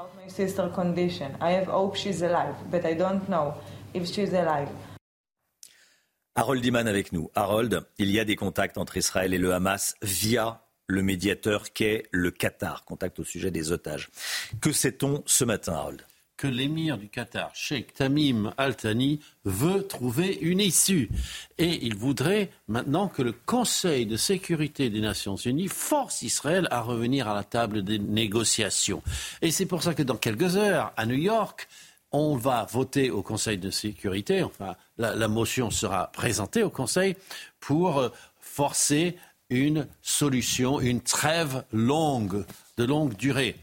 [6.34, 7.30] Harold Iman avec nous.
[7.36, 12.04] Harold, il y a des contacts entre Israël et le Hamas via le médiateur qu'est
[12.10, 12.84] le Qatar.
[12.84, 14.10] Contact au sujet des otages.
[14.60, 16.02] Que sait-on ce matin, Harold?
[16.36, 21.08] Que l'émir du Qatar, Sheikh Tamim Al-Thani, veut trouver une issue.
[21.58, 26.80] Et il voudrait maintenant que le Conseil de sécurité des Nations Unies force Israël à
[26.80, 29.00] revenir à la table des négociations.
[29.42, 31.68] Et c'est pour ça que dans quelques heures, à New York,
[32.10, 37.16] on va voter au Conseil de sécurité, enfin la, la motion sera présentée au Conseil
[37.58, 38.08] pour euh,
[38.40, 39.16] forcer
[39.50, 42.44] une solution, une trêve longue,
[42.76, 43.56] de longue durée.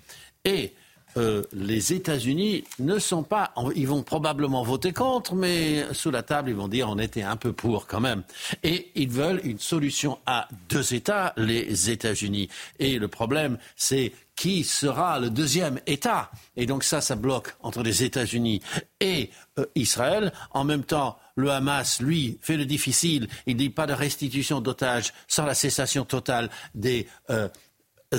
[0.46, 0.74] Et
[1.18, 3.54] euh, les États-Unis ne sont pas.
[3.76, 7.36] Ils vont probablement voter contre, mais sous la table, ils vont dire on était un
[7.36, 8.24] peu pour quand même.
[8.64, 12.48] Et ils veulent une solution à deux États, les États-Unis.
[12.80, 16.32] Et le problème, c'est qui sera le deuxième État.
[16.56, 18.62] Et donc ça, ça bloque entre les États-Unis
[19.00, 19.30] et
[19.60, 20.32] euh, Israël.
[20.52, 23.28] En même temps, le Hamas, lui, fait le difficile.
[23.46, 27.48] Il ne dit pas de restitution d'otages sans la cessation totale des euh,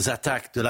[0.06, 0.64] attaques de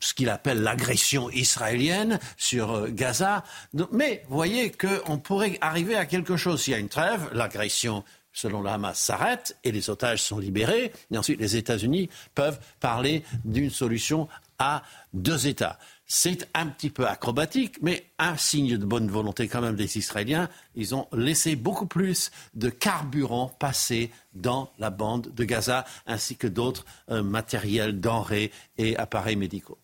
[0.00, 3.44] ce qu'il appelle l'agression israélienne sur euh, Gaza.
[3.92, 6.62] Mais voyez qu'on pourrait arriver à quelque chose.
[6.62, 10.92] S'il y a une trêve, l'agression selon le Hamas, s'arrête et les otages sont libérés.
[11.10, 15.78] Et ensuite, les États-Unis peuvent parler d'une solution à deux États.
[16.10, 20.48] C'est un petit peu acrobatique, mais un signe de bonne volonté quand même des Israéliens.
[20.74, 26.46] Ils ont laissé beaucoup plus de carburant passer dans la bande de Gaza, ainsi que
[26.46, 29.76] d'autres euh, matériels, denrées et appareils médicaux.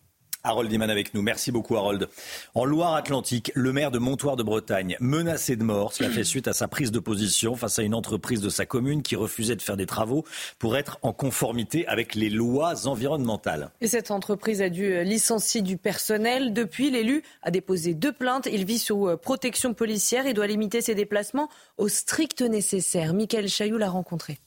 [0.45, 1.21] Harold Iman avec nous.
[1.21, 2.07] Merci beaucoup, Harold.
[2.53, 6.53] En Loire-Atlantique, le maire de Montoire de Bretagne, menacé de mort, cela fait suite à
[6.53, 9.77] sa prise de position face à une entreprise de sa commune qui refusait de faire
[9.77, 10.23] des travaux
[10.59, 13.71] pour être en conformité avec les lois environnementales.
[13.81, 16.53] Et cette entreprise a dû licencier du personnel.
[16.53, 18.47] Depuis, l'élu a déposé deux plaintes.
[18.51, 23.13] Il vit sous euh, protection policière et doit limiter ses déplacements au strict nécessaire.
[23.13, 24.37] Michael Chailloux l'a rencontré.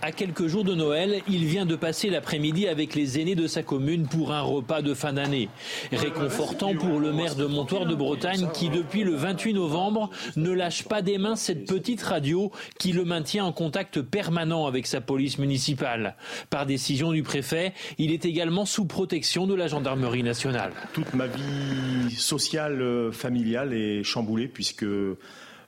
[0.00, 3.64] À quelques jours de Noël, il vient de passer l'après-midi avec les aînés de sa
[3.64, 5.48] commune pour un repas de fin d'année.
[5.90, 10.84] Réconfortant pour le maire de Montoire de Bretagne qui, depuis le 28 novembre, ne lâche
[10.84, 15.36] pas des mains cette petite radio qui le maintient en contact permanent avec sa police
[15.38, 16.14] municipale.
[16.48, 20.74] Par décision du préfet, il est également sous protection de la gendarmerie nationale.
[20.92, 24.86] Toute ma vie sociale, euh, familiale est chamboulée puisque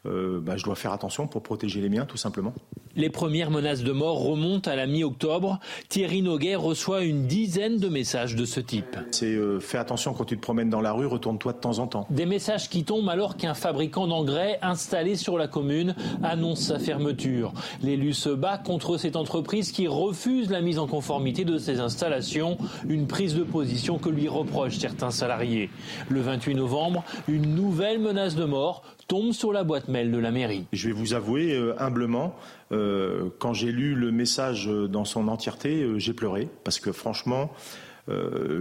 [0.07, 2.55] euh, bah, je dois faire attention pour protéger les miens, tout simplement.
[2.97, 5.61] Les premières menaces de mort remontent à la mi-octobre.
[5.89, 8.97] Thierry Noguet reçoit une dizaine de messages de ce type.
[9.13, 11.87] C'est euh, fais attention quand tu te promènes dans la rue, retourne-toi de temps en
[11.87, 12.07] temps.
[12.11, 17.53] Des messages qui tombent alors qu'un fabricant d'engrais installé sur la commune annonce sa fermeture.
[17.83, 22.59] L'élu se bat contre cette entreprise qui refuse la mise en conformité de ses installations,
[22.89, 25.71] une prise de position que lui reprochent certains salariés.
[26.09, 30.31] Le 28 novembre, une nouvelle menace de mort tombe sur la boîte mail de la
[30.31, 30.67] mairie.
[30.73, 32.37] Je vais vous avouer euh, humblement,
[32.71, 37.51] euh, quand j'ai lu le message dans son entièreté, euh, j'ai pleuré parce que franchement,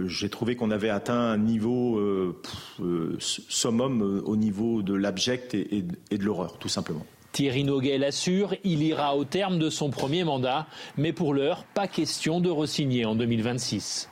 [0.06, 2.00] j'ai trouvé qu'on avait atteint un niveau
[3.18, 7.04] summum au niveau de l'abject et, et, de l'horreur, tout simplement.
[7.32, 11.88] Thierry Noguet l'assure, il ira au terme de son premier mandat, mais pour l'heure, pas
[11.88, 14.09] question de resigner en 2026.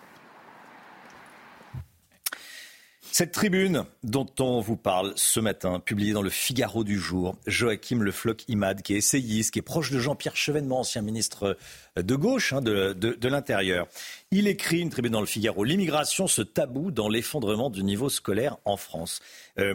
[3.10, 8.01] Cette tribune dont on vous parle ce matin, publiée dans le Figaro du jour, Joachim
[8.01, 11.56] Le Floch Imad, qui est essayiste, qui est proche de Jean-Pierre Chevènement, ancien ministre
[11.97, 13.89] de gauche hein, de, l'Intérieur.
[14.30, 18.59] Il écrit une tribune dans le Figaro, l'immigration, ce tabou dans l'effondrement du niveau scolaire
[18.64, 19.20] en France.
[19.59, 19.74] Euh,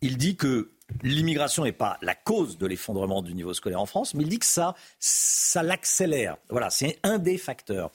[0.00, 4.14] il dit que l'immigration n'est pas la cause de l'effondrement du niveau scolaire en France,
[4.14, 6.36] mais il dit que ça, ça l'accélère.
[6.50, 7.90] Voilà, c'est un des facteurs.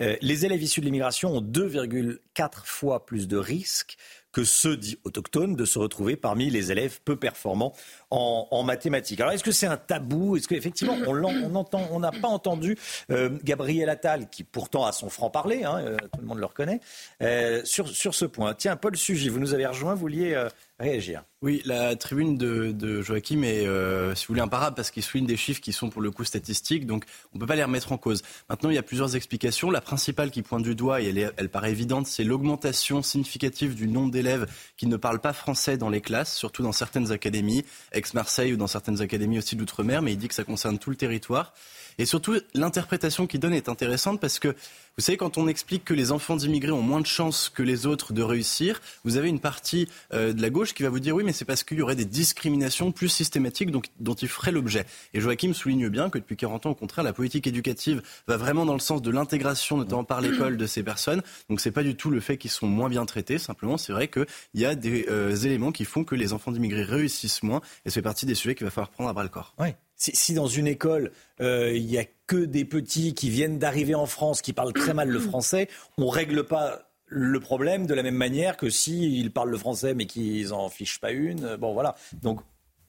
[0.00, 3.96] Euh, les élèves issus de l'immigration ont 2,4 fois plus de risques
[4.36, 7.72] que ceux dits autochtones de se retrouver parmi les élèves peu performants
[8.10, 9.20] en, mathématiques.
[9.20, 10.36] Alors est-ce que c'est un tabou?
[10.36, 12.76] Est-ce qu'effectivement on, on n'a pas entendu
[13.10, 16.80] euh, Gabriel Attal, qui pourtant a son franc-parler, hein, euh, tout le monde le reconnaît,
[17.22, 18.54] euh, sur, sur ce point?
[18.54, 20.36] Tiens, Paul Sugy, vous nous avez rejoint, vous vouliez
[20.78, 21.24] réagir.
[21.42, 23.62] Oui, la tribune de, Joachim est,
[24.14, 26.86] si vous voulez, imparable parce qu'il souligne des chiffres qui sont pour le coup statistiques,
[26.86, 28.22] donc on ne peut pas les remettre en cause.
[28.48, 29.70] Maintenant, il y a plusieurs explications.
[29.70, 33.86] La principale qui pointe du doigt, et elle, elle paraît évidente, c'est l'augmentation significative du
[33.88, 34.46] nombre d'élèves
[34.76, 37.64] qui ne parlent pas français dans les classes, surtout dans certaines académies,
[37.96, 40.96] ex-Marseille ou dans certaines académies aussi d'outre-mer, mais il dit que ça concerne tout le
[40.96, 41.52] territoire.
[41.98, 44.54] Et surtout, l'interprétation qu'il donne est intéressante parce que,
[44.98, 47.84] vous savez, quand on explique que les enfants d'immigrés ont moins de chances que les
[47.84, 51.14] autres de réussir, vous avez une partie euh, de la gauche qui va vous dire
[51.14, 54.86] oui, mais c'est parce qu'il y aurait des discriminations plus systématiques dont il ferait l'objet.
[55.12, 58.64] Et Joachim souligne bien que depuis 40 ans, au contraire, la politique éducative va vraiment
[58.64, 61.20] dans le sens de l'intégration, notamment par l'école, de ces personnes.
[61.50, 63.36] Donc c'est pas du tout le fait qu'ils sont moins bien traités.
[63.36, 66.84] Simplement, c'est vrai qu'il y a des euh, éléments qui font que les enfants d'immigrés
[66.84, 67.60] réussissent moins.
[67.84, 69.54] Et c'est partie des sujets qu'il va falloir prendre à bras le corps.
[69.58, 69.74] Oui.
[69.96, 71.10] Si, dans une école,
[71.40, 74.92] euh, il n'y a que des petits qui viennent d'arriver en France, qui parlent très
[74.92, 79.32] mal le français, on ne règle pas le problème de la même manière que s'ils
[79.32, 81.56] parlent le français mais qu'ils n'en fichent pas une.
[81.56, 81.94] Bon, voilà.
[82.22, 82.40] Donc,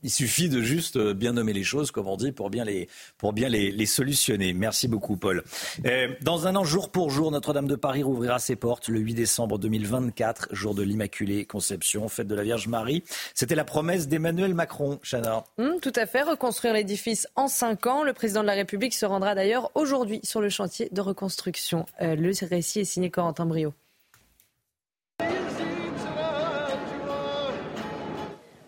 [0.08, 3.86] il suffit de juste euh, bien nommer les choses, comme on dit, pour bien les,
[3.86, 4.54] solutionner.
[4.54, 5.44] Merci beaucoup, Paul.
[5.86, 9.16] Euh, dans un an, jour pour jour, Notre-Dame de Paris rouvrira ses portes le 8
[9.16, 13.04] décembre 2024, jour de l'Immaculée Conception, fête de la Vierge Marie.
[13.34, 15.44] C'était la promesse d'Emmanuel Macron, Chana.
[15.58, 18.04] Hum, tout à fait, reconstruire l'édifice en cinq ans.
[18.04, 21.86] Le président de la République se rendra d'ailleurs aujourd'hui sur le chantier de reconstruction.
[22.02, 23.74] Euh, le récit est signé Corentin Brio.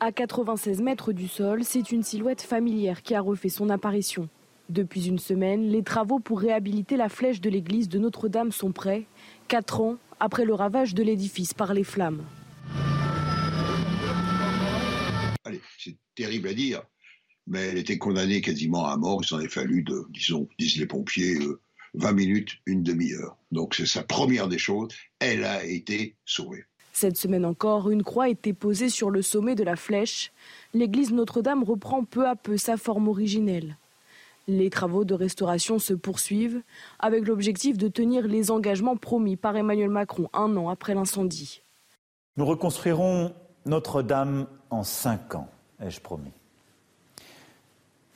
[0.01, 4.30] À 96 mètres du sol, c'est une silhouette familière qui a refait son apparition.
[4.69, 9.07] Depuis une semaine, les travaux pour réhabiliter la flèche de l'église de Notre-Dame sont prêts,
[9.49, 12.23] quatre ans après le ravage de l'édifice par les flammes.
[15.43, 16.81] Allez, c'est terrible à dire,
[17.45, 19.19] mais elle était condamnée quasiment à mort.
[19.21, 21.39] Il s'en est fallu, de, disons, disent les pompiers,
[21.95, 23.35] 20 euh, minutes, une demi-heure.
[23.51, 24.95] Donc c'est sa première des choses.
[25.19, 26.63] Elle a été sauvée.
[26.99, 30.34] Cette semaine encore, une croix était posée sur le sommet de la flèche.
[30.73, 33.77] L'église Notre-Dame reprend peu à peu sa forme originelle.
[34.49, 36.61] Les travaux de restauration se poursuivent
[36.99, 41.61] avec l'objectif de tenir les engagements promis par Emmanuel Macron un an après l'incendie.
[42.35, 43.34] Nous reconstruirons
[43.65, 45.47] Notre-Dame en cinq ans,
[45.81, 46.34] ai-je promis.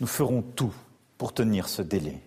[0.01, 0.75] Nous ferons tout
[1.17, 2.21] pour tenir ce délai.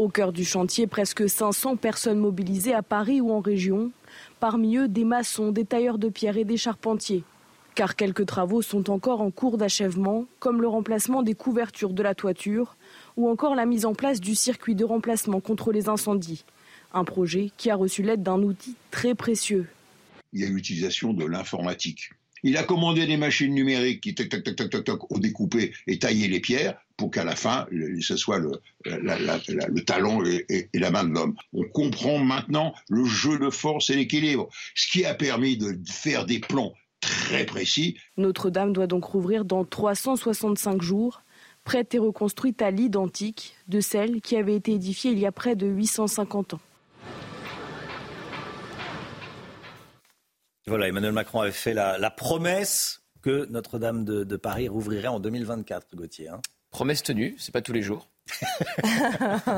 [0.00, 3.92] Au cœur du chantier, presque 500 personnes mobilisées à Paris ou en région.
[4.40, 7.22] Parmi eux, des maçons, des tailleurs de pierre et des charpentiers.
[7.74, 12.14] Car quelques travaux sont encore en cours d'achèvement, comme le remplacement des couvertures de la
[12.14, 12.78] toiture
[13.18, 16.46] ou encore la mise en place du circuit de remplacement contre les incendies.
[16.94, 19.66] Un projet qui a reçu l'aide d'un outil très précieux.
[20.32, 22.08] Il y a l'utilisation de l'informatique.
[22.42, 24.14] Il a commandé des machines numériques qui,
[25.10, 28.50] ont découpé et taillé les pierres pour qu'à la fin, le- ce soit le,
[28.84, 31.34] la- la- la- le talon et, et- et la main de l'homme.
[31.54, 36.26] On comprend maintenant le jeu de force et l'équilibre, ce qui a permis de faire
[36.26, 37.96] des plans très précis.
[38.18, 41.22] Notre-Dame doit donc rouvrir dans 365 jours,
[41.64, 45.56] prête et reconstruite à l'identique de celle qui avait été édifiée il y a près
[45.56, 46.60] de 850 ans.
[50.66, 55.18] Voilà, Emmanuel Macron avait fait la, la promesse que Notre-Dame de, de Paris rouvrirait en
[55.18, 56.28] 2024, Gauthier.
[56.28, 56.40] hein.
[56.70, 58.08] Promesse tenue, c'est pas tous les jours.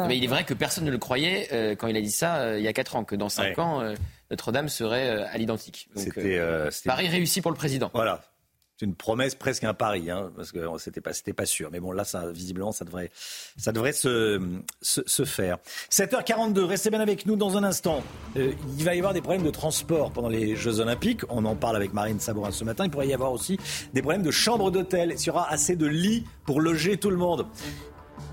[0.08, 2.36] Mais il est vrai que personne ne le croyait euh, quand il a dit ça
[2.36, 3.60] euh, il y a 4 ans, que dans 5 Ouais.
[3.60, 3.94] ans, euh,
[4.30, 5.88] Notre-Dame serait euh, à l'identique.
[5.94, 7.90] C'était, euh, c'était- Paris réussi pour le président.
[7.92, 8.22] Voilà.
[8.82, 11.70] Une promesse presque un pari, hein, parce que c'était pas, pas sûr.
[11.70, 13.10] Mais bon, là, visiblement, ça devrait,
[13.92, 15.58] se, faire.
[15.90, 18.02] 7h42, restez bien avec nous dans un instant.
[18.36, 21.20] Euh, il va y avoir des problèmes de transport pendant les Jeux Olympiques.
[21.28, 22.84] On en parle avec Marine Sabourin ce matin.
[22.84, 23.56] Il pourrait y avoir aussi
[23.94, 25.14] des problèmes de chambres d'hôtel.
[25.14, 27.46] Qu'il y aura assez de lits pour loger tout le monde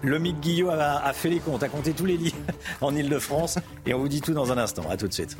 [0.01, 2.35] le Mick Guillot a, a fait les comptes, a compté tous les lits
[2.81, 3.59] en Ile-de-France.
[3.85, 4.83] Et on vous dit tout dans un instant.
[4.89, 5.35] À tout de suite.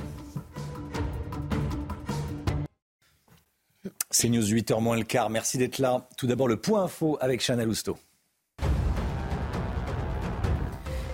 [4.11, 5.29] C'est News 8h moins le quart.
[5.29, 6.07] Merci d'être là.
[6.17, 7.97] Tout d'abord, le point info avec Chana Lousteau.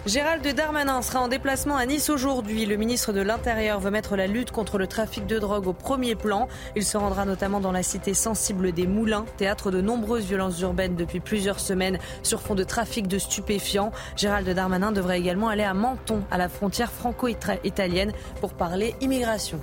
[0.05, 2.65] Gérald Darmanin sera en déplacement à Nice aujourd'hui.
[2.67, 6.15] Le ministre de l'Intérieur veut mettre la lutte contre le trafic de drogue au premier
[6.15, 6.47] plan.
[6.75, 10.95] Il se rendra notamment dans la cité sensible des Moulins, théâtre de nombreuses violences urbaines
[10.95, 13.91] depuis plusieurs semaines sur fond de trafic de stupéfiants.
[14.15, 19.59] Gérald Darmanin devrait également aller à Menton, à la frontière franco-italienne, pour parler immigration.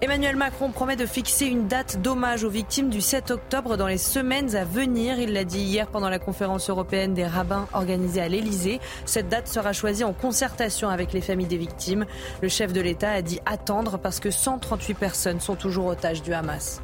[0.00, 3.98] Emmanuel Macron promet de fixer une date d'hommage aux victimes du 7 octobre dans les
[3.98, 5.18] semaines à venir.
[5.18, 8.78] Il l'a dit hier pendant la conférence européenne des rabbins organisée à l'Elysée.
[9.06, 12.06] Cette date sera choisie en concertation avec les familles des victimes.
[12.42, 16.32] Le chef de l'État a dit attendre parce que 138 personnes sont toujours otages du
[16.32, 16.80] Hamas.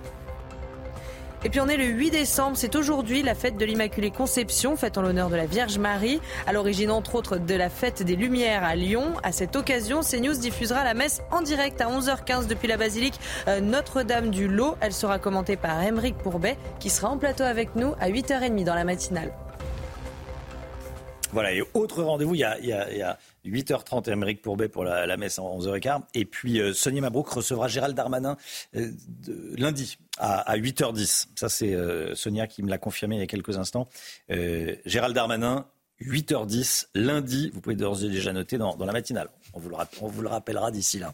[1.47, 4.97] Et puis on est le 8 décembre, c'est aujourd'hui la fête de l'Immaculée Conception, fête
[4.97, 8.65] en l'honneur de la Vierge Marie, à l'origine entre autres de la fête des Lumières
[8.65, 9.13] à Lyon.
[9.23, 13.61] À cette occasion, CNews diffusera la messe en direct à 11h15 depuis la basilique euh,
[13.61, 14.77] Notre-Dame du Lot.
[14.81, 18.75] Elle sera commentée par Émeric Pourbet qui sera en plateau avec nous à 8h30 dans
[18.75, 19.31] la matinale.
[21.35, 24.41] Voilà, et autre rendez-vous, il y a, il y a- il y a 8h30, Émeric
[24.41, 26.03] Pourbet pour la, messe en 11h15.
[26.15, 28.37] Et puis, euh, Sonia Mabrouk recevra Gérald Darmanin
[28.77, 28.93] euh,
[29.57, 31.27] lundi à, à 8h10.
[31.35, 33.89] Ça, c'est euh, Sonia qui me l'a confirmé il y a quelques instants.
[34.29, 35.67] Gérald Darmanin,
[36.01, 37.51] 8h10, lundi.
[37.53, 39.29] Vous pouvez d'ores et déjà noter dans, la matinale.
[39.55, 41.09] On vous le rappellera d'ici là.
[41.09, 41.13] Ne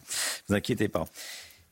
[0.49, 1.05] vous inquiétez pas.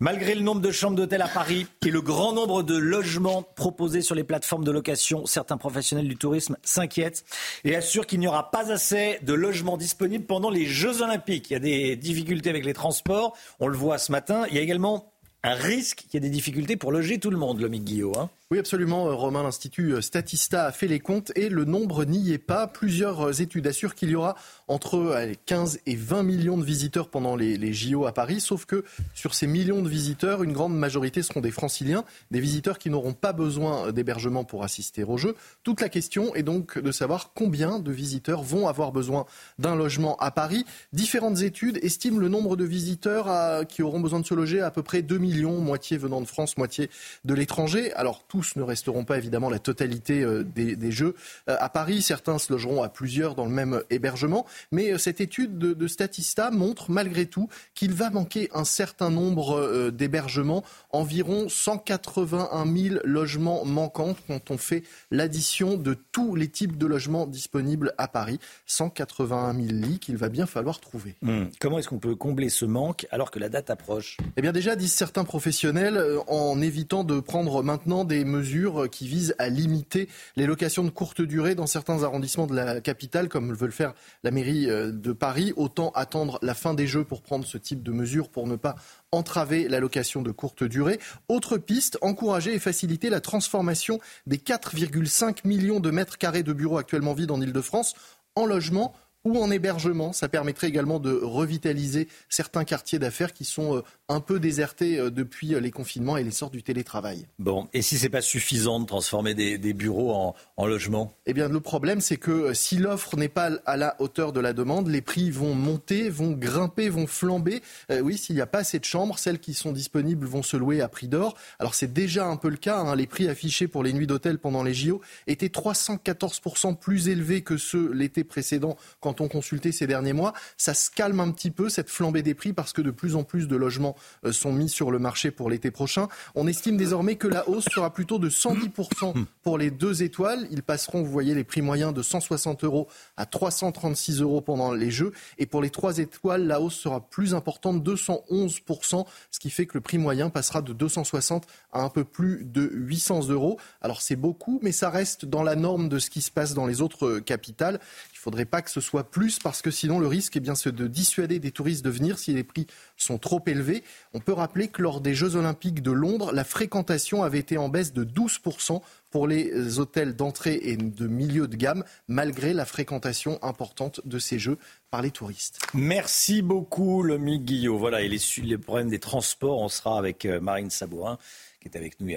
[0.02, 4.02] Malgré le nombre de chambres d'hôtel à Paris et le grand nombre de logements proposés
[4.02, 7.26] sur les plateformes de location, certains professionnels du tourisme s'inquiètent
[7.66, 11.50] et assurent qu'il n'y aura pas assez de logements disponibles pendant les Jeux Olympiques.
[11.50, 14.46] Il y a des difficultés avec les transports, on le voit ce matin.
[14.50, 15.12] Il y a également
[15.44, 18.18] un risque qu'il y ait des difficultés pour loger tout le monde, le Guillot.
[18.18, 18.30] Hein.
[18.52, 19.08] Oui, absolument.
[19.08, 22.66] Euh, Romain, l'Institut euh, Statista a fait les comptes et le nombre n'y est pas.
[22.66, 24.36] Plusieurs euh, études assurent qu'il y aura
[24.68, 28.42] entre allez, 15 et 20 millions de visiteurs pendant les, JO à Paris.
[28.42, 32.80] Sauf que sur ces millions de visiteurs, une grande majorité seront des franciliens, des visiteurs
[32.80, 35.36] qui n'auront pas besoin d'hébergement pour assister aux Jeux.
[35.62, 39.28] Toute la question est donc de savoir combien de visiteurs vont avoir besoin
[39.60, 40.66] d'un logement à Paris.
[40.92, 44.82] Différentes études estiment le nombre de visiteurs qui auront besoin de se loger à peu
[44.82, 46.90] près 2 millions, moitié venant de France, moitié
[47.26, 47.94] de l'étranger.
[47.94, 51.14] Alors tous ne resteront pas évidemment la totalité euh, des, des jeux
[51.50, 52.02] euh, à Paris.
[52.02, 54.46] Certains se logeront à plusieurs dans le même hébergement.
[54.72, 59.10] Mais euh, cette étude de, de Statista montre malgré tout qu'il va manquer un certain
[59.10, 66.78] nombre d'hébergements, environ 181 000 logements manquants quand on fait l'addition de tous les types
[66.78, 68.40] de logements disponibles à Paris.
[68.68, 71.16] 181 000 lits qu'il va bien falloir trouver.
[71.22, 71.48] Hmm.
[71.60, 74.16] Comment est-ce qu'on peut combler ce manque alors que la date approche?
[74.38, 79.36] Eh bien déjà, disent certains professionnels, en évitant de prendre maintenant des mesures qui visent
[79.38, 80.08] à limiter
[80.38, 83.94] les locations de courte durée dans certains arrondissements de la capitale, comme veut le faire
[84.24, 85.54] la mairie de Paris.
[85.58, 88.76] Autant attendre la fin des Jeux pour prendre ce type de mesures pour ne pas
[89.12, 91.00] entraver la location de courte durée.
[91.28, 96.78] Autre piste, encourager et faciliter la transformation des 4,5 millions de mètres carrés de bureaux
[96.78, 97.96] actuellement vides en Ile-de-France
[98.36, 98.94] en logements
[99.26, 100.14] ou en hébergement.
[100.14, 105.12] Ça permettrait également de revitaliser certains quartiers d'affaires qui sont euh, un peu désertés euh,
[105.12, 107.28] depuis euh, les confinements et l'essor du télétravail.
[107.38, 111.14] Bon, et si c'est pas suffisant de transformer des, bureaux en, en logements?
[111.28, 114.54] Eh bien, le problème, c'est que si l'offre n'est pas à la hauteur de la
[114.54, 117.62] demande, les prix vont monter, vont grimper, vont flamber.
[118.02, 120.82] oui, s'il n'y a pas assez de chambres, celles qui sont disponibles vont se louer
[120.82, 121.38] à prix d'or.
[121.60, 122.80] Alors, c'est déjà un peu le cas.
[122.80, 122.96] Hein.
[122.96, 127.58] Les prix affichés pour les nuits d'hôtel pendant les JO étaient 314% plus élevés que
[127.58, 130.34] ceux l'été précédent quand on consultait ces derniers mois.
[130.58, 133.24] Ça se calme un petit peu, cette flambée des prix, parce que de plus en
[133.24, 133.99] plus de logements euh,
[134.32, 136.08] sont mis sur le marché pour l'été prochain.
[136.36, 140.48] On estime désormais que la hausse sera plutôt de 110% pour les deux étoiles.
[140.52, 144.92] Ils passeront, vous voyez, les prix moyens de 160 euros à 336 euros pendant les
[144.92, 145.12] Jeux.
[145.38, 149.76] Et pour les trois étoiles, la hausse sera plus importante, 211%, ce qui fait que
[149.76, 153.60] le prix moyen passera de 260 à un peu plus de 800 euros.
[153.82, 156.66] Alors c'est beaucoup, mais ça reste dans la norme de ce qui se passe dans
[156.66, 157.80] les autres euh, capitales.
[158.20, 160.52] Il ne faudrait pas que ce soit plus parce que sinon le risque est bien
[160.66, 162.68] de dissuader des touristes de venir si les prix
[162.98, 163.82] sont trop élevés.
[164.14, 167.70] On peut rappeler que lors des Jeux olympiques de Londres, la fréquentation avait été en
[167.70, 173.40] baisse de 12% pour les hôtels d'entrée et de milieu de gamme, malgré la fréquentation
[173.42, 174.58] importante de ces Jeux
[174.92, 175.60] par les touristes.
[175.74, 177.78] Merci beaucoup, Lomi Guillot.
[177.78, 181.18] Voilà, et les, les problèmes des transports, on sera avec euh, Marine Sabourin,
[181.62, 182.08] qui est avec nous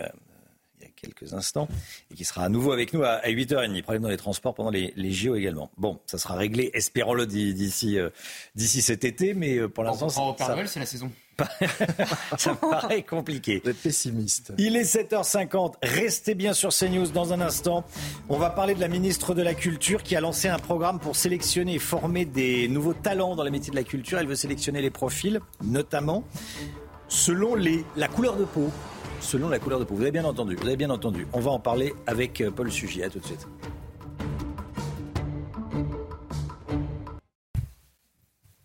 [1.03, 1.69] quelques instants
[2.11, 3.83] et qui sera à nouveau avec nous à, 8h30.
[3.83, 5.71] Problème dans les transports pendant les, les JO également.
[5.77, 8.11] Bon, ça sera réglé, espérons-le, d'ici euh,
[8.55, 10.07] d'ici cet été, mais euh, pour l'instant.
[10.17, 11.11] En, Père Noël, c'est la saison.
[12.39, 13.63] ça me paraît compliqué.
[13.65, 14.53] Vous pessimiste.
[14.59, 15.75] Il est 7h50.
[15.83, 17.85] Restez bien sur CNews dans un instant.
[18.29, 21.17] On va parler de la ministre de la Culture qui a lancé un programme pour
[21.17, 24.19] sélectionner et former des nouveaux talents dans les métiers de la culture.
[24.19, 26.23] Elle veut sélectionner les profils, notamment
[27.09, 28.71] selon les, la couleur de peau
[29.23, 29.95] selon la couleur de peau.
[29.95, 31.27] Vous avez bien entendu, vous avez bien entendu.
[31.33, 33.03] On va en parler avec euh, Paul Sugy.
[33.03, 33.47] À tout de suite.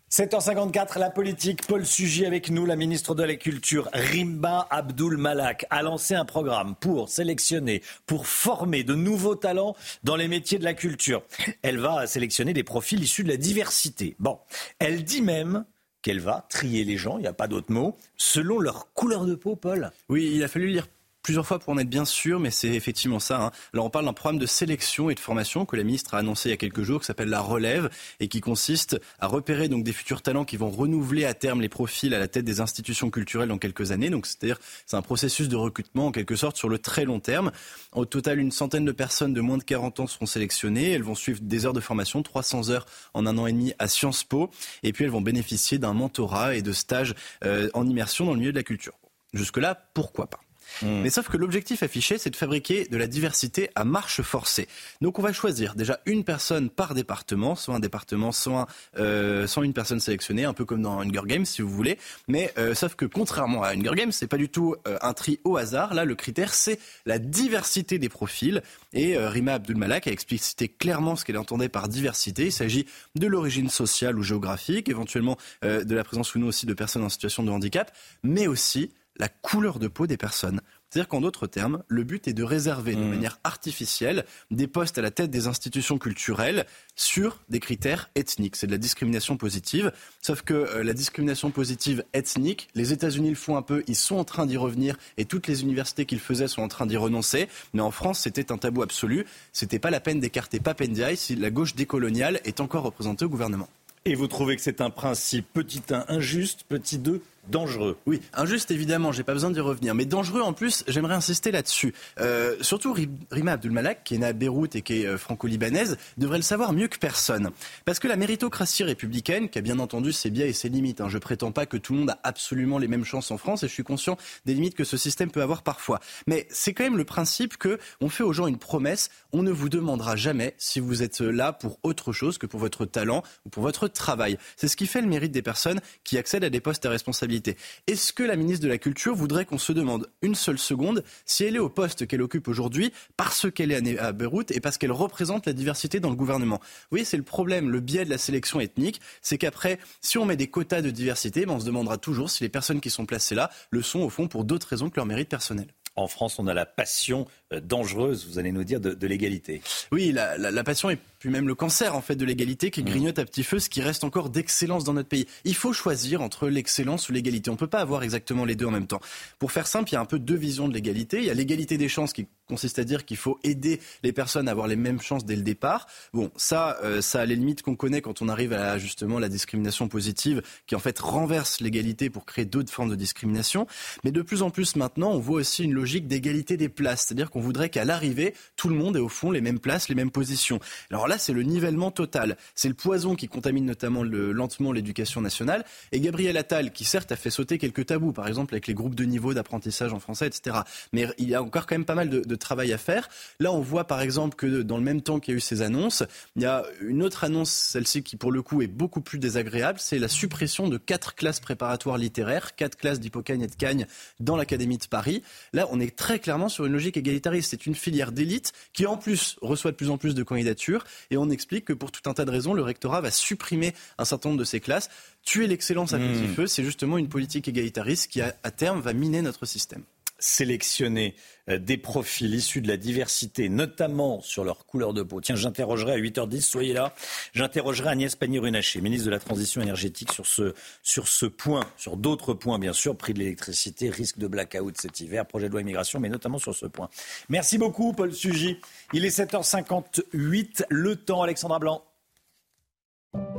[0.18, 1.64] «7h54, la politique.
[1.68, 6.24] Paul Sugy avec nous, la ministre de la Culture, Rimba Abdul Malak, a lancé un
[6.24, 11.22] programme pour sélectionner, pour former de nouveaux talents dans les métiers de la culture.
[11.62, 14.16] Elle va sélectionner des profils issus de la diversité.
[14.18, 14.40] Bon,
[14.80, 15.64] elle dit même
[16.02, 19.34] qu'elle va trier les gens, il n'y a pas d'autre mot, selon leur couleur de
[19.34, 19.90] peau, Paul.
[20.08, 20.86] Oui, il a fallu lire
[21.28, 23.38] plusieurs fois pour en être bien sûr, mais c'est effectivement ça.
[23.38, 23.50] Hein.
[23.74, 26.48] Alors on parle d'un programme de sélection et de formation que la ministre a annoncé
[26.48, 29.84] il y a quelques jours, qui s'appelle la relève et qui consiste à repérer donc
[29.84, 33.10] des futurs talents qui vont renouveler à terme les profils à la tête des institutions
[33.10, 34.08] culturelles dans quelques années.
[34.08, 37.52] Donc c'est-à-dire c'est un processus de recrutement en quelque sorte sur le très long terme.
[37.92, 40.92] Au total, une centaine de personnes de moins de 40 ans seront sélectionnées.
[40.92, 43.86] Elles vont suivre des heures de formation, 300 heures en un an et demi à
[43.86, 44.48] Sciences Po,
[44.82, 47.14] et puis elles vont bénéficier d'un mentorat et de stages
[47.44, 48.94] euh, en immersion dans le milieu de la culture.
[49.34, 50.40] Jusque-là, pourquoi pas?
[50.82, 51.02] Hmm.
[51.02, 54.68] Mais sauf que l'objectif affiché, c'est de fabriquer de la diversité à marche forcée.
[55.00, 58.66] Donc on va choisir déjà une personne par département, soit un département, soit,
[58.98, 61.98] euh, une personne sélectionnée, un peu comme dans Hunger Games si vous voulez.
[62.28, 65.40] Mais euh, sauf que contrairement à Hunger Games, c'est pas du tout euh, un tri
[65.44, 65.94] au hasard.
[65.94, 68.62] Là, le critère, c'est la diversité des profils.
[68.92, 72.46] Et Rima Abdulmalak a explicité clairement ce qu'elle entendait par diversité.
[72.46, 72.86] Il s'agit
[73.16, 77.10] de l'origine sociale ou géographique, éventuellement de la présence ou non aussi de personnes en
[77.10, 77.92] situation de handicap,
[78.22, 80.60] mais aussi la couleur de peau des personnes.
[80.90, 83.10] C'est-à-dire qu'en d'autres termes, le but est de réserver de mmh.
[83.10, 86.64] manière artificielle des postes à la tête des institutions culturelles
[86.96, 88.56] sur des critères ethniques.
[88.56, 89.92] C'est de la discrimination positive.
[90.22, 94.16] Sauf que euh, la discrimination positive ethnique, les États-Unis le font un peu, ils sont
[94.16, 97.48] en train d'y revenir et toutes les universités qu'ils faisaient sont en train d'y renoncer.
[97.74, 99.26] Mais en France, c'était un tabou absolu.
[99.52, 103.68] C'était pas la peine d'écarter Papendiaï si la gauche décoloniale est encore représentée au gouvernement.
[104.06, 107.96] Et vous trouvez que c'est un principe petit 1 injuste, petit 2 dangereux.
[108.06, 111.94] Oui, injuste évidemment, j'ai pas besoin d'y revenir, mais dangereux en plus, j'aimerais insister là-dessus.
[112.20, 112.94] Euh, surtout
[113.30, 116.72] Rima Abdulmalak, qui est née à Beyrouth et qui est euh, franco-libanaise, devrait le savoir
[116.72, 117.50] mieux que personne.
[117.84, 121.08] Parce que la méritocratie républicaine, qui a bien entendu ses biais et ses limites, hein,
[121.08, 123.68] je prétends pas que tout le monde a absolument les mêmes chances en France et
[123.68, 126.00] je suis conscient des limites que ce système peut avoir parfois.
[126.26, 129.50] Mais c'est quand même le principe que on fait aux gens une promesse, on ne
[129.50, 133.48] vous demandera jamais si vous êtes là pour autre chose que pour votre talent ou
[133.48, 134.38] pour votre travail.
[134.56, 137.37] C'est ce qui fait le mérite des personnes qui accèdent à des postes à responsabilité
[137.86, 141.44] est-ce que la ministre de la Culture voudrait qu'on se demande une seule seconde si
[141.44, 144.92] elle est au poste qu'elle occupe aujourd'hui parce qu'elle est à Beyrouth et parce qu'elle
[144.92, 146.58] représente la diversité dans le gouvernement?
[146.60, 150.24] Vous voyez, c'est le problème, le biais de la sélection ethnique, c'est qu'après, si on
[150.24, 153.06] met des quotas de diversité, ben on se demandera toujours si les personnes qui sont
[153.06, 155.66] placées là le sont au fond pour d'autres raisons que leur mérite personnel.
[155.98, 159.62] En France, on a la passion euh, dangereuse, vous allez nous dire, de, l'égalité.
[159.90, 162.86] Oui, la, passion et puis même le cancer en fait de l'égalité qui mmh.
[162.86, 165.26] grignote à petit feu ce qui reste encore d'excellence dans notre pays.
[165.44, 167.50] Il faut choisir entre l'excellence ou l'égalité.
[167.50, 169.00] On ne peut pas avoir exactement les deux en même temps.
[169.38, 171.18] Pour faire simple, il y a un peu deux visions de l'égalité.
[171.18, 174.48] Il y a l'égalité des chances qui consiste à dire qu'il faut aider les personnes
[174.48, 175.86] à avoir les mêmes chances dès le départ.
[176.12, 179.28] Bon, ça, euh, ça a les limites qu'on connaît quand on arrive à justement la
[179.28, 183.66] discrimination positive, qui en fait renverse l'égalité pour créer d'autres formes de discrimination.
[184.04, 187.30] Mais de plus en plus maintenant, on voit aussi une logique d'égalité des places, c'est-à-dire
[187.30, 190.10] qu'on voudrait qu'à l'arrivée, tout le monde ait au fond les mêmes places, les mêmes
[190.10, 190.60] positions.
[190.90, 192.36] Alors là, c'est le nivellement total.
[192.54, 195.64] C'est le poison qui contamine notamment le, lentement l'éducation nationale.
[195.92, 198.94] Et Gabriel Attal, qui certes a fait sauter quelques tabous, par exemple avec les groupes
[198.94, 200.58] de niveau d'apprentissage en français, etc.
[200.92, 203.08] Mais il y a encore quand même pas mal de travail à faire.
[203.40, 205.62] Là, on voit par exemple que dans le même temps qu'il y a eu ces
[205.62, 206.02] annonces,
[206.36, 209.78] il y a une autre annonce, celle-ci qui pour le coup est beaucoup plus désagréable,
[209.80, 213.86] c'est la suppression de quatre classes préparatoires littéraires, quatre classes d'Hippocagne et de Cagne
[214.20, 215.22] dans l'Académie de Paris.
[215.52, 217.50] Là, on est très clairement sur une logique égalitariste.
[217.50, 221.16] C'est une filière d'élite qui en plus reçoit de plus en plus de candidatures et
[221.16, 224.30] on explique que pour tout un tas de raisons, le rectorat va supprimer un certain
[224.30, 224.88] nombre de ces classes.
[225.24, 226.34] Tuer l'excellence à petit mmh.
[226.34, 229.82] feu, c'est justement une politique égalitariste qui, à terme, va miner notre système
[230.18, 231.14] sélectionner
[231.48, 235.20] euh, des profils issus de la diversité, notamment sur leur couleur de peau.
[235.20, 236.94] Tiens, j'interrogerai à 8h10, soyez là,
[237.32, 242.34] j'interrogerai Agnès Pannier-Runacher, ministre de la Transition énergétique, sur ce, sur ce point, sur d'autres
[242.34, 246.00] points, bien sûr, prix de l'électricité, risque de blackout cet hiver, projet de loi immigration,
[246.00, 246.88] mais notamment sur ce point.
[247.28, 248.58] Merci beaucoup, Paul Sugy.
[248.92, 251.84] Il est 7h58, le temps, Alexandra Blanc.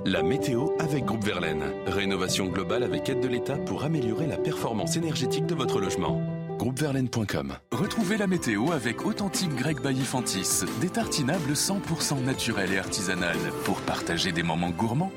[0.06, 1.64] La météo avec Groupe Verlaine.
[1.86, 7.54] Rénovation globale avec aide de l'État pour améliorer la performance énergétique de votre logement groupeverlaine.com.
[7.72, 14.32] Retrouvez la météo avec Authentique Grec Bailly-Fantis, des tartinables 100% naturels et artisanales pour partager
[14.32, 15.12] des moments gourmands.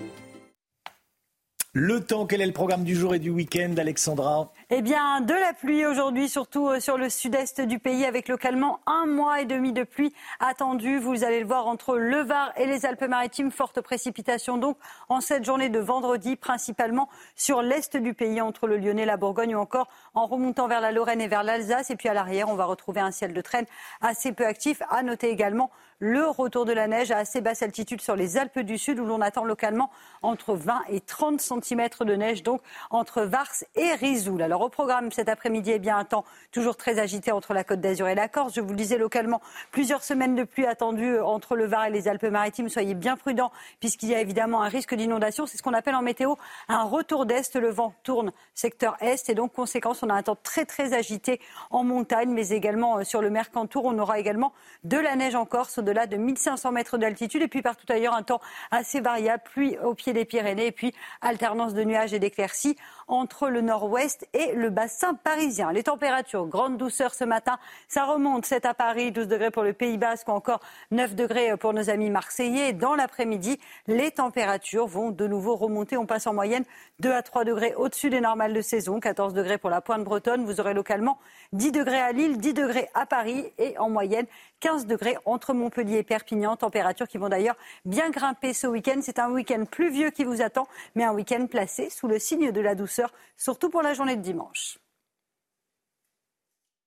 [1.74, 5.32] Le temps, quel est le programme du jour et du week-end, Alexandra Eh bien, de
[5.32, 9.46] la pluie aujourd'hui, surtout euh, sur le sud-est du pays, avec localement un mois et
[9.46, 10.98] demi de pluie attendu.
[10.98, 14.76] Vous allez le voir entre le Var et les Alpes-Maritimes, forte précipitation donc
[15.08, 19.54] en cette journée de vendredi, principalement sur l'est du pays, entre le Lyonnais, la Bourgogne
[19.54, 21.90] ou encore en remontant vers la Lorraine et vers l'Alsace.
[21.90, 23.64] Et puis à l'arrière, on va retrouver un ciel de traîne
[24.02, 24.82] assez peu actif.
[24.90, 25.70] À noter également
[26.04, 29.06] le retour de la neige à assez basse altitude sur les Alpes du Sud où
[29.06, 29.88] l'on attend localement
[30.20, 32.60] entre 20 et 30 cm de neige, donc
[32.90, 34.42] entre Vars et Rizoul.
[34.42, 37.80] Alors au programme cet après-midi, eh bien un temps toujours très agité entre la Côte
[37.80, 38.52] d'Azur et la Corse.
[38.56, 42.08] Je vous le disais localement, plusieurs semaines de pluie attendues entre le Var et les
[42.08, 42.68] Alpes-Maritimes.
[42.68, 45.46] Soyez bien prudents puisqu'il y a évidemment un risque d'inondation.
[45.46, 46.34] C'est ce qu'on appelle en météo
[46.66, 47.54] un retour d'est.
[47.54, 51.40] Le vent tourne secteur est et donc conséquence, on a un temps très très agité
[51.70, 53.84] en montagne, mais également euh, sur le Mercantour.
[53.84, 54.52] On aura également
[54.82, 57.42] de la neige en Corse, au-delà de 1500 mètres d'altitude.
[57.42, 58.40] Et puis partout ailleurs, un temps
[58.70, 62.76] assez variable, pluie au pied des Pyrénées et puis alternance de nuages et d'éclaircies
[63.08, 65.72] entre le nord-ouest et le bassin parisien.
[65.72, 67.58] Les températures, grande douceur ce matin,
[67.88, 70.60] ça remonte 7 à Paris, 12 degrés pour le Pays Basque, ou encore
[70.90, 72.72] 9 degrés pour nos amis marseillais.
[72.72, 75.96] Dans l'après-midi, les températures vont de nouveau remonter.
[75.96, 76.64] On passe en moyenne
[77.00, 80.44] 2 à 3 degrés au-dessus des normales de saison, 14 degrés pour la pointe bretonne.
[80.44, 81.18] Vous aurez localement
[81.52, 84.26] 10 degrés à Lille, 10 degrés à Paris et en moyenne
[84.60, 86.56] 15 degrés entre Montpellier et Perpignan.
[86.56, 89.00] Températures qui vont d'ailleurs bien grimper ce week-end.
[89.02, 92.60] C'est un week-end pluvieux qui vous attend, mais un week-end placé sous le signe de
[92.60, 93.01] la douceur,
[93.36, 94.78] surtout pour la journée de dimanche.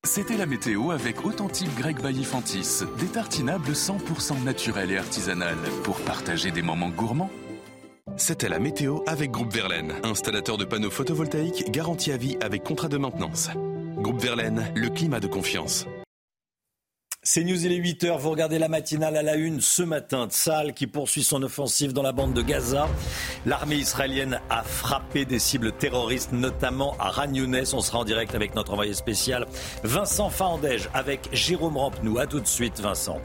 [0.05, 6.51] C'était la météo avec Authentique Grec Bailly-Fantis, des tartinables 100% naturels et artisanales pour partager
[6.51, 7.31] des moments gourmands.
[8.15, 12.87] C'était la météo avec Groupe Verlaine, installateur de panneaux photovoltaïques garantie à vie avec contrat
[12.87, 13.49] de maintenance.
[13.97, 15.87] Groupe Verlaine, le climat de confiance.
[17.27, 20.27] C'est News, il est 8h, vous regardez la matinale à la une ce matin.
[20.29, 22.87] Tsal qui poursuit son offensive dans la bande de Gaza.
[23.47, 28.53] L'armée israélienne a frappé des cibles terroristes, notamment à Ran On sera en direct avec
[28.53, 29.47] notre envoyé spécial
[29.83, 32.19] Vincent Fandège avec Jérôme Rampenou.
[32.19, 33.19] A tout de suite Vincent.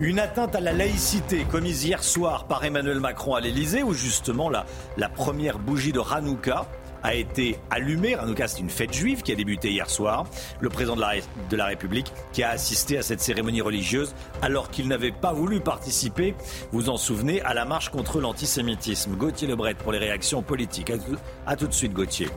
[0.00, 4.50] Une atteinte à la laïcité commise hier soir par Emmanuel Macron à l'Elysée où justement
[4.50, 4.66] la,
[4.96, 6.66] la première bougie de Hanouka
[7.02, 8.14] a été allumé.
[8.14, 10.26] Hanouka, c'est une fête juive qui a débuté hier soir.
[10.60, 15.12] Le président de la, République qui a assisté à cette cérémonie religieuse alors qu'il n'avait
[15.12, 16.34] pas voulu participer,
[16.72, 19.14] vous en souvenez, à la marche contre l'antisémitisme.
[19.16, 20.92] Gauthier Lebret pour les réactions politiques.
[21.46, 22.28] A tout, de suite, Gauthier.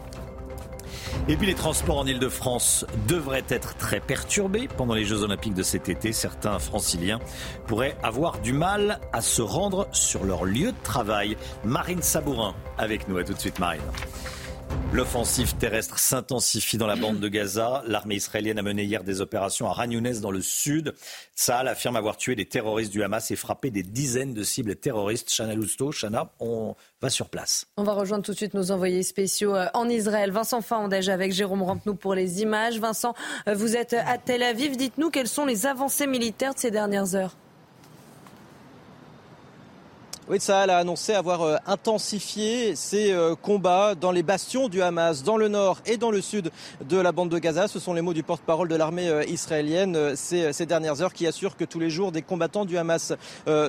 [1.27, 5.63] Et puis les transports en Ile-de-France devraient être très perturbés pendant les Jeux Olympiques de
[5.63, 6.11] cet été.
[6.11, 7.19] Certains franciliens
[7.67, 11.37] pourraient avoir du mal à se rendre sur leur lieu de travail.
[11.63, 13.17] Marine Sabourin avec nous.
[13.17, 13.81] À tout de suite, Marine.
[14.93, 17.83] L'offensive terrestre s'intensifie dans la bande de Gaza.
[17.87, 20.93] L'armée israélienne a mené hier des opérations à Ragnounès dans le sud.
[21.35, 25.33] Tsahal affirme avoir tué des terroristes du Hamas et frappé des dizaines de cibles terroristes.
[25.35, 27.65] Chana Lousteau, Chana, on va sur place.
[27.77, 30.31] On va rejoindre tout de suite nos envoyés spéciaux euh, en Israël.
[30.31, 32.79] Vincent Fandège avec Jérôme Rampenou pour les images.
[32.79, 33.15] Vincent,
[33.47, 34.77] euh, vous êtes à Tel Aviv.
[34.77, 37.35] Dites-nous quelles sont les avancées militaires de ces dernières heures.
[40.29, 45.21] Oui, Tsahal a annoncé avoir euh, intensifié ses euh, combats dans les bastions du Hamas,
[45.21, 46.49] dans le nord et dans le sud
[46.87, 47.67] de la bande de Gaza.
[47.67, 51.57] Ce sont les mots du porte-parole de l'armée euh, israélienne ces, dernières heures qui assure
[51.57, 53.11] que tous les jours des combattants du Hamas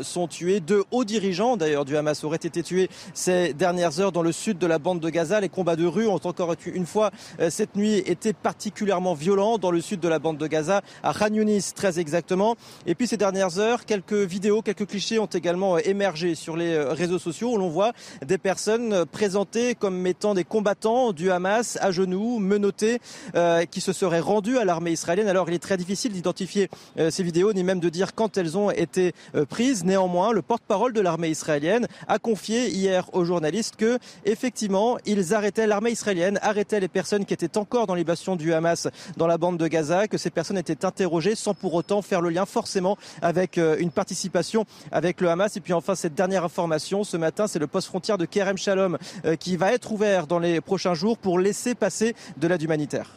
[0.02, 0.60] sont tués.
[0.60, 4.58] Deux hauts dirigeants d'ailleurs du Hamas auraient été tués ces dernières heures dans le sud
[4.58, 5.40] de la bande de Gaza.
[5.40, 7.10] Les combats de rue ont encore une fois
[7.48, 11.34] cette nuit été particulièrement violents dans le sud de la bande de Gaza, à Khan
[11.34, 12.54] Yunis très exactement.
[12.86, 16.92] Et puis ces dernières heures, quelques vidéos, quelques clichés ont également émergé sur les euh,
[16.92, 17.92] réseaux sociaux où l'on voit
[18.24, 23.00] des personnes présentées comme étant des combattants du Hamas à genoux, menottés,
[23.34, 25.28] euh, qui se seraient rendus à l'armée israélienne.
[25.28, 26.68] Alors il est très difficile d'identifier
[26.98, 29.84] euh, ces vidéos ni même de dire quand elles ont été euh, prises.
[29.84, 35.66] Néanmoins, le porte-parole de l'armée israélienne a confié hier aux journalistes que effectivement ils arrêtaient
[35.66, 39.38] l'armée israélienne arrêtait les personnes qui étaient encore dans les bastions du Hamas dans la
[39.38, 42.96] bande de Gaza, que ces personnes étaient interrogées sans pour autant faire le lien forcément
[43.22, 45.56] avec une participation avec le Hamas.
[45.56, 48.98] Et puis enfin cette dernière information ce matin, c'est le poste frontière de Kerem Shalom
[49.24, 53.10] euh, qui va être ouvert dans les prochains jours pour laisser passer de l'aide humanitaire.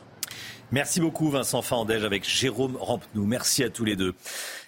[0.71, 3.25] Merci beaucoup Vincent Fandège avec Jérôme Rampenou.
[3.25, 4.13] Merci à tous les deux.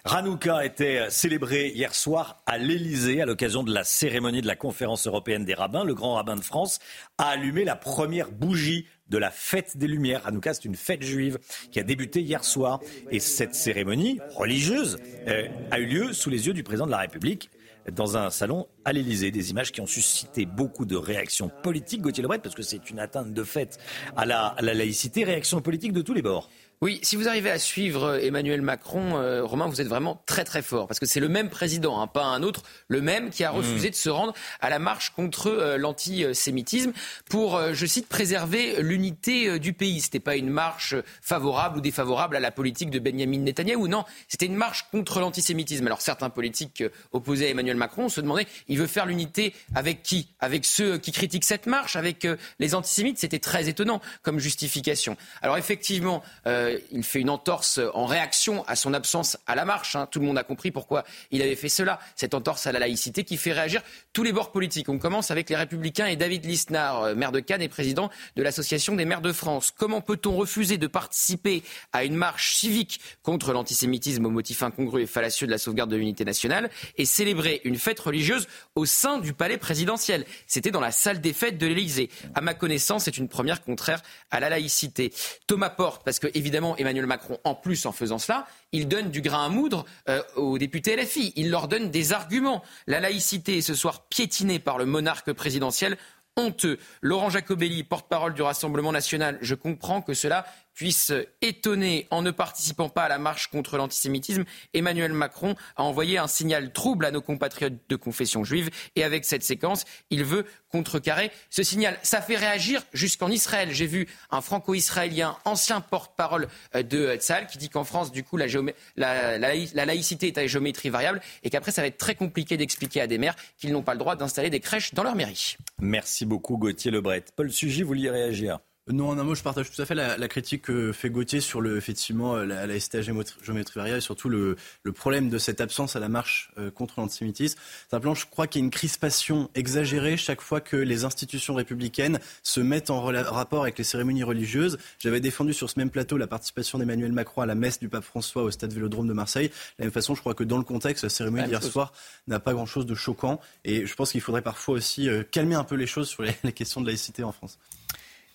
[0.05, 5.07] Ranouka était célébré hier soir à l'Elysée à l'occasion de la cérémonie de la conférence
[5.07, 5.83] européenne des rabbins.
[5.83, 6.79] Le grand rabbin de France
[7.17, 10.25] a allumé la première bougie de la fête des Lumières.
[10.25, 11.37] Hanouka, c'est une fête juive
[11.69, 12.79] qui a débuté hier soir.
[13.11, 16.99] Et cette cérémonie religieuse euh, a eu lieu sous les yeux du président de la
[16.99, 17.49] République
[17.91, 19.31] dans un salon à l'Elysée.
[19.31, 22.99] Des images qui ont suscité beaucoup de réactions politiques, Gauthier Lebret, parce que c'est une
[22.99, 23.77] atteinte de fait
[24.15, 26.49] à la, à la laïcité, réactions politiques de tous les bords.
[26.81, 30.45] Oui, si vous arrivez à suivre euh, Emmanuel Macron, euh, Romain, vous êtes vraiment très
[30.45, 30.87] très fort.
[30.87, 33.89] Parce que c'est le même président, hein, pas un autre, le même qui a refusé
[33.89, 33.91] mmh.
[33.91, 36.93] de se rendre à la marche contre euh, l'antisémitisme
[37.29, 39.99] pour, je cite, préserver l'unité du pays.
[39.99, 44.05] C'était pas une marche favorable ou défavorable à la politique de Benjamin Netanyahu, non.
[44.29, 45.85] C'était une marche contre l'antisémitisme.
[45.85, 50.29] Alors certains politiques opposés à Emmanuel Macron se demandaient, il veut faire l'unité avec qui?
[50.39, 52.25] Avec ceux qui critiquent cette marche, avec
[52.59, 53.17] les antisémites?
[53.17, 55.17] C'était très étonnant comme justification.
[55.41, 59.95] Alors effectivement, euh, il fait une entorse en réaction à son absence à la marche.
[59.95, 60.07] Hein.
[60.11, 61.99] Tout le monde a compris pourquoi il avait fait cela.
[62.15, 63.81] Cette entorse à la laïcité qui fait réagir
[64.13, 64.89] tous les bords politiques.
[64.89, 68.43] On commence avec les Républicains et David Lisnard, euh, maire de Cannes et président de
[68.43, 69.71] l'Association des maires de France.
[69.75, 71.63] Comment peut-on refuser de participer
[71.93, 75.95] à une marche civique contre l'antisémitisme au motif incongru et fallacieux de la sauvegarde de
[75.95, 80.25] l'unité nationale et célébrer une fête religieuse au sein du palais présidentiel?
[80.47, 82.09] C'était dans la salle des fêtes de l'Élysée.
[82.35, 84.01] À ma connaissance, c'est une première contraire
[84.31, 85.13] à la laïcité.
[85.47, 89.21] Thomas Porte, parce que évidemment Emmanuel Macron, en plus en faisant cela, il donne du
[89.21, 91.33] grain à moudre euh, aux députés LFI.
[91.35, 92.63] Il leur donne des arguments.
[92.87, 95.97] La laïcité est ce soir piétinée par le monarque présidentiel
[96.39, 96.79] honteux.
[97.01, 102.89] Laurent Jacobelli, porte-parole du Rassemblement national, je comprends que cela puisse étonner en ne participant
[102.89, 104.45] pas à la marche contre l'antisémitisme.
[104.73, 109.25] Emmanuel Macron a envoyé un signal trouble à nos compatriotes de confession juive et avec
[109.25, 111.97] cette séquence, il veut contrecarrer ce signal.
[112.03, 113.69] Ça fait réagir jusqu'en Israël.
[113.71, 118.37] J'ai vu un franco-israélien, ancien porte-parole euh, de Tzal, qui dit qu'en France, du coup,
[118.37, 118.47] la,
[118.95, 123.01] la, la, laïcité est à géométrie variable et qu'après, ça va être très compliqué d'expliquer
[123.01, 125.57] à des maires qu'ils n'ont pas le droit d'installer des crèches dans leur mairie.
[125.79, 127.25] Merci beaucoup, Gauthier Lebret.
[127.35, 128.59] Paul vous vouliez réagir?
[128.91, 131.77] Non, non, moi je partage tout à fait la, critique que fait Gauthier sur le,
[131.77, 135.99] effectivement la, la STA géométrie variable et surtout le, le, problème de cette absence à
[135.99, 137.59] la marche euh, contre l'antisémitisme.
[137.91, 142.19] Simplement, je crois qu'il y a une crispation exagérée chaque fois que les institutions républicaines
[142.41, 144.79] se mettent en rapport avec les cérémonies religieuses.
[144.97, 148.03] J'avais défendu sur ce même plateau la participation d'Emmanuel Macron à la messe du pape
[148.03, 149.49] François au stade Vélodrome de Marseille.
[149.49, 151.93] De la même façon, je crois que dans le contexte, la cérémonie d'hier soir
[152.27, 155.63] n'a pas grand-chose de choquant et je pense qu'il faudrait parfois aussi euh, calmer un
[155.63, 157.59] peu les choses sur les, les questions de laïcité en France.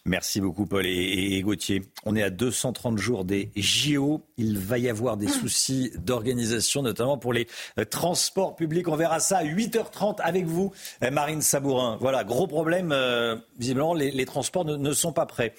[0.07, 1.83] Merci beaucoup Paul et, Gauthier.
[2.05, 4.27] On est à 230 jours des JO.
[4.37, 7.47] Il va y avoir des soucis d'organisation, notamment pour les
[7.79, 8.87] euh, transports publics.
[8.89, 10.73] On verra ça à 8h30 avec vous,
[11.03, 11.97] euh, Marine Sabourin.
[12.03, 12.93] Voilà, gros problème.
[12.93, 15.55] Euh, visiblement, les, transports ne, sont pas prêts.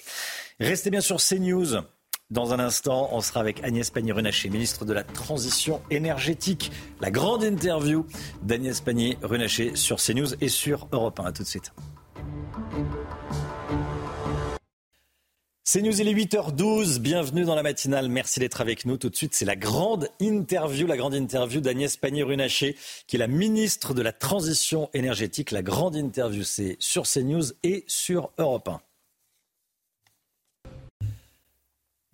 [0.60, 1.82] Restez bien sur CNews.
[2.30, 6.70] Dans un instant, on sera avec Agnès Pannier-Runacher, ministre de la Transition énergétique.
[7.00, 8.06] La grande interview
[8.42, 11.24] d'Agnès Pannier-Runacher sur CNews et sur Europe 1.
[11.24, 11.72] A tout de suite.
[15.68, 17.00] C'est News, il est 8h12.
[17.00, 18.08] Bienvenue dans la matinale.
[18.08, 18.98] Merci d'être avec nous.
[18.98, 22.76] Tout de suite, c'est la grande interview, la grande interview d'Agnès Pannier-Runacher,
[23.08, 25.50] qui est la ministre de la Transition énergétique.
[25.50, 28.80] La grande interview, c'est sur CNews et sur Europe 1.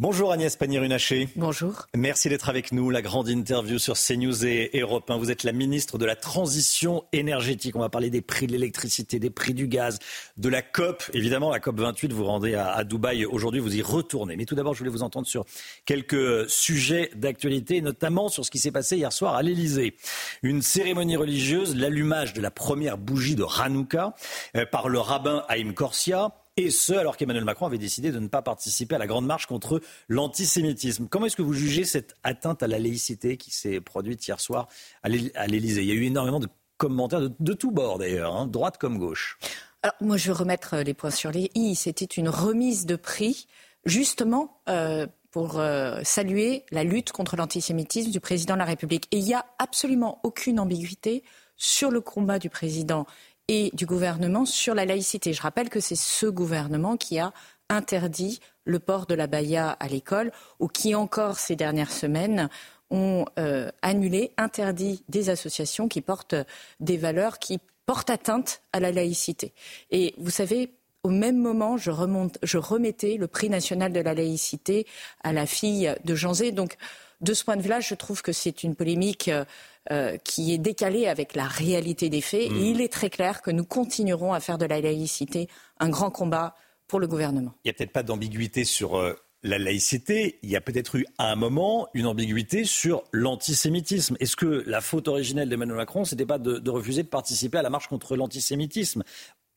[0.03, 1.29] Bonjour Agnès Pannier-Runacher.
[1.37, 1.87] Bonjour.
[1.97, 2.91] Merci d'être avec nous.
[2.91, 5.16] La grande interview sur CNews et Europe 1.
[5.16, 7.77] Vous êtes la ministre de la Transition énergétique.
[7.77, 10.01] On va parler des prix de l'électricité, des prix du gaz,
[10.39, 11.05] de la COP.
[11.15, 14.35] Évidemment, la COP 28, vous rendez à, à Dubaï aujourd'hui, vous y retournez.
[14.35, 15.45] Mais tout d'abord, je voulais vous entendre sur
[15.87, 19.95] quelques sujets d'actualité, notamment sur ce qui s'est passé hier soir à l'Elysée.
[20.43, 24.16] Une cérémonie religieuse, l'allumage de la première bougie de Hanouka
[24.57, 28.29] euh, par le rabbin Haïm Korsia et ce, alors qu'Emmanuel Macron avait décidé de ne
[28.29, 31.09] pas participer à la grande marche contre l'antisémitisme.
[31.09, 34.69] Comment est-ce que vous jugez cette atteinte à la laïcité qui s'est produite hier soir
[35.03, 35.83] à l'Élysée?
[35.83, 39.39] Il y a eu énormément de commentaires de, tous bords d'ailleurs, hein, droite comme gauche.
[39.83, 41.74] Alors moi je veux remettre les points sur les i.
[41.74, 43.47] C'était une remise de prix
[43.85, 49.07] justement euh, pour euh, saluer la lutte contre l'antisémitisme du président de la République.
[49.11, 51.24] Et il n'y a absolument aucune ambiguïté
[51.57, 53.07] sur le combat du président
[53.48, 55.32] et du gouvernement sur la laïcité.
[55.32, 57.32] Je rappelle que c'est ce gouvernement qui a
[57.69, 62.48] interdit le port de la baya à l'école ou qui encore ces dernières semaines
[62.90, 66.35] ont euh, annulé, interdit des associations qui portent
[66.81, 69.55] des valeurs qui portent atteinte à la laïcité.
[69.90, 74.86] Et vous savez, au même moment, je remettais le prix national de la laïcité
[75.24, 76.52] à la fille de Jean Zé.
[76.52, 76.77] Donc,
[77.23, 79.44] de ce point de vue-là, je trouve que c'est une polémique euh,
[79.90, 82.51] euh, qui est décalée avec la réalité des faits.
[82.51, 82.57] Mmh.
[82.57, 86.11] Et il est très clair que nous continuerons à faire de la laïcité un grand
[86.11, 86.55] combat
[86.89, 87.55] pour le gouvernement.
[87.65, 90.39] Il n'y a peut-être pas d'ambiguïté sur euh, la laïcité.
[90.43, 94.16] Il y a peut-être eu à un moment une ambiguïté sur l'antisémitisme.
[94.20, 97.62] Est-ce que la faute originelle d'Emmanuel Macron, c'était pas de, de refuser de participer à
[97.62, 99.05] la marche contre l'antisémitisme?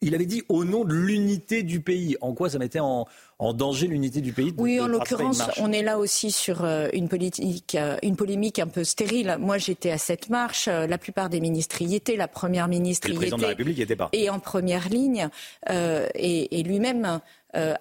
[0.01, 2.15] Il avait dit au nom de l'unité du pays.
[2.21, 3.07] En quoi ça mettait en,
[3.39, 6.87] en danger l'unité du pays de- Oui, en l'occurrence, on est là aussi sur euh,
[6.93, 9.37] une, politique, euh, une polémique un peu stérile.
[9.39, 10.67] Moi, j'étais à cette marche.
[10.67, 12.15] euh, La plupart des ministres y étaient.
[12.17, 13.45] La première ministre Et le y président de était.
[13.47, 14.09] la République n'y était pas.
[14.13, 15.29] Et en première ligne.
[15.69, 17.19] euh, et, et lui-même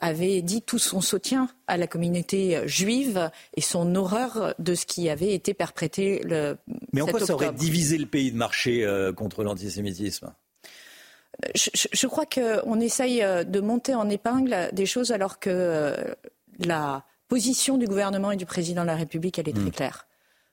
[0.00, 5.10] avait dit tout son soutien à la communauté juive et son horreur de ce qui
[5.10, 6.56] avait été perprété le
[6.92, 10.32] Mais en 7 quoi ça aurait divisé le pays de marcher euh, contre l'antisémitisme?
[11.54, 16.14] Je, crois qu'on essaye euh, de monter en épingle des choses alors que euh,
[16.58, 20.06] la position du gouvernement et du président de la République, elle est très claire.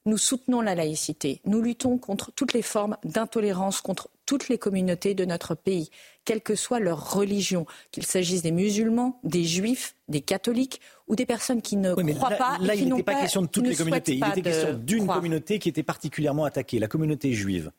[0.05, 1.41] Nous soutenons la laïcité.
[1.45, 5.91] Nous luttons contre toutes les formes d'intolérance, contre toutes les communautés de notre pays,
[6.25, 11.27] quelle que soit leur religion, qu'il s'agisse des musulmans, des juifs, des catholiques ou des
[11.27, 13.47] personnes qui ne Oui, croient là, pas là, et qui il n'était pas, question de
[13.47, 14.15] toutes les communautés.
[14.15, 17.71] Il était question d'une communauté qui était particulièrement attaquée, la communauté juive.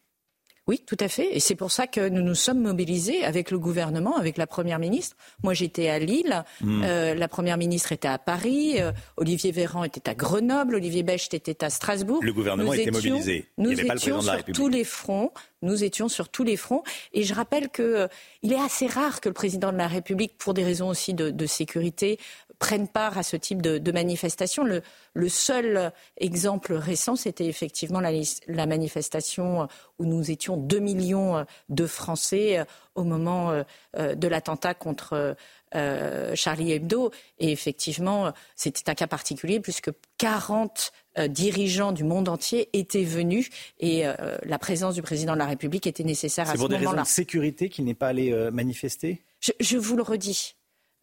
[0.68, 1.34] Oui, tout à fait.
[1.36, 4.78] Et c'est pour ça que nous nous sommes mobilisés avec le gouvernement, avec la Première
[4.78, 5.16] ministre.
[5.43, 6.44] Moi, j'étais à Lille.
[6.60, 6.82] Mm.
[6.84, 8.80] Euh, la Première ministre était à Paris.
[8.80, 10.76] euh, Olivier Véran était à Grenoble.
[10.76, 12.22] Olivier Becht était à Strasbourg.
[12.22, 13.47] Le gouvernement Nous était étions- mobilisé.
[13.59, 14.56] Il Nous avait pas le étions président de la sur République.
[14.56, 15.32] tous les fronts.
[15.62, 16.82] Nous étions sur tous les fronts.
[17.12, 18.09] Et je rappelle que euh,
[18.43, 21.30] il est assez rare que le président de la République, pour des raisons aussi de,
[21.30, 22.18] de sécurité,
[22.62, 24.62] prenne part à ce type de, de manifestation.
[24.62, 24.82] Le,
[25.14, 28.12] le seul exemple récent, c'était effectivement la,
[28.47, 29.66] la manifestation
[29.98, 32.64] où nous étions 2 millions de Français euh,
[32.94, 33.64] au moment euh,
[33.98, 35.34] euh, de l'attentat contre
[35.74, 37.10] euh, Charlie Hebdo.
[37.40, 43.02] Et effectivement, euh, c'était un cas particulier puisque 40 euh, dirigeants du monde entier étaient
[43.02, 44.12] venus et euh,
[44.44, 46.90] la présence du président de la République était nécessaire à C'est ce pour des raisons
[46.90, 47.02] moment-là.
[47.02, 49.24] de sécurité qu'il n'est pas allé euh, manifester?
[49.40, 50.55] Je, je vous le redis.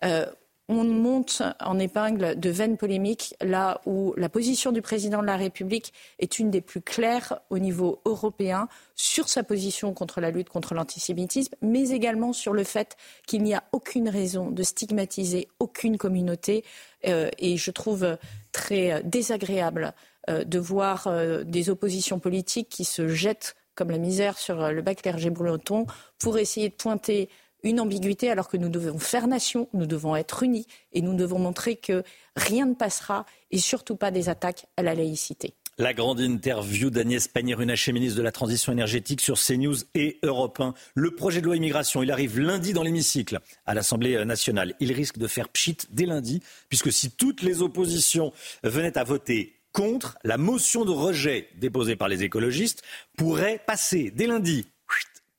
[0.06, 0.26] euh,
[0.70, 5.36] on monte en épingle de vaines polémiques là où la position du président de la
[5.36, 10.50] République est une des plus claires au niveau européen sur sa position contre la lutte
[10.50, 15.98] contre l'antisémitisme, mais également sur le fait qu'il n'y a aucune raison de stigmatiser aucune
[15.98, 16.64] communauté.
[17.08, 18.18] Euh, et je trouve
[18.52, 19.94] très désagréable
[20.30, 24.82] euh, de voir euh, des oppositions politiques qui se jettent comme la misère sur le
[24.82, 25.88] bac clergé breton
[26.20, 27.30] pour essayer de pointer
[27.64, 31.40] une ambiguïté alors que nous devons faire nation, nous devons être unis et nous devons
[31.40, 32.04] montrer que
[32.36, 35.54] rien ne passera et surtout pas des attaques à la laïcité.
[35.78, 40.74] La grande interview d'Agnès Pannier-Runacher, ministre de la Transition énergétique sur CNews et Europe 1.
[40.94, 44.76] Le projet de loi immigration, il arrive lundi dans l'hémicycle à l'Assemblée nationale.
[44.82, 48.34] Il risque de faire pchit dès lundi, puisque si toutes les oppositions
[48.64, 52.84] venaient à voter contre, la motion de rejet déposée par les écologistes
[53.18, 54.68] pourrait passer dès lundi.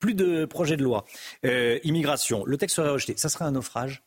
[0.01, 1.05] Plus de projet de loi.
[1.45, 3.15] Euh, immigration, le texte serait rejeté.
[3.17, 4.03] Ça serait un naufrage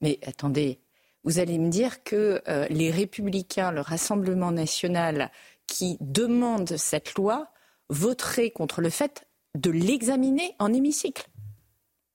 [0.00, 0.80] Mais attendez,
[1.24, 5.30] vous allez me dire que euh, les républicains, le Rassemblement national
[5.66, 7.48] qui demandent cette loi,
[7.88, 9.26] voteraient contre le fait
[9.56, 11.28] de l'examiner en hémicycle.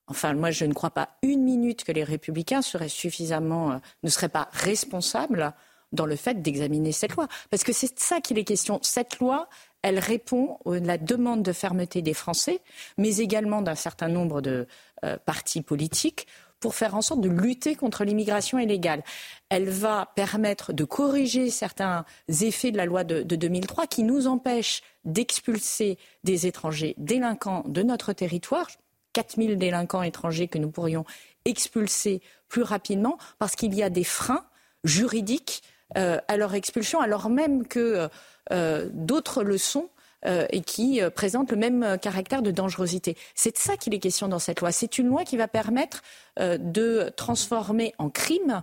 [0.07, 4.09] Enfin, moi, je ne crois pas une minute que les républicains seraient suffisamment, euh, ne
[4.09, 5.53] seraient pas responsables
[5.91, 7.27] dans le fait d'examiner cette loi.
[7.49, 8.79] Parce que c'est ça qu'il est question.
[8.81, 9.49] Cette loi,
[9.81, 12.61] elle répond à la demande de fermeté des Français,
[12.97, 14.67] mais également d'un certain nombre de
[15.03, 16.27] euh, partis politiques
[16.59, 19.03] pour faire en sorte de lutter contre l'immigration illégale.
[19.49, 24.27] Elle va permettre de corriger certains effets de la loi de, de 2003 qui nous
[24.27, 28.67] empêchent d'expulser des étrangers délinquants de notre territoire.
[29.13, 31.03] 4000 délinquants étrangers que nous pourrions
[31.43, 34.45] expulser plus rapidement parce qu'il y a des freins
[34.83, 35.63] juridiques
[35.95, 38.09] à leur expulsion, alors même que
[38.51, 39.89] euh, d'autres le sont.
[40.23, 43.17] Euh, et qui présentent le même caractère de dangerosité.
[43.33, 44.71] C'est de ça qu'il est question dans cette loi.
[44.71, 46.03] C'est une loi qui va permettre
[46.37, 48.61] de transformer en crime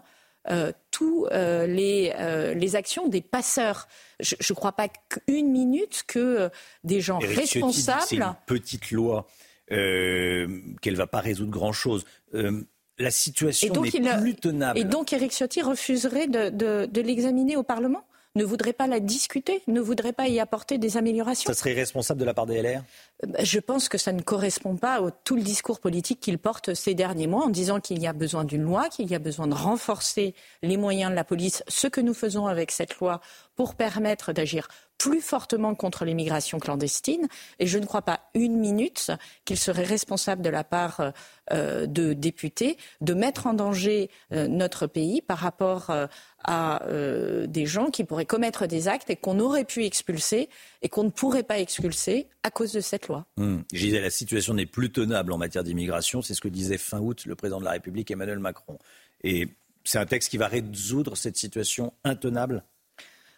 [0.50, 2.14] euh, toutes les,
[2.55, 3.88] les, actions des passeurs.
[4.20, 6.48] Je ne crois pas qu'une minute que
[6.84, 8.02] des gens responsables.
[8.06, 9.26] C'est une petite loi
[9.68, 12.05] qu'elle ne va pas résoudre grand-chose
[12.99, 14.79] la situation n'est plus tenable.
[14.79, 18.05] Et donc Éric Ciotti refuserait de, l'examiner au Parlement?
[18.35, 21.53] Ne voudrait pas la discuter, ne voudrait pas y apporter des améliorations?
[21.53, 22.83] Ça serait responsable de la part des LR
[23.25, 26.75] euh, Je pense que ça ne correspond pas à tout le discours politique qu'il porte
[26.75, 29.49] ces derniers mois en disant qu'il y a besoin d'une loi, qu'il y a besoin
[29.49, 33.20] de renforcer les moyens de la police, ce que nous faisons avec cette loi
[33.57, 34.69] pour permettre d'agir
[34.99, 37.29] plus fortement contre l'immigration clandestine.
[37.61, 39.12] Et je ne crois pas une minute
[39.45, 41.12] qu'il serait responsable de la part
[41.53, 46.07] euh, de députés de mettre en danger euh, notre pays par rapport euh,
[46.45, 46.83] à
[47.47, 50.49] des gens qui pourraient commettre des actes et qu'on aurait pu expulser
[50.83, 53.27] et qu'on ne pourrait pas expulser à cause de cette loi.
[53.37, 56.23] Je disais, la situation n'est plus tenable en matière d'immigration.
[56.23, 58.79] C'est ce que disait fin août le président de la République, Emmanuel Macron.
[59.25, 59.49] Et
[59.83, 62.62] c'est un texte qui va résoudre cette situation intenable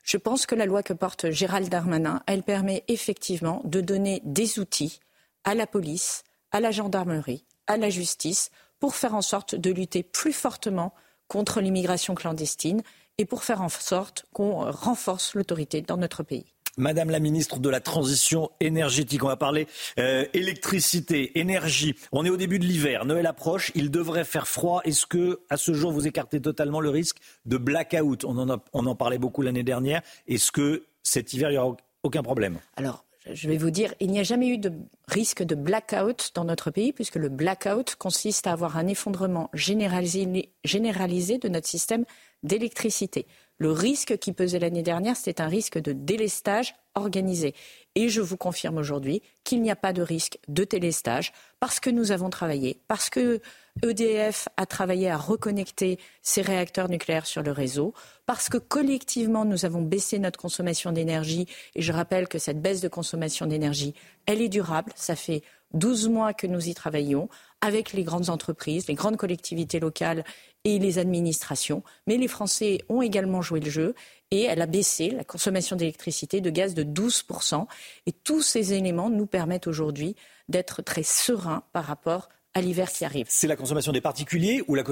[0.02, 5.00] je pense que la loi que porte Gérald Darmanin, permet effectivement de donner des outils
[5.44, 10.02] à la police, à la gendarmerie, à la justice, pour faire en sorte de lutter
[10.02, 10.94] plus fortement
[11.28, 12.82] contre l'immigration clandestine
[13.18, 16.54] et pour faire en sorte qu'on renforce l'autorité dans notre pays.
[16.76, 19.66] Madame la ministre de la Transition énergétique, on va parler
[19.98, 21.94] euh, électricité, énergie.
[22.12, 24.80] On est au début de l'hiver, Noël approche, il devrait faire froid.
[24.84, 28.24] Est-ce que, à ce jour, vous écartez totalement le risque de blackout?
[28.24, 30.02] On en, parlait beaucoup l'année dernière.
[30.26, 32.58] Est-ce que cet hiver, il n'y aura aucun problème?
[32.76, 34.72] Alors, je vais vous dire, il n'y a jamais eu de
[35.08, 40.26] risque de blackout dans notre pays, puisque le blackout consiste à avoir un effondrement généralisé
[40.64, 42.04] de notre système
[42.42, 43.26] d'électricité.
[43.60, 47.54] Le risque qui pesait l'année dernière, c'était un risque de délestage organisé.
[47.94, 51.90] Et je vous confirme aujourd'hui qu'il n'y a pas de risque de délestage parce que
[51.90, 53.40] nous avons travaillé, parce que
[53.82, 57.92] EDF a travaillé à reconnecter ses réacteurs nucléaires sur le réseau,
[58.24, 61.46] parce que collectivement nous avons baissé notre consommation d'énergie.
[61.74, 64.90] Et je rappelle que cette baisse de consommation d'énergie, elle est durable.
[64.96, 67.28] Ça fait 12 mois que nous y travaillons
[67.60, 70.24] avec les grandes entreprises, les grandes collectivités locales
[70.64, 71.82] et les administrations.
[72.06, 73.94] Mais les Français ont également joué le jeu
[74.30, 77.66] et elle a baissé la consommation d'électricité de gaz de 12%.
[78.06, 80.16] Et tous ces éléments nous permettent aujourd'hui
[80.48, 83.26] d'être très sereins par rapport à l'hiver qui arrive.
[83.28, 84.82] C'est la consommation des particuliers ou la,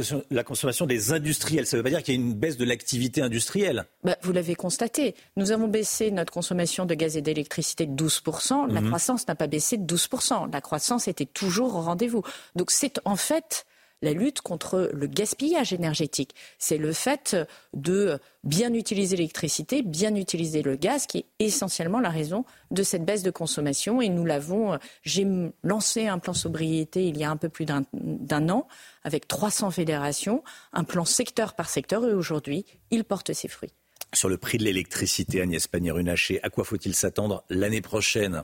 [0.44, 1.66] consommation des industriels?
[1.66, 4.32] Ça ne veut pas dire qu'il y a une baisse de l'activité industrielle bah, Vous
[4.32, 5.14] l'avez constaté.
[5.36, 8.72] Nous avons baissé notre consommation de gaz et d'électricité de 12%.
[8.72, 8.89] La mhm.
[8.89, 10.52] croissance n'a pas baissé de 12%.
[10.52, 12.22] La croissance était toujours au rendez-vous.
[12.55, 13.66] Donc c'est en fait
[14.02, 16.34] la lutte contre le gaspillage énergétique.
[16.58, 17.36] C'est le fait
[17.74, 23.04] de bien utiliser l'électricité, bien utiliser le gaz, qui est essentiellement la raison de cette
[23.04, 24.00] baisse de consommation.
[24.00, 25.26] Et nous l'avons, j'ai
[25.62, 28.68] lancé un plan sobriété il y a un peu plus d'un an,
[29.02, 30.42] avec 300 fédérations,
[30.72, 33.72] un plan secteur par secteur, et aujourd'hui, il porte ses fruits.
[34.14, 38.42] Sur le prix de l'électricité, Agnès Pannier-Runacher, à quoi faut-il s'attendre l'année prochaine?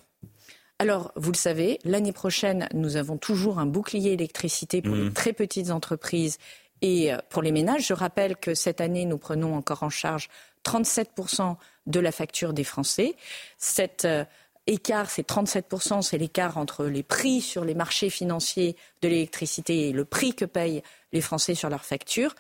[0.81, 5.13] Alors, vous le savez, l'année prochaine, nous avons toujours un bouclier électricité pour les mmh.
[5.13, 6.39] très petites entreprises
[6.83, 7.87] et euh, pour les ménages.
[7.87, 10.29] Je rappelle que cette année, nous prenons encore en charge
[10.65, 11.57] 37%
[11.87, 13.15] de la facture des Français.
[13.57, 14.25] Cet euh,
[14.67, 19.93] écart, c'est 37%, c'est l'écart entre les prix sur les marchés financiers de l'électricité et
[19.93, 20.83] le prix que payent
[21.13, 22.35] les Français sur leurs factures.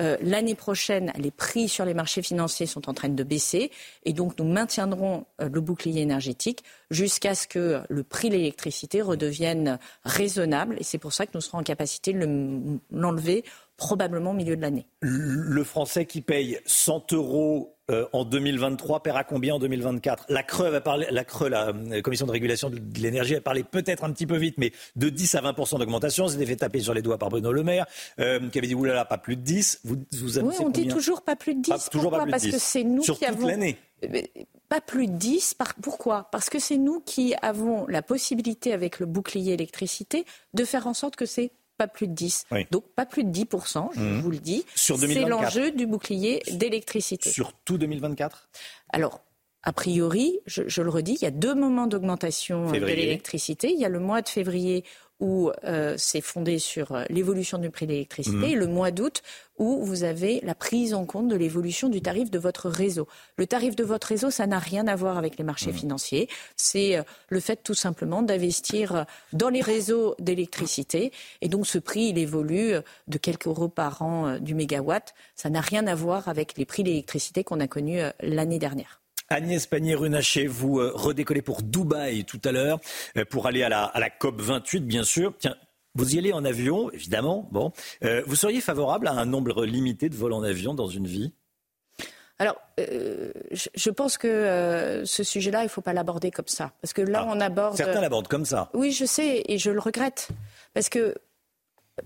[0.00, 3.70] Euh, l'année prochaine, les prix sur les marchés financiers sont en train de baisser
[4.04, 9.02] et donc nous maintiendrons euh, le bouclier énergétique jusqu'à ce que le prix de l'électricité
[9.02, 13.44] redevienne raisonnable et c'est pour ça que nous serons en capacité de l'enlever
[13.76, 14.86] probablement au milieu de l'année.
[15.00, 20.74] Le Français qui paye 100 euros euh, en 2023 paiera combien en 2024 La Creux,
[20.74, 24.12] a parlé, la Creux, la euh, Commission de régulation de l'énergie, a parlé peut-être un
[24.12, 26.28] petit peu vite, mais de 10 à 20 d'augmentation.
[26.28, 27.86] C'était fait taper sur les doigts par Bruno Le Maire,
[28.20, 29.80] euh, qui avait dit oulala, pas plus de 10.
[29.84, 31.90] Vous, vous oui, on dit toujours pas plus de 10.
[31.90, 32.54] toujours pas plus Parce de 10.
[32.54, 33.76] que c'est nous sur qui toute avons l'année.
[34.68, 35.56] Pas plus de 10.
[35.82, 36.28] Pourquoi?
[36.30, 40.94] Parce que c'est nous qui avons la possibilité, avec le bouclier électricité, de faire en
[40.94, 41.50] sorte que c'est
[41.80, 42.44] pas plus de 10.
[42.70, 44.20] Donc pas plus de 10%, je mmh.
[44.20, 44.66] vous le dis.
[44.74, 47.30] C'est l'enjeu du bouclier d'électricité.
[47.30, 48.50] Sur tout 2024
[48.92, 49.22] Alors,
[49.62, 53.72] a priori, je, le redis, il y a deux moments d'augmentation de l'électricité.
[53.72, 54.84] Il y a le mois de février
[55.20, 58.44] où euh, c'est fondé sur euh, l'évolution du prix de l'électricité, Mhm.
[58.44, 59.22] et le mois d'août
[59.58, 63.06] où vous avez la prise en compte de l'évolution du tarif de votre réseau.
[63.36, 66.28] Le tarif de votre réseau, ça n'a rien à voir avec les marchés financiers.
[66.56, 71.12] C'est euh, le fait tout simplement d'investir euh, dans les réseaux d'électricité.
[71.42, 72.72] Et donc ce prix, il évolue
[73.08, 75.14] de quelques euros par an du mégawatt.
[75.34, 78.99] Ça n'a rien à voir avec les prix d'électricité qu'on a connus l'année dernière.
[79.32, 82.80] Agnès Pannier-Runacher, vous euh, redécollez pour Dubaï tout à l'heure,
[83.16, 85.32] euh, pour aller à la, à la COP 28, bien sûr.
[85.38, 85.54] Tiens,
[85.94, 87.48] vous y allez en avion, évidemment.
[87.52, 91.06] Bon, Euh, vous seriez favorable à un nombre limité de vols en avion dans une
[91.06, 91.32] vie?
[92.40, 96.48] Alors, euh, je, je pense que euh, ce sujet-là, il ne faut pas l'aborder comme
[96.48, 96.72] ça.
[96.80, 97.76] Parce que là, on aborde.
[97.76, 98.70] Certains l'abordent comme ça.
[98.74, 100.28] Oui, je sais, et je le regrette.
[100.74, 101.14] Parce que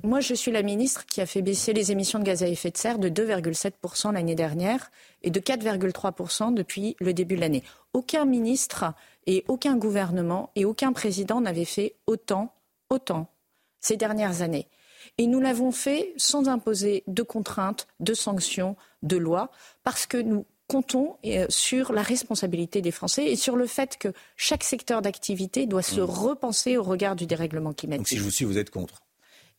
[0.03, 2.71] moi, je suis la ministre qui a fait baisser les émissions de gaz à effet
[2.71, 4.91] de serre de 2,7% l'année dernière
[5.23, 7.63] et de 4,3% depuis le début de l'année.
[7.93, 8.93] Aucun ministre
[9.27, 12.55] et aucun gouvernement et aucun président n'avait fait autant,
[12.91, 13.29] autant
[13.81, 14.69] ces dernières années.
[15.19, 19.51] Et nous l'avons fait sans imposer de contraintes, de sanctions, de lois,
[19.83, 24.09] parce que nous comptons euh, sur la responsabilité des Français et sur le fait que
[24.37, 28.01] chaque secteur d'activité doit se repenser au regard du dérèglement climatique.
[28.01, 29.04] Donc si je vous suis, vous êtes contre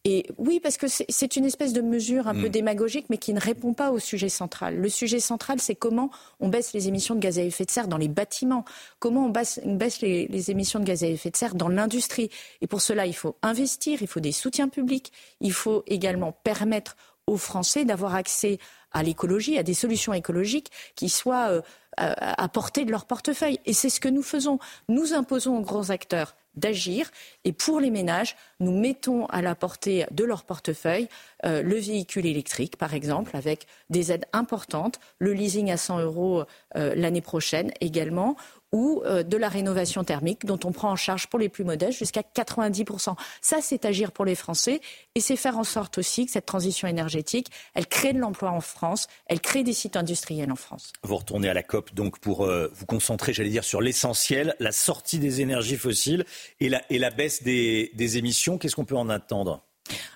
[0.07, 2.49] Et oui, parce que c'est- une espèce de mesure un peu Mm.
[2.49, 4.77] démagogique, mais qui ne répond pas au sujet central.
[4.77, 7.87] Le sujet central, c'est comment on baisse les émissions de gaz à effet de serre
[7.87, 8.63] dans les bâtiments,
[8.99, 11.69] comment on baisse, on baisse les, les émissions de gaz à effet de serre dans
[11.69, 12.29] l'industrie.
[12.61, 15.11] Et pour cela, il faut investir, il faut des soutiens publics,
[15.41, 16.95] il faut également permettre
[17.25, 18.59] aux Français d'avoir accès
[18.91, 21.61] à l'écologie, à des solutions écologiques qui soient euh,
[21.97, 23.59] à, à portée de leur portefeuille.
[23.65, 24.59] Et c'est ce que nous faisons.
[24.87, 27.11] Nous imposons aux grands acteurs d'agir.
[27.43, 31.07] Et pour les ménages, nous mettons à la portée de leur portefeuille
[31.45, 36.43] euh, le véhicule électrique, par exemple, avec des aides importantes, le leasing à 100 euros
[36.75, 38.35] euh, l'année prochaine également,
[38.71, 41.97] ou euh, de la rénovation thermique dont on prend en charge pour les plus modestes
[41.97, 43.15] jusqu'à 90%.
[43.41, 44.81] Ça, c'est agir pour les Français
[45.15, 48.61] et c'est faire en sorte aussi que cette transition énergétique, elle crée de l'emploi en
[48.61, 50.93] France, elle crée des sites industriels en France.
[51.03, 54.71] Vous retournez à la COP donc pour euh, vous concentrer, j'allais dire, sur l'essentiel, la
[54.71, 56.25] sortie des énergies fossiles
[56.59, 58.57] et la, et la baisse des, des émissions.
[58.57, 59.63] Qu'est-ce qu'on peut en attendre?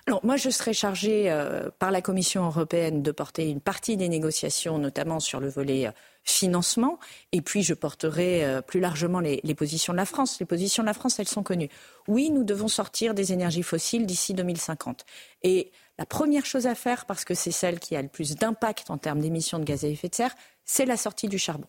[0.06, 4.08] Alors moi, je serai chargée euh, par la Commission européenne de porter une partie des
[4.08, 5.90] négociations, notamment sur le volet euh,
[6.30, 6.98] financement,
[7.32, 10.38] et puis je porterai euh, plus largement les, les positions de la France.
[10.40, 11.68] Les positions de la France, elles sont connues.
[12.08, 15.04] Oui, nous devons sortir des énergies fossiles d'ici 2050.
[15.42, 18.90] Et la première chose à faire, parce que c'est celle qui a le plus d'impact
[18.90, 20.34] en termes d'émissions de gaz à effet de serre,
[20.64, 21.66] c'est la sortie du charbon.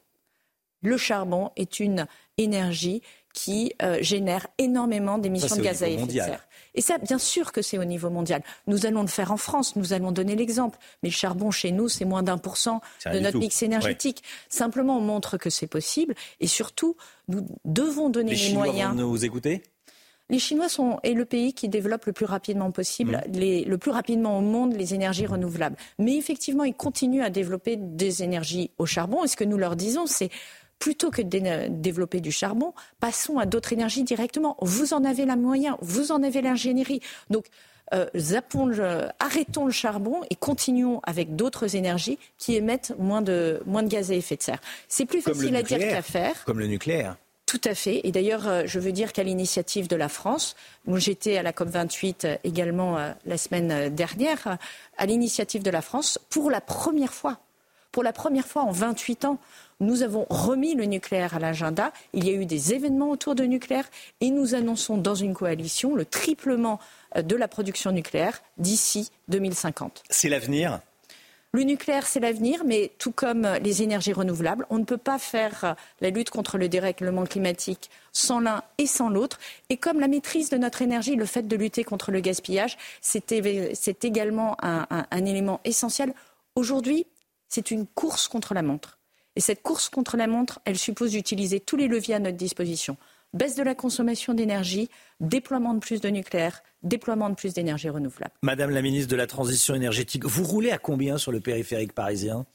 [0.82, 2.08] Le charbon est une
[2.38, 3.02] énergie
[3.34, 6.26] qui euh, génère énormément d'émissions de gaz à effet mondial.
[6.26, 6.48] de serre.
[6.76, 8.42] Et ça, bien sûr que c'est au niveau mondial.
[8.68, 10.78] Nous allons le faire en France, nous allons donner l'exemple.
[11.04, 12.82] Mais le charbon chez nous, c'est moins d'un pour cent
[13.12, 14.24] de notre mix énergétique.
[14.50, 16.16] Simplement, on montre que c'est possible.
[16.40, 16.96] Et surtout,
[17.28, 18.92] nous devons donner Les les, Chinois moyens.
[18.96, 19.64] vont nous écouter?
[20.30, 23.32] Les Chinois sont est le pays qui développe le plus rapidement possible, Mmh.
[23.38, 25.76] les- le plus rapidement au monde, les énergies renouvelables.
[26.00, 29.26] Mais effectivement, ils continuent à développer des énergies au charbon.
[29.26, 30.30] Et ce que nous leur disons, c'est
[30.82, 34.58] plutôt que de dé- développer du charbon, passons à d'autres énergies directement.
[34.62, 37.00] Vous en avez la moyen, vous en avez l'ingénierie.
[37.30, 37.46] Donc,
[37.94, 43.62] euh, zappons le- arrêtons le charbon et continuons avec d'autres énergies qui émettent moins de,
[43.66, 44.60] moins de gaz à effet de serre.
[44.88, 46.44] C'est plus Comme facile à dire qu'à faire.
[46.46, 47.16] Comme le nucléaire.
[47.46, 48.00] Tout à fait.
[48.06, 50.56] Et d'ailleurs, euh, je veux dire qu'à l'initiative de la France,
[50.86, 54.58] moi j'étais à la COP28 euh, également la semaine dernière,
[54.98, 57.40] à l'initiative de la France, pour la première fois,
[57.92, 59.38] pour la première fois en 28 ans,
[59.80, 61.92] nous avons remis le nucléaire à l'agenda.
[62.14, 63.86] Il y a eu des événements autour de nucléaire
[64.22, 66.80] et nous annonçons dans une coalition le triplement
[67.18, 70.04] euh, de la production nucléaire d'ici 2050.
[70.10, 70.80] C'est l'avenir?
[71.54, 75.20] Le nucléaire, c'est l'avenir, mais tout comme euh, les énergies renouvelables, on ne peut pas
[75.20, 79.38] faire euh, la lutte contre le dérèglement climatique sans l'un et sans l'autre.
[79.70, 83.34] Et comme la maîtrise de notre énergie, le fait de lutter contre le gaspillage, c'est
[84.06, 86.14] également un, un- un élément essentiel.
[86.56, 87.06] Aujourd'hui,
[87.52, 88.98] c'est une course contre la montre.
[89.36, 92.98] Et cette course contre la montre, elle suppose d'utiliser tous les leviers à notre disposition.
[93.34, 98.34] Baisse de la consommation d'énergie, déploiement de plus de nucléaire, déploiement de plus d'énergie renouvelable.
[98.42, 102.46] Madame la ministre de la Transition énergétique, vous roulez à combien sur le périphérique parisien?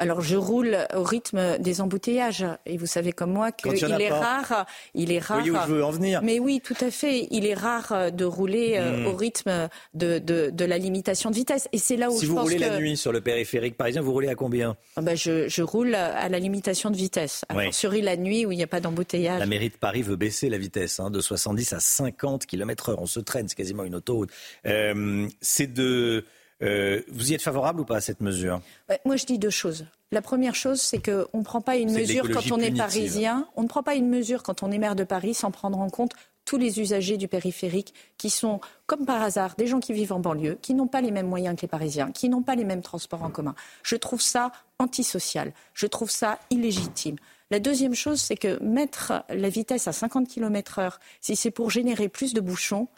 [0.00, 4.18] Alors je roule au rythme des embouteillages et vous savez comme moi qu'il est pas.
[4.40, 5.38] rare, il est rare.
[5.38, 6.20] voyez où je veux en venir.
[6.22, 7.28] Mais oui, tout à fait.
[7.30, 9.06] Il est rare de rouler euh, Mm.
[9.06, 11.68] au rythme de, de, de la limitation de vitesse.
[11.72, 13.76] Et c'est là où Si je vous pense roulez que la nuit sur le périphérique
[13.76, 14.76] parisien, vous roulez à combien?
[14.96, 17.44] Ben, je, je roule à la limitation de vitesse.
[17.54, 17.60] Oui.
[17.60, 19.38] Alors, sur la nuit où il n'y a pas d'embouteillage.
[19.38, 23.02] La mairie de Paris veut baisser la vitesse hein, de 70 à 50 km heure.
[23.02, 24.30] On se traîne, c'est quasiment une autoroute.
[24.66, 26.24] Euh, c'est de...
[26.62, 28.60] euh, vous y êtes favorable ou pas à cette mesure?
[28.88, 29.86] Ouais, Moi, je dis deux choses.
[30.12, 33.46] La première chose, c'est qu'on ne prend pas une mesure quand on est parisien.
[33.56, 35.88] On ne prend pas une mesure quand on est maire de Paris sans prendre en
[35.88, 36.12] compte
[36.44, 40.18] tous les usagers du périphérique qui sont, comme par hasard, des gens qui vivent en
[40.18, 42.82] banlieue, qui n'ont pas les mêmes moyens que les Parisiens, qui n'ont pas les mêmes
[42.82, 43.54] transports en commun.
[43.84, 44.50] Je trouve ça
[44.80, 45.52] antisocial.
[45.74, 47.16] Je trouve ça illégitime.
[47.52, 51.70] La deuxième chose, c'est que mettre la vitesse à 50 km heure, si c'est pour
[51.70, 52.88] générer plus de bouchons,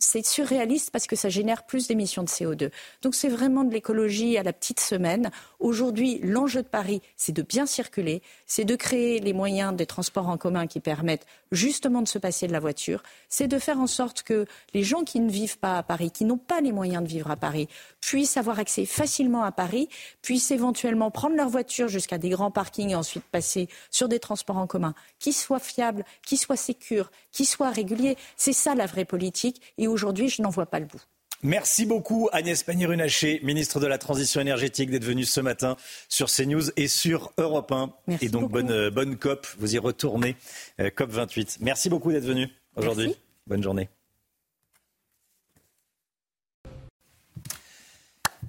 [0.00, 2.70] c'est surréaliste parce que ça génère plus d'émissions de CO2.
[3.02, 5.30] Donc c'est vraiment de l'écologie à la petite semaine.
[5.60, 10.28] Aujourd'hui, l'enjeu de Paris, c'est de bien circuler, c'est de créer les moyens des transports
[10.28, 13.86] en commun qui permettent justement de se passer de la voiture, c'est de faire en
[13.86, 17.02] sorte que les gens qui ne vivent pas à Paris, qui n'ont pas les moyens
[17.02, 17.68] de vivre à Paris,
[18.00, 19.88] puissent avoir accès facilement à Paris,
[20.22, 24.58] puissent éventuellement prendre leur voiture jusqu'à des grands parkings et ensuite passer sur des transports
[24.58, 28.16] en commun qui soient fiables, qui soient sécures, qui soient réguliers.
[28.36, 31.02] C'est ça la vraie politique et aujourd'hui, je n'en vois pas le bout.
[31.42, 35.76] Merci beaucoup Agnès Pannier-Runacher, ministre de la Transition énergétique, d'être venue ce matin
[36.10, 37.94] sur CNews et sur Europe 1.
[38.08, 40.36] Merci et donc bonne, euh, bonne COP, vous y retournez,
[40.80, 41.58] euh, COP 28.
[41.60, 43.14] Merci beaucoup d'être venu aujourd'hui.
[43.46, 43.88] Bonne journée.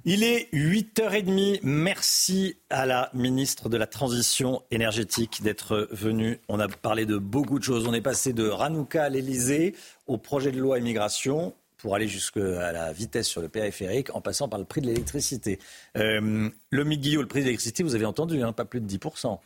[0.04, 1.60] Il est 8h30.
[1.64, 6.40] Merci à la ministre de la Transition énergétique d'être venue.
[6.50, 7.88] On a parlé de beaucoup de choses.
[7.88, 9.76] On est passé de Ranouka à l'Elysée
[10.08, 14.48] au projet de loi immigration pour aller jusqu'à la vitesse sur le périphérique en passant
[14.48, 15.60] par le prix de l'électricité.
[15.98, 19.40] Euh, le Guillot, le prix de l'électricité, vous avez entendu, hein, pas plus de 10%.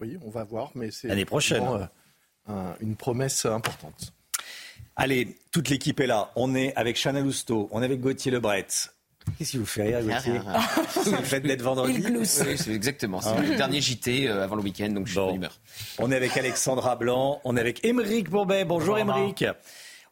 [0.00, 1.62] Oui, on va voir, mais c'est L'année prochaine.
[1.64, 4.12] vraiment, euh, un- une promesse importante.
[4.96, 6.30] Allez, toute l'équipe est là.
[6.36, 8.66] On est avec Chanel Lousteau, on est avec Gauthier Lebret.
[9.38, 10.60] Qu'est-ce qui vous fait rire, Gauthier Rien, rien.
[11.04, 13.20] C'est le fait d'être vendredi Oui, c'est exactement.
[13.20, 13.40] C'est Ah.
[13.42, 15.58] le dernier JT euh, avant le week-end, donc je suis de bonne humeur.
[15.98, 18.64] On est avec Alexandra Blanc, on est avec Émeric Bourbet.
[18.64, 19.44] Bonjour, Bonjour, Émeric.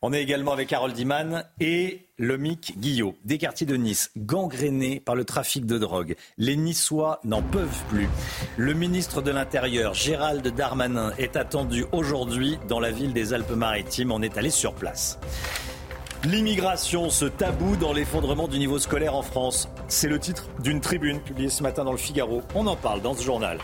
[0.00, 5.16] On est également avec Harold Iman et Lomic Guillot, des quartiers de Nice, gangrénés par
[5.16, 6.14] le trafic de drogue.
[6.36, 8.08] Les Niçois n'en peuvent plus.
[8.56, 14.12] Le ministre de l'Intérieur, Gérald Darmanin, est attendu aujourd'hui dans la ville des Alpes-Maritimes.
[14.12, 15.18] On est allé sur place.
[16.22, 19.68] L'immigration, ce tabou dans l'effondrement du niveau scolaire en France.
[19.88, 22.42] C'est le titre d'une tribune publiée ce matin dans le Figaro.
[22.54, 23.58] On en parle dans ce journal.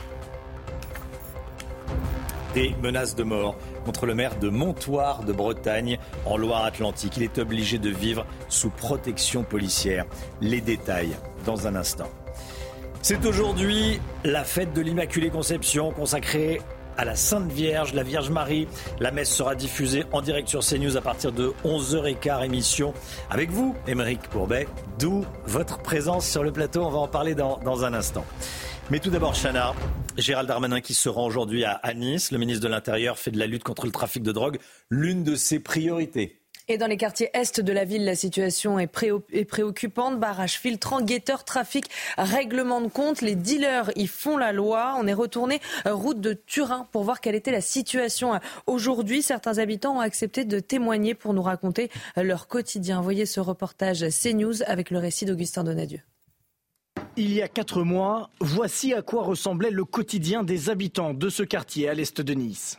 [2.55, 7.17] Des menaces de mort contre le maire de Montoire de Bretagne en Loire-Atlantique.
[7.17, 10.07] Il est obligé de vivre sous protection policière.
[10.41, 12.09] Les détails dans un instant.
[13.03, 16.61] C'est aujourd'hui la fête de l'Immaculée Conception consacrée
[16.97, 18.69] à la Sainte Vierge, la Vierge Marie.
[19.01, 22.95] La messe sera diffusée en direct sur CNews à partir de 11h15 émission
[23.31, 24.69] avec vous, Émeric Courbet,
[24.99, 26.85] d'où votre présence sur le plateau.
[26.85, 28.25] On va en parler dans, dans un instant.
[28.91, 29.75] Mais tout d'abord, Chana,
[30.19, 32.31] Gérald Darmanin qui se rend aujourd'hui à, Nice.
[32.31, 34.59] Le ministre de l'Intérieur fait de la lutte contre le trafic de drogue
[34.91, 36.41] l'une de ses priorités.
[36.69, 38.91] Et dans les quartiers est de la ville, la situation est,
[39.33, 40.21] est préoccupante.
[40.21, 41.87] Barrages filtrants, guetteurs, trafic,
[42.17, 43.23] règlement de compte.
[43.23, 44.97] Les dealers y font la loi.
[44.99, 49.23] On est retourné euh, route de Turin pour voir quelle était la situation euh, aujourd'hui.
[49.23, 53.01] Certains habitants ont accepté de témoigner pour nous raconter euh, leur quotidien.
[53.01, 56.01] Voyez ce reportage CNews avec le récit d'Augustin Donadieu.
[57.17, 61.43] Il y a quatre mois, voici à quoi ressemblait le quotidien des habitants de ce
[61.43, 62.79] quartier à l'est de Nice.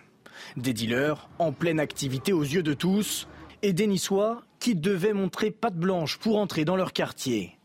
[0.57, 3.27] Des dealers en pleine activité aux yeux de tous
[3.61, 7.57] et des Niçois qui devaient montrer patte blanche pour entrer dans leur quartier.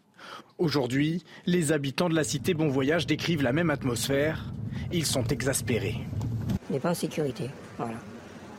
[0.59, 4.53] Aujourd'hui, les habitants de la cité Bon Voyage décrivent la même atmosphère.
[4.93, 5.99] Ils sont exaspérés.
[6.69, 7.51] On n'est pas en sécurité.
[7.79, 7.97] Voilà.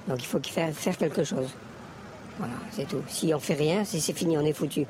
[0.08, 1.50] Donc il faut qu'il fa- faire quelque chose.
[2.38, 3.02] Voilà, c'est tout.
[3.08, 4.86] Si on fait rien, c'est c'est fini, on est foutu.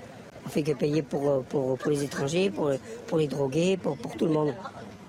[0.45, 2.71] On fait que payer pour, euh, pour, pour les étrangers, pour,
[3.07, 4.53] pour les drogués, pour, pour tout le monde.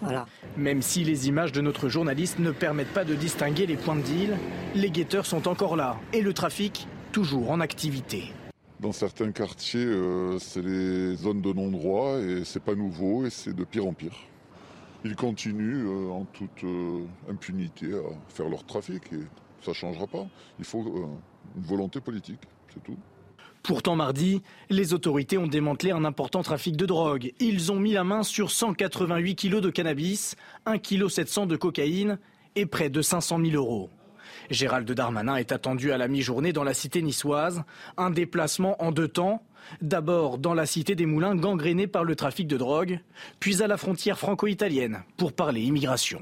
[0.01, 0.27] Voilà.
[0.57, 4.03] Même si les images de notre journaliste ne permettent pas de distinguer les points de
[4.03, 4.37] deal,
[4.75, 8.33] les guetteurs sont encore là et le trafic toujours en activité.
[8.81, 13.55] Dans certains quartiers, euh, c'est les zones de non-droit et c'est pas nouveau et c'est
[13.55, 14.17] de pire en pire.
[15.05, 19.21] Ils continuent euh, en toute euh, impunité à faire leur trafic et
[19.65, 20.27] ça changera pas.
[20.59, 21.07] Il faut euh,
[21.57, 22.41] une volonté politique,
[22.73, 22.97] c'est tout.
[23.63, 27.33] Pourtant, mardi, les autorités ont démantelé un important trafic de drogue.
[27.39, 30.35] Ils ont mis la main sur 188 kilos de cannabis,
[30.67, 32.19] 1,7 kg de cocaïne
[32.57, 33.89] et près de 500 000 euros.
[34.51, 37.63] Gérald Darmanin est attendu à la mi-journée dans la cité niçoise.
[37.97, 39.45] Un déplacement en deux temps.
[39.81, 42.99] D'abord dans la cité des Moulins gangrénée par le trafic de drogue,
[43.39, 46.21] puis à la frontière franco-italienne pour parler immigration.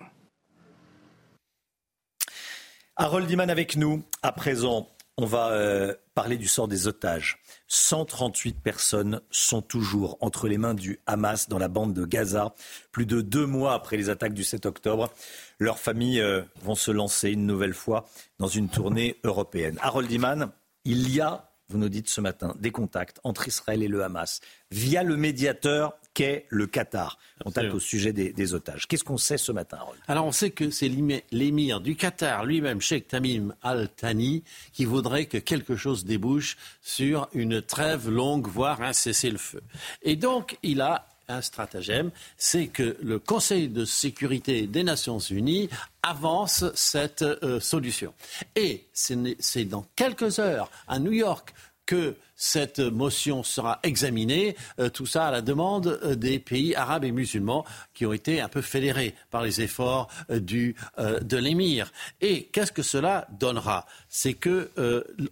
[2.97, 4.03] Harold avec nous.
[4.23, 7.39] À présent, on va euh, parler du sort des otages.
[7.69, 12.55] 138 personnes sont toujours entre les mains du Hamas dans la bande de Gaza.
[12.93, 15.11] Plus de deux mois après les attaques du 7 octobre,
[15.59, 18.07] leurs familles euh, vont se lancer une nouvelle fois
[18.39, 19.79] dans une tournée européenne.
[19.81, 20.51] Harold Iman,
[20.85, 24.41] il y a vous nous dites ce matin, des contacts entre Israël et le Hamas
[24.71, 27.19] via le médiateur qu'est le Qatar.
[27.45, 28.89] Contact au sujet des, otages.
[28.89, 29.79] Qu'est-ce qu'on sait ce matin,
[30.09, 30.91] Alors on sait que c'est
[31.31, 34.43] l'émir du Qatar lui-même, Sheikh Tamim Al-Thani,
[34.73, 39.63] qui voudrait que quelque chose débouche sur une trêve longue, voire un cessez-le-feu.
[40.03, 45.69] Et donc il a un stratagème, c'est que le Conseil de sécurité des Nations Unies
[46.03, 48.13] avance cette euh, solution.
[48.57, 51.55] Et c'est dans quelques heures à New York
[51.87, 57.05] que cette motion sera examinée, euh, tout ça à la demande euh, des pays arabes
[57.05, 61.93] et musulmans qui ont été un peu fédérés par les efforts de l'émir.
[62.21, 63.87] Et qu'est-ce que cela donnera?
[64.09, 64.71] C'est que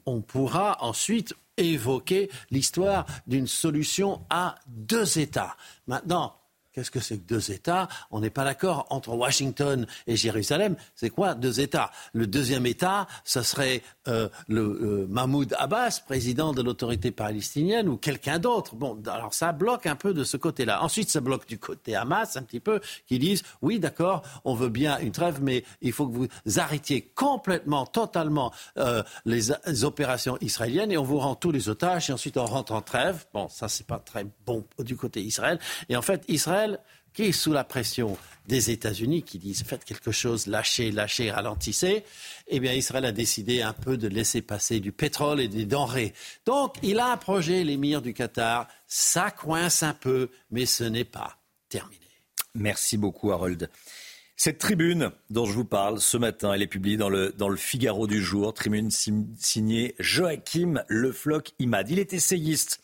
[0.04, 5.56] on pourra ensuite évoquer l'histoire d'une solution à deux États.
[5.86, 6.34] Maintenant,
[6.78, 7.88] Qu'est-ce que c'est que deux États?
[8.12, 10.76] On n'est pas d'accord entre Washington et Jérusalem.
[10.94, 11.90] C'est quoi deux États?
[12.12, 17.96] Le deuxième État, ce serait euh, le euh, Mahmoud Abbas, président de l'autorité palestinienne, ou
[17.96, 18.76] quelqu'un d'autre.
[18.76, 20.80] Bon, alors ça bloque un peu de ce côté-là.
[20.84, 22.78] Ensuite, ça bloque du côté Hamas un petit peu,
[23.08, 26.28] qui disent oui, d'accord, on veut bien une trêve, mais il faut que vous
[26.58, 32.08] arrêtiez complètement, totalement euh, les, les, opérations israéliennes et on vous rend tous les otages
[32.08, 33.26] et ensuite on rentre en trêve.
[33.34, 35.58] Bon, ça c'est pas très bon du côté Israël.
[35.88, 36.67] Et en fait, Israël
[37.12, 38.16] qui est sous la pression
[38.46, 42.04] des États-Unis, qui disent faites quelque chose, lâchez, lâchez, ralentissez,
[42.46, 46.14] eh bien Israël a décidé un peu de laisser passer du pétrole et des denrées.
[46.46, 51.04] Donc il a un projet, l'émir du Qatar, ça coince un peu, mais ce n'est
[51.04, 51.38] pas
[51.68, 52.00] terminé.
[52.54, 53.68] Merci beaucoup Harold.
[54.40, 57.56] Cette tribune dont je vous parle ce matin, elle est publiée dans le, dans le
[57.56, 61.90] Figaro du jour, tribune signée Joachim Le Floch Imad.
[61.90, 62.80] Il est essayiste.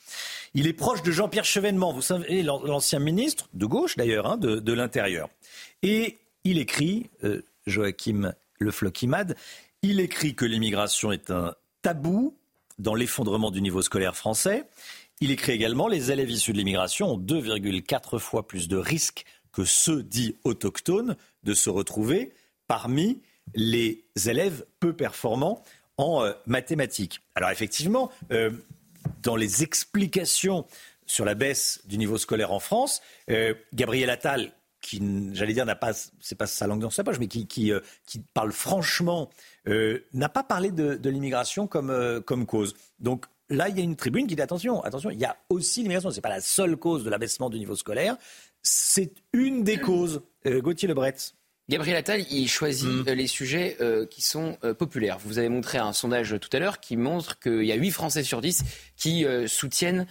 [0.55, 4.73] Il est proche de Jean-Pierre Chevènement, vous savez, l'ancien ministre, de gauche d'ailleurs, hein, de,
[4.73, 5.31] l'Intérieur.
[5.85, 9.37] Et il écrit, euh, Joachim Le Floch Imad,
[9.83, 12.37] il écrit que l'immigration est un tabou
[12.81, 14.65] dans l'effondrement du niveau scolaire français.
[15.21, 19.25] Il écrit également les élèves issus de l'immigration ont 2,4 fois plus de risques
[19.55, 22.35] que ceux dits autochtones de se retrouver
[22.67, 23.23] parmi
[23.55, 25.63] les élèves peu performants
[25.97, 27.21] en euh, mathématiques.
[27.35, 28.51] Alors effectivement, euh,
[29.23, 30.67] dans les explications
[31.07, 33.01] sur la baisse du niveau scolaire en France,
[33.31, 35.01] euh, Gabriel Attal, qui,
[35.33, 37.73] j'allais dire, n'a pas, c'est pas sa langue dans sa poche, mais qui,
[38.35, 39.31] parle franchement,
[40.13, 42.75] n'a pas parlé de, de l'immigration comme, comme cause.
[42.99, 45.81] Donc là, il y a une tribune qui dit attention, attention, il y a aussi
[45.81, 46.11] l'immigration.
[46.11, 48.19] Ce n'est pas la seule cause de l'abaissement du niveau scolaire
[48.65, 50.23] c'est une des causes.
[50.47, 51.15] Euh, Gauthier Lebret.
[51.71, 53.05] Gabriel Attal, il choisit mm.
[53.09, 55.19] euh, les sujets euh, qui sont populaires.
[55.25, 58.23] Vous avez montré un sondage tout à l'heure qui montre qu'il y a 8 Français
[58.23, 58.65] sur 10
[58.97, 60.07] qui soutiennent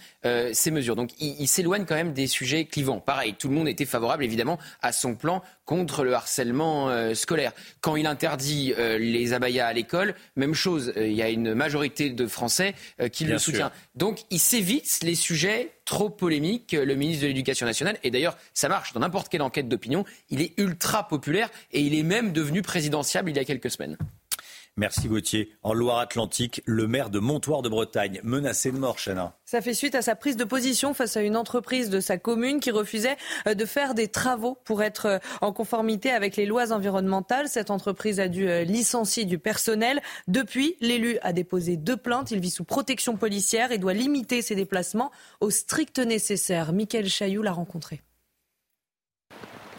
[0.52, 0.96] ces mesures.
[0.96, 3.00] Donc il s'éloigne quand même des sujets clivants.
[3.00, 7.52] Pareil, tout le monde était favorable évidemment à son plan contre le harcèlement euh, scolaire.
[7.80, 11.54] Quand il interdit euh, les abayas à l'école, même chose, euh, il y a une
[11.54, 12.74] majorité de Français
[13.12, 13.72] qui le soutient.
[13.94, 17.98] Donc il s'évite les sujets trop polémiques, le ministre de l'Éducation nationale.
[18.02, 20.04] Et d'ailleurs, ça marche dans n'importe quelle enquête d'opinion.
[20.30, 23.96] Il est ultra populaire et il est même devenu présidentiable il y a quelques semaines.
[24.76, 25.52] Merci Gauthier.
[25.62, 29.38] En Loire-Atlantique, le maire de Montoire de Bretagne, menacé de mort, Chana.
[29.44, 32.58] Ça fait suite à sa prise de position face à une entreprise de sa commune
[32.58, 36.72] qui refusait euh, de faire des travaux pour être euh, en conformité avec les lois
[36.72, 37.48] environnementales.
[37.48, 40.02] Cette entreprise a dû euh, licencier du personnel.
[40.26, 42.32] Depuis, l'élu a déposé deux plaintes.
[42.32, 46.72] Il vit sous protection policière et doit limiter ses déplacements au strict nécessaire.
[46.72, 48.02] Michael Chailloux l'a rencontré.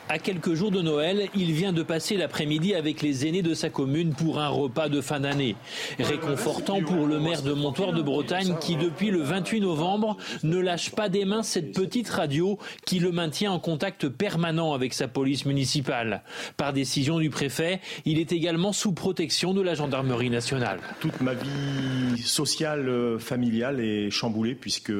[0.07, 3.71] À quelques jours de Noël, il vient de passer l'après-midi avec les aînés de sa
[3.71, 5.55] commune pour un repas de fin d'année.
[5.97, 10.91] Réconfortant pour le maire de Montoire de Bretagne qui, depuis le 28 novembre, ne lâche
[10.91, 15.45] pas des mains cette petite radio qui le maintient en contact permanent avec sa police
[15.45, 16.21] municipale.
[16.55, 20.81] Par décision du préfet, il est également sous protection de la gendarmerie nationale.
[20.99, 24.93] Toute ma vie sociale, euh, familiale est chamboulée puisque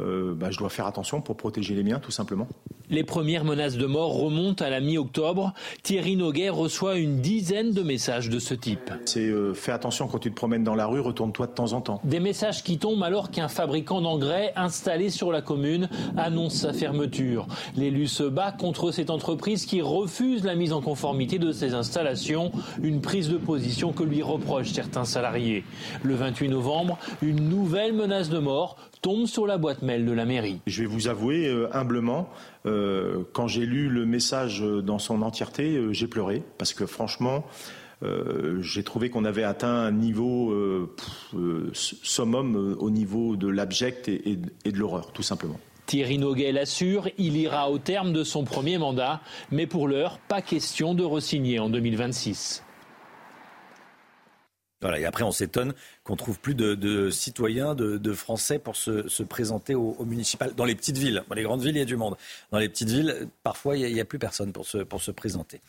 [0.00, 2.48] euh, bah, je dois faire attention pour protéger les miens, tout simplement.
[2.90, 5.54] Les premières menaces de mort remontent à la mi-octobre.
[5.82, 8.90] Thierry Noguet reçoit une dizaine de messages de ce type.
[9.06, 11.80] C'est euh, fais attention quand tu te promènes dans la rue, retourne-toi de temps en
[11.80, 12.00] temps.
[12.04, 17.46] Des messages qui tombent alors qu'un fabricant d'engrais installé sur la commune annonce sa fermeture.
[17.74, 22.52] L'élu se bat contre cette entreprise qui refuse la mise en conformité de ses installations,
[22.82, 25.64] une prise de position que lui reprochent certains salariés.
[26.02, 30.24] Le 28 novembre, une nouvelle menace de mort tombe sur la boîte mail de la
[30.24, 30.60] mairie.
[30.66, 32.30] Je vais vous avouer euh, humblement,
[32.64, 37.44] euh, quand j'ai lu le message dans son entièreté, euh, j'ai pleuré parce que franchement,
[38.60, 40.54] j'ai trouvé qu'on avait atteint un niveau
[41.72, 45.58] summum au niveau de l'abject et, et, de l'horreur, tout simplement.
[45.86, 50.42] Thierry Noguet l'assure, il ira au terme de son premier mandat, mais pour l'heure, pas
[50.42, 52.62] question de re-signer en 2026.
[54.84, 59.74] Voilà, et après, on s'étonne qu'on trouve plus de, citoyens, de, Français pour se, présenter
[59.74, 60.54] au, municipal.
[60.54, 62.16] Dans les petites villes, dans les grandes villes, il y a du monde.
[62.52, 65.62] Dans les petites villes, parfois, il n'y a, plus personne pour se, pour se présenter.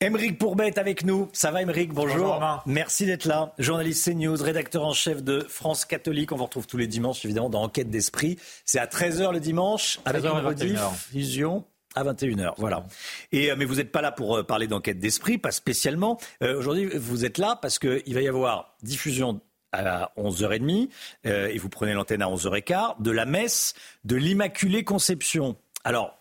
[0.00, 1.28] Émeric Pourbet est avec nous.
[1.32, 1.92] Ça va, Émeric?
[1.92, 2.40] Bonjour.
[2.66, 3.52] Merci d'être là.
[3.58, 6.30] Journaliste CNews, rédacteur en chef de France Catholique.
[6.30, 8.38] On vous retrouve tous les dimanches, évidemment, dans Enquête d'Esprit.
[8.64, 11.64] C'est à 13h le dimanche, avec une rediffusion
[11.94, 12.86] à 21h, voilà.
[13.32, 16.18] Et, euh, mais vous n'êtes pas là pour euh, parler d'enquête d'esprit, pas spécialement.
[16.42, 19.40] Euh, aujourd'hui, vous êtes là parce qu'il va y avoir diffusion
[19.72, 20.88] à 11h30,
[21.24, 25.56] et vous prenez l'antenne à 11h15, de la messe de l'Immaculée Conception.
[25.82, 26.16] Alors,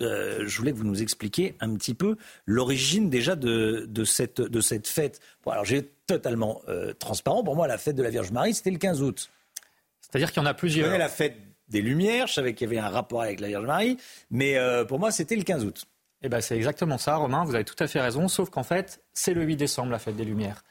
[0.00, 2.16] je voulais que vous nous expliquiez un petit peu
[2.46, 5.20] l'origine déjà de, de, cette, de cette fête.
[5.44, 6.62] Bon, alors, j'ai totalement
[6.98, 7.44] transparent.
[7.44, 9.30] Pour moi, la fête de la Vierge Marie, c'était le 15 août.
[10.00, 10.90] C'est-à-dire qu'il y en a plusieurs.
[10.90, 11.36] Vous la fête
[11.68, 12.26] des Lumières.
[12.26, 13.96] Je savais qu'il y avait un rapport avec la Vierge Marie,
[14.30, 15.84] mais euh, pour moi, c'était le 15 août.
[16.22, 17.44] Eh ben, c'est exactement ça, Romain.
[17.44, 20.16] Vous avez tout à fait raison, sauf qu'en fait, c'est le 8 décembre, la fête
[20.16, 20.62] des Lumières.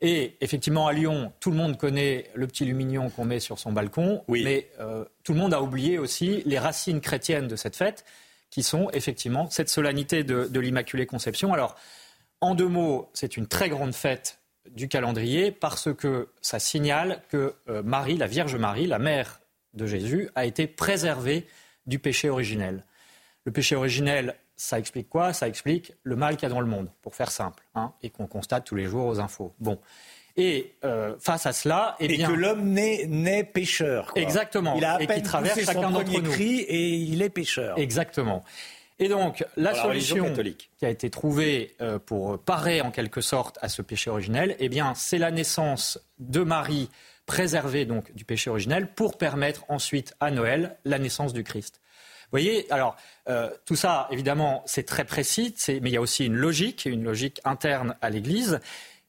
[0.00, 3.70] Et effectivement, à Lyon, tout le monde connaît le petit lumignon qu'on met sur son
[3.72, 4.42] balcon, oui.
[4.42, 8.04] mais euh, tout le monde a oublié aussi les racines chrétiennes de cette fête,
[8.50, 11.54] qui sont effectivement cette solennité de, l'Immaculée Conception.
[11.54, 11.76] Alors,
[12.40, 17.54] en deux mots, c'est une très grande fête du calendrier parce que ça signale que
[17.68, 19.40] euh, Marie, la Vierge Marie, la mère
[19.74, 21.46] de Jésus a été préservé
[21.86, 22.84] du péché originel.
[23.44, 25.32] Le péché originel, ça explique quoi?
[25.32, 28.10] Ça explique le mal qu'il y a dans le monde, pour faire simple, hein, et
[28.10, 29.52] qu'on constate tous les jours aux infos.
[29.58, 29.78] Bon.
[30.36, 34.12] Et euh, face à cela, eh bien, et que l'homme naît, pécheur.
[34.14, 34.74] Exactement.
[34.76, 36.32] Il a à et qui traverse chacun d'entre nous.
[36.40, 37.78] et il est pécheur.
[37.78, 38.42] Exactement.
[38.98, 40.32] Et donc, la solution
[40.78, 44.68] qui a été trouvée euh, pour parer en quelque sorte à ce péché originel, eh
[44.68, 46.88] bien, c'est la naissance de Marie
[47.26, 51.80] préserver donc du péché originel pour permettre ensuite à Noël la naissance du Christ.
[52.24, 52.96] Vous voyez, alors
[53.28, 57.04] euh, tout ça, évidemment, c'est très précis, mais il y a aussi une logique, une
[57.04, 58.60] logique interne à l'Église,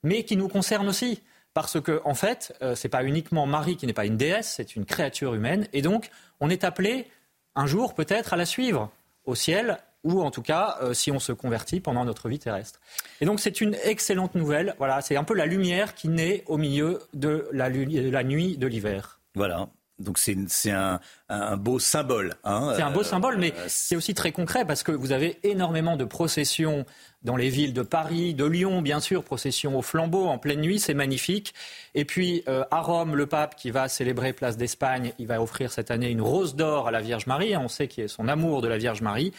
[0.04, 1.22] mais qui nous concerne aussi.
[1.54, 4.56] Parce que, en fait, euh, ce n'est pas uniquement Marie qui n'est pas une déesse,
[4.58, 5.68] c'est une créature humaine.
[5.72, 6.10] Et donc,
[6.40, 7.08] on est appelé
[7.56, 8.92] un jour peut-être à la suivre
[9.26, 12.80] au ciel ou en tout cas euh, si on se convertit pendant notre vie terrestre.
[13.22, 14.76] Et donc c'est une excellente nouvelle.
[14.78, 18.58] Voilà, c'est un peu la lumière qui naît au milieu de la, de la nuit
[18.58, 19.20] de l'hiver.
[19.36, 19.70] Voilà.
[20.00, 20.36] Donc c'est
[20.72, 21.00] un,
[21.30, 22.34] un, beau symbole.
[22.44, 25.40] Hein, c'est un beau symbole, mais euh, c'est aussi très concret parce que vous avez
[25.44, 26.86] énormément de processions
[27.22, 30.80] dans les villes de Paris, de Lyon, bien sûr, procession au flambeau en pleine nuit,
[30.80, 31.54] c'est magnifique.
[31.94, 35.72] Et puis euh, à Rome, le pape qui va célébrer Place d'Espagne, il va offrir
[35.72, 37.56] cette année une rose d'or à la Vierge Marie.
[37.56, 39.32] On sait qu'il est son amour de la Vierge Marie.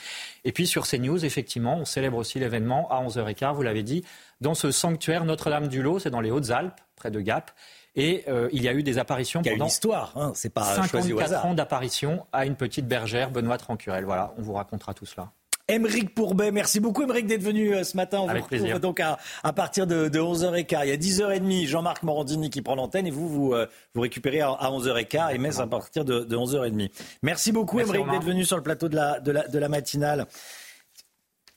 [0.45, 4.05] Et puis sur CNews, effectivement, on célèbre aussi l'événement à 11h15, vous l'avez dit,
[4.41, 7.51] dans ce sanctuaire Notre-Dame-du-Lot, c'est dans les Hautes-Alpes, près de Gap.
[7.97, 10.53] Et euh, il y a eu des apparitions il y a une histoire, hein, c'est
[10.53, 14.05] pas 54 ans d'apparition à une petite bergère, Benoît Trancurel.
[14.05, 15.31] Voilà, on vous racontera tout cela.
[15.67, 18.21] Émeric Pourbet, merci beaucoup Émeric d'être venu euh, ce matin.
[18.21, 19.17] On Avec vous retrouve donc à,
[19.55, 20.81] partir de, 11h15.
[20.83, 24.43] Il y a 10h30, Jean-Marc Morandini qui prend l'antenne et vous, vous, euh, vous récupérez
[24.43, 26.91] à, 11h15 et Metz à partir de, 11h30.
[27.23, 30.27] Merci beaucoup Émeric d'être venu sur le plateau de la, de la, de la matinale.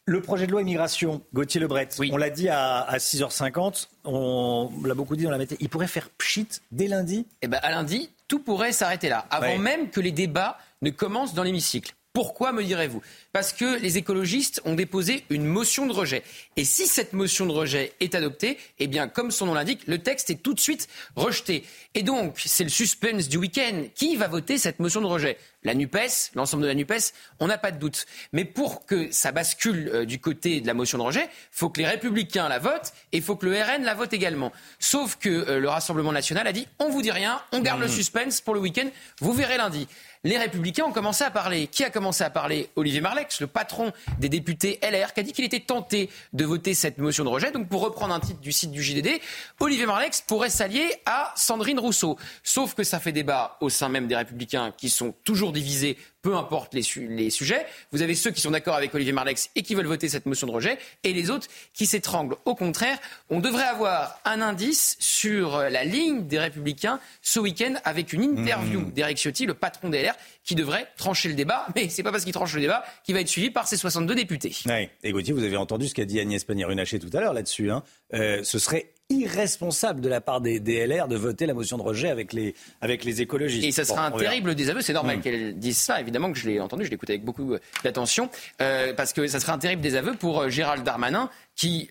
[0.09, 5.17] Le projet de loi immigration, Gauthier Lebret, on l'a dit à, 6h50, on l'a beaucoup
[5.17, 7.27] dit dans la matinée, il pourrait faire pchit dès lundi?
[7.41, 11.33] Eh bien, à lundi, tout pourrait s'arrêter là, avant même que les débats ne commencent
[11.33, 11.93] dans l'hémicycle.
[12.17, 13.03] Pourquoi, me direz-vous?
[13.31, 16.23] Parce que les écologistes ont déposé une motion de rejet.
[16.55, 19.99] Et si cette motion de rejet est adoptée, eh bien, comme son nom l'indique, le
[19.99, 21.63] texte est tout de suite rejeté.
[21.93, 23.83] Et donc, c'est le suspense du week-end.
[23.93, 25.37] Qui va voter cette motion de rejet?
[25.63, 28.07] La NUPES, l'ensemble de la NUPES, on n'a pas de doute.
[28.31, 31.69] Mais pour que ça bascule euh, du côté de la motion de rejet, il faut
[31.69, 34.53] que les Républicains la votent et il faut que le RN la vote également.
[34.79, 37.87] Sauf que euh, le Rassemblement national a dit on vous dit rien, on garde le
[37.87, 37.91] mmh.
[37.91, 38.87] suspense pour le week-end,
[39.19, 39.87] vous verrez lundi
[40.23, 41.67] les Républicains ont commencé à parler.
[41.67, 42.69] Qui a commencé à parler?
[42.75, 46.73] Olivier Marlex, le patron des députés LR, qui a dit qu'il était tenté de voter
[46.73, 47.51] cette motion de rejet.
[47.51, 49.19] Donc, pour reprendre un titre du site du JDD,
[49.59, 52.17] Olivier Marlex pourrait s'allier à Sandrine Rousseau.
[52.43, 56.35] Sauf que ça fait débat au sein même des Républicains qui sont toujours divisés peu
[56.35, 56.81] importe les,
[57.29, 57.65] sujets.
[57.91, 60.47] Vous avez ceux qui sont d'accord avec Olivier Marlex et qui veulent voter cette motion
[60.47, 62.35] de rejet, et les autres qui s'étranglent.
[62.45, 62.97] Au contraire,
[63.29, 68.81] on devrait avoir un indice sur la ligne des Républicains ce week-end avec une interview
[68.81, 68.91] mmh.
[68.91, 71.67] d'Éric Ciotti, le patron des LR, qui devrait trancher le débat.
[71.75, 74.15] Mais c'est pas parce qu'il tranche le débat qu'il va être suivi par ses 62
[74.15, 74.55] députés.
[74.65, 74.89] Ouais.
[75.03, 77.71] Et Gauthier, vous avez entendu ce qu'a dit Agnès Pannier-Runacher tout à l'heure là-dessus.
[77.71, 77.83] Hein.
[78.13, 82.09] Euh, ce serait irresponsable de la part des DLR de voter la motion de rejet
[82.09, 83.63] avec les, avec les écologistes.
[83.63, 84.81] Et ça sera un terrible désaveu.
[84.81, 85.21] C'est normal mm.
[85.21, 86.01] qu'elle dise ça.
[86.01, 88.29] Évidemment que je l'ai entendu, je l'écoute avec beaucoup euh, d'attention.
[88.61, 91.89] Euh, parce que ça sera un terrible désaveu pour euh, Gérald Darmanin qui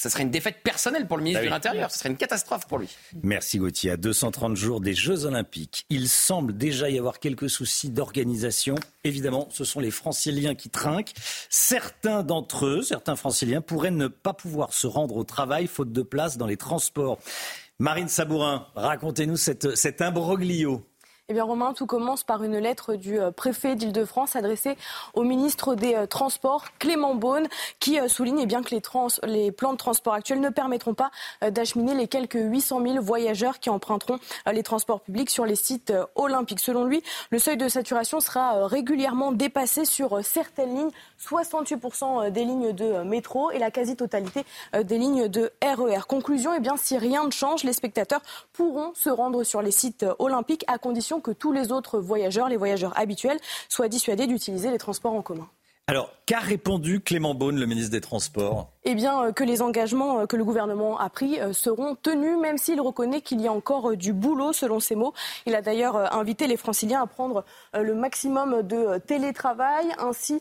[0.00, 1.48] Ça serait une défaite personnelle pour le ministre Ah oui.
[1.48, 1.90] de l'Intérieur.
[1.90, 2.88] Ce serait une catastrophe pour lui.
[3.22, 3.90] Merci Gauthier.
[3.92, 8.74] À 230 jours des Jeux Olympiques, il semble déjà y avoir quelques soucis d'organisation.
[9.04, 11.12] Évidemment, ce sont les franciliens qui trinquent.
[11.50, 16.02] Certains d'entre eux, certains franciliens, pourraient ne pas pouvoir se rendre au travail faute de
[16.02, 17.18] place dans les transports.
[17.78, 20.82] Marine Sabourin, racontez-nous cette, cet imbroglio.
[21.28, 24.76] Eh bien, Romain, tout commence par une lettre du euh, préfet d'Île-de-France adressée
[25.12, 27.48] au ministre des euh, Transports, Clément Beaune,
[27.80, 28.80] qui euh, souligne eh bien, que les,
[29.24, 31.10] les plans de transport actuels ne permettront pas
[31.50, 34.20] d'acheminer les quelques 800 000 voyageurs qui emprunteront
[34.52, 36.60] les transports publics sur les sites olympiques.
[36.60, 40.90] Selon lui, le seuil de saturation sera régulièrement dépassé sur certaines lignes,
[41.20, 44.44] 68% des lignes de métro et la quasi-totalité
[44.80, 46.06] des lignes de RER.
[46.06, 48.22] Conclusion, eh bien, si rien ne change, les spectateurs
[48.52, 52.56] pourront se rendre sur les sites olympiques à condition que tous les autres voyageurs, les
[52.56, 53.38] voyageurs habituels,
[53.68, 55.48] soient dissuadés d'utiliser les transports en commun.
[55.88, 58.72] Alors, qu'a répondu Clément Beaune, le ministre des Transports?
[58.88, 62.36] Eh bien, euh, que les engagements euh, que le gouvernement a pris euh, seront tenus,
[62.40, 65.14] même s'il reconnaît qu'il y a encore du boulot, selon ses mots.
[65.46, 67.44] Il a d'ailleurs invité les franciliens à prendre
[67.74, 70.40] le maximum de télétravail, ainsi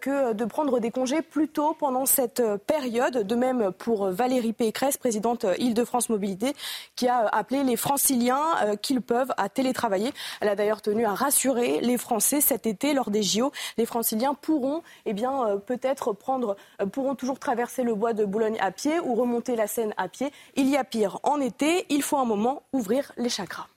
[0.00, 3.26] que de prendre des congés plus tôt pendant cette période.
[3.26, 6.54] De même pour Valérie Pécresse, présidente Île-de-France Mobilité,
[6.96, 10.12] qui a appelé les franciliens qu'ils peuvent à télétravailler.
[10.40, 13.52] Elle a d'ailleurs tenu à rassurer les Français cet été lors des JO.
[13.78, 18.24] Les franciliens pourront eh bien, euh, peut-être prendre, euh, pourront toujours traverser le bois de
[18.24, 20.30] Boulogne à pied ou remonter la Seine à pied.
[20.54, 21.18] Il y a pire.
[21.22, 23.68] En été, il faut un moment ouvrir les chakras.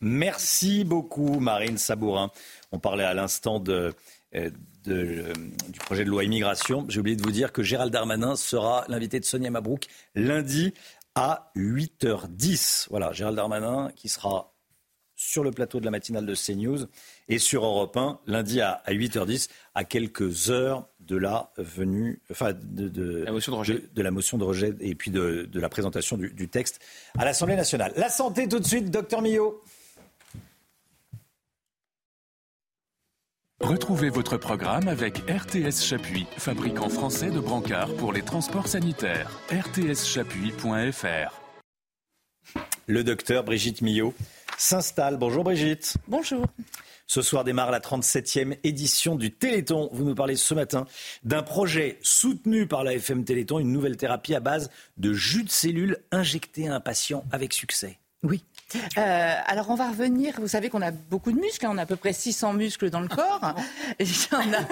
[0.00, 2.30] Merci beaucoup, Marine Sabourin.
[2.70, 3.92] On parlait à l'instant euh,
[4.34, 6.84] du projet de loi immigration.
[6.88, 10.74] J'ai oublié de vous dire que Gérald Darmanin sera l'invité de Sonia Mabrouk lundi
[11.14, 12.88] à 8h10.
[12.90, 14.52] Voilà, Gérald Darmanin qui sera
[15.16, 16.86] sur le plateau de la matinale de CNews
[17.28, 22.52] et sur Europe 1 lundi à, à 8h10, à quelques heures de la venue, enfin
[22.52, 23.74] de, de- La motion de rejet.
[23.74, 26.80] de- de la motion de rejet et puis de, de la présentation du, du texte
[27.18, 27.92] à l'Assemblée nationale.
[27.96, 29.62] La santé tout de suite, docteur Millot.
[33.60, 39.30] Retrouvez votre programme avec RTS Chapuis, fabricant français de brancards pour les transports sanitaires.
[39.50, 41.40] rtschapuis.fr
[42.86, 44.12] Le docteur Brigitte Millot
[44.58, 45.16] s'installe.
[45.16, 45.96] Bonjour Brigitte.
[46.06, 46.44] Bonjour.
[47.06, 49.88] Ce soir démarre la 37e édition du Téléthon.
[49.92, 50.86] Vous nous parlez ce matin
[51.22, 55.50] d'un projet soutenu par la FM Téléthon, une nouvelle thérapie à base de jus de
[55.50, 57.98] cellules injecté à un patient avec succès.
[58.22, 58.42] Oui.
[58.98, 61.82] Euh, alors on va revenir, vous savez qu'on a beaucoup de muscles, hein, on a
[61.82, 63.54] à peu près 600 muscles dans le corps.
[64.00, 64.66] Il y en a,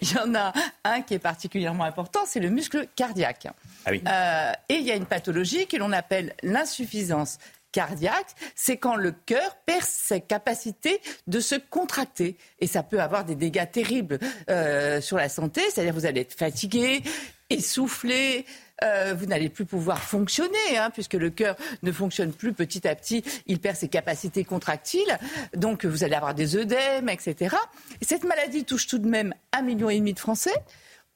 [0.00, 0.52] il y en a
[0.84, 3.48] un qui est particulièrement important, c'est le muscle cardiaque.
[3.84, 4.02] Ah oui.
[4.06, 7.38] Euh, et il y a une pathologie que l'on appelle l'insuffisance
[7.74, 12.36] cardiaque, c'est quand le cœur perd sa capacité de se contracter.
[12.60, 16.34] Et ça peut avoir des dégâts terribles euh, sur la santé, c'est-à-dire vous allez être
[16.34, 17.02] fatigué,
[17.50, 18.46] essoufflé,
[18.84, 22.94] euh, vous n'allez plus pouvoir fonctionner, hein, puisque le cœur ne fonctionne plus petit à
[22.94, 25.18] petit, il perd ses capacités contractiles,
[25.56, 27.56] donc vous allez avoir des œdèmes, etc.
[28.00, 30.54] Et cette maladie touche tout de même un million et demi de Français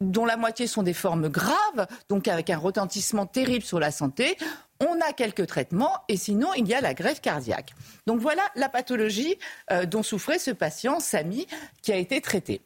[0.01, 4.37] dont la moitié sont des formes graves, donc avec un retentissement terrible sur la santé.
[4.81, 7.75] On a quelques traitements et sinon il y a la greffe cardiaque.
[8.07, 9.37] Donc voilà la pathologie
[9.73, 11.47] euh, dont souffrait ce patient, Samy,
[11.83, 12.61] qui a été traité.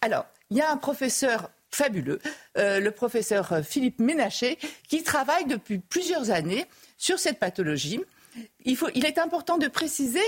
[0.00, 2.20] Alors, il y a un professeur fabuleux,
[2.56, 4.58] euh, le professeur Philippe Ménaché,
[4.88, 6.66] qui travaille depuis plusieurs années
[6.96, 8.00] sur cette pathologie.
[8.64, 10.22] Il, est important de préciser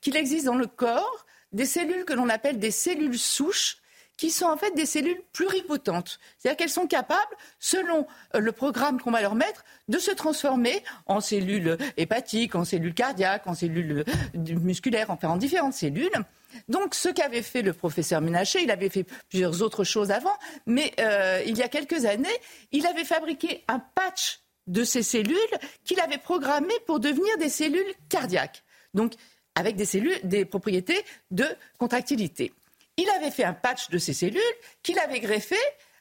[0.00, 3.78] qu'il existe dans le corps des cellules que l'on appelle des cellules souches
[4.16, 6.18] qui sont en fait des cellules pluripotentes.
[6.38, 7.20] C'est-à-dire qu'elles sont capables,
[7.58, 12.64] selon euh, le programme qu'on va leur mettre, de se transformer en cellules hépatiques, en
[12.64, 16.10] cellules cardiaques, en cellules euh, musculaires, enfin en différentes cellules.
[16.68, 20.36] Donc ce qu'avait fait le professeur Ménaché, il avait fait plusieurs autres choses avant,
[20.66, 22.28] mais euh, il y a quelques années,
[22.70, 25.36] il avait fabriqué un patch de ces cellules
[25.84, 28.62] qu'il avait programmées pour devenir des cellules cardiaques.
[28.94, 29.14] Donc
[29.54, 31.46] avec des cellules, des propriétés de
[31.78, 32.52] contractilité.
[32.96, 34.40] Il avait fait un patch de ces cellules
[34.82, 35.56] qu'il avait greffé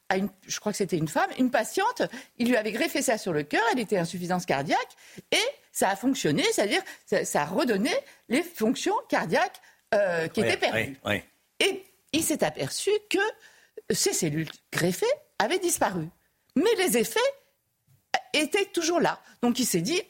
[0.10, 2.04] à une, je crois que c'était une femme, une patiente.
[2.38, 4.96] Il lui avait greffé ça sur le cœur, elle était insuffisance cardiaque
[5.32, 7.92] et ça a fonctionné, c'est-à-dire ça, ça a redonné
[8.30, 9.60] les fonctions cardiaques
[9.94, 10.98] euh, qui étaient perdues.
[11.60, 13.20] Et il s'est aperçu que
[13.90, 15.06] ces cellules greffées
[15.40, 16.08] avaient disparu.
[16.56, 17.20] Mais les effets
[18.34, 19.20] étaient toujours là.
[19.42, 20.02] Donc il s'est dit,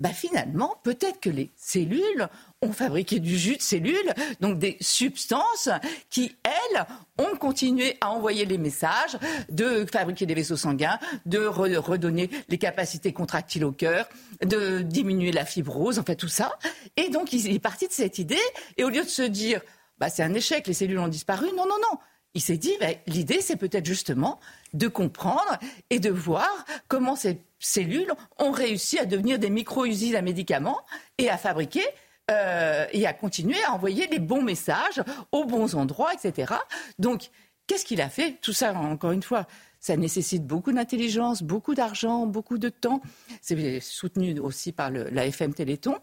[0.00, 2.28] bah finalement, peut-être que les cellules
[2.62, 5.68] ont fabriqué du jus de cellules, donc des substances
[6.08, 6.86] qui, elles,
[7.18, 9.18] ont continué à envoyer les messages,
[9.50, 14.08] de fabriquer des vaisseaux sanguins, de re- redonner les capacités contractiles au cœur,
[14.44, 16.56] de diminuer la fibrose, enfin tout ça.
[16.96, 18.40] Et donc il est parti de cette idée,
[18.76, 19.60] et au lieu de se dire,
[19.98, 21.98] bah, c'est un échec, les cellules ont disparu, non, non, non.
[22.34, 24.40] il s'est dit, ben, l'idée, c'est peut-être justement
[24.72, 25.58] de comprendre
[25.90, 30.80] et de voir comment ces cellules ont réussi à devenir des micro-usines à médicaments
[31.18, 31.84] et à fabriquer
[32.30, 36.54] euh, et à continuer à envoyer les bons messages aux bons endroits, etc.
[36.98, 37.30] Donc,
[37.66, 38.38] qu'est-ce qu'il a fait?
[38.40, 39.46] Tout ça, encore une fois,
[39.80, 43.00] ça nécessite beaucoup d'intelligence, beaucoup d'argent, beaucoup de temps.
[43.40, 45.98] C'est soutenu aussi par la FM Téléthon.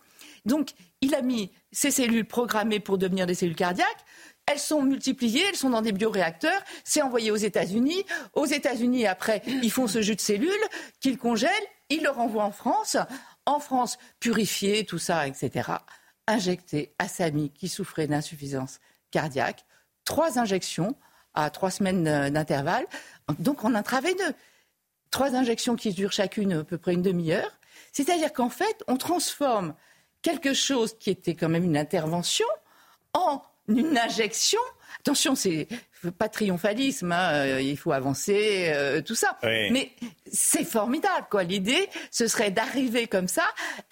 [0.46, 0.72] Donc,
[1.02, 4.06] il a mis ces cellules programmées pour devenir des cellules cardiaques.
[4.46, 8.04] Elles sont multipliées, elles sont dans des bioréacteurs, c'est envoyé aux États-Unis.
[8.34, 10.50] Aux États-Unis, après, ils font ce jus de cellules
[11.00, 11.50] qu'ils congèlent,
[11.90, 12.98] ils le renvoient en France.
[13.46, 15.72] En France, purifié, tout ça, etc.
[16.30, 18.80] Injecté à Samy qui souffrait d'insuffisance
[19.10, 19.66] cardiaque.
[20.06, 20.96] Trois injections
[21.34, 22.86] à trois semaines d'intervalle.
[23.40, 24.36] Donc on intraveineux.
[25.10, 27.58] Trois injections qui durent chacune à peu près une demi-heure.
[27.94, 29.74] C'est-à-dire qu'en fait, on transforme
[30.22, 32.46] quelque chose qui était quand même une intervention
[33.14, 34.62] en une injection.
[35.00, 35.68] Attention, c'est
[36.18, 39.38] pas triomphalisme, hein, euh, il faut avancer, euh, tout ça.
[39.44, 39.70] Oui.
[39.72, 39.92] Mais
[40.32, 41.44] c'est formidable, quoi.
[41.44, 43.44] L'idée, ce serait d'arriver comme ça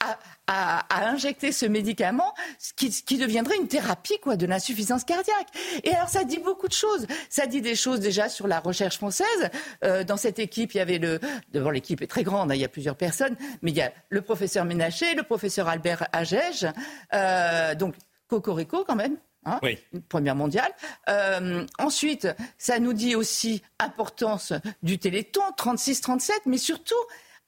[0.01, 0.17] à,
[0.47, 2.33] à- à injecter ce médicament
[2.75, 5.47] qui, qui deviendrait une thérapie, quoi, de l'insuffisance cardiaque.
[5.83, 7.07] Et alors, ça dit beaucoup de choses.
[7.29, 9.49] Ça dit des choses déjà sur la recherche française.
[9.83, 11.19] Euh, dans cette équipe, il y avait le.
[11.51, 13.91] D'abord, l'équipe est très grande, hein, il y a plusieurs personnes, mais il y a
[14.09, 16.67] le professeur Ménaché, le professeur Albert Agege,
[17.13, 17.95] euh, donc
[18.27, 19.17] Cocorico quand même.
[19.47, 19.77] Hein, Oui.
[20.09, 20.71] première mondiale.
[21.09, 22.27] Euh, ensuite,
[22.57, 24.53] ça nous dit aussi importance
[24.83, 26.95] du Téléthon, 36-37, mais surtout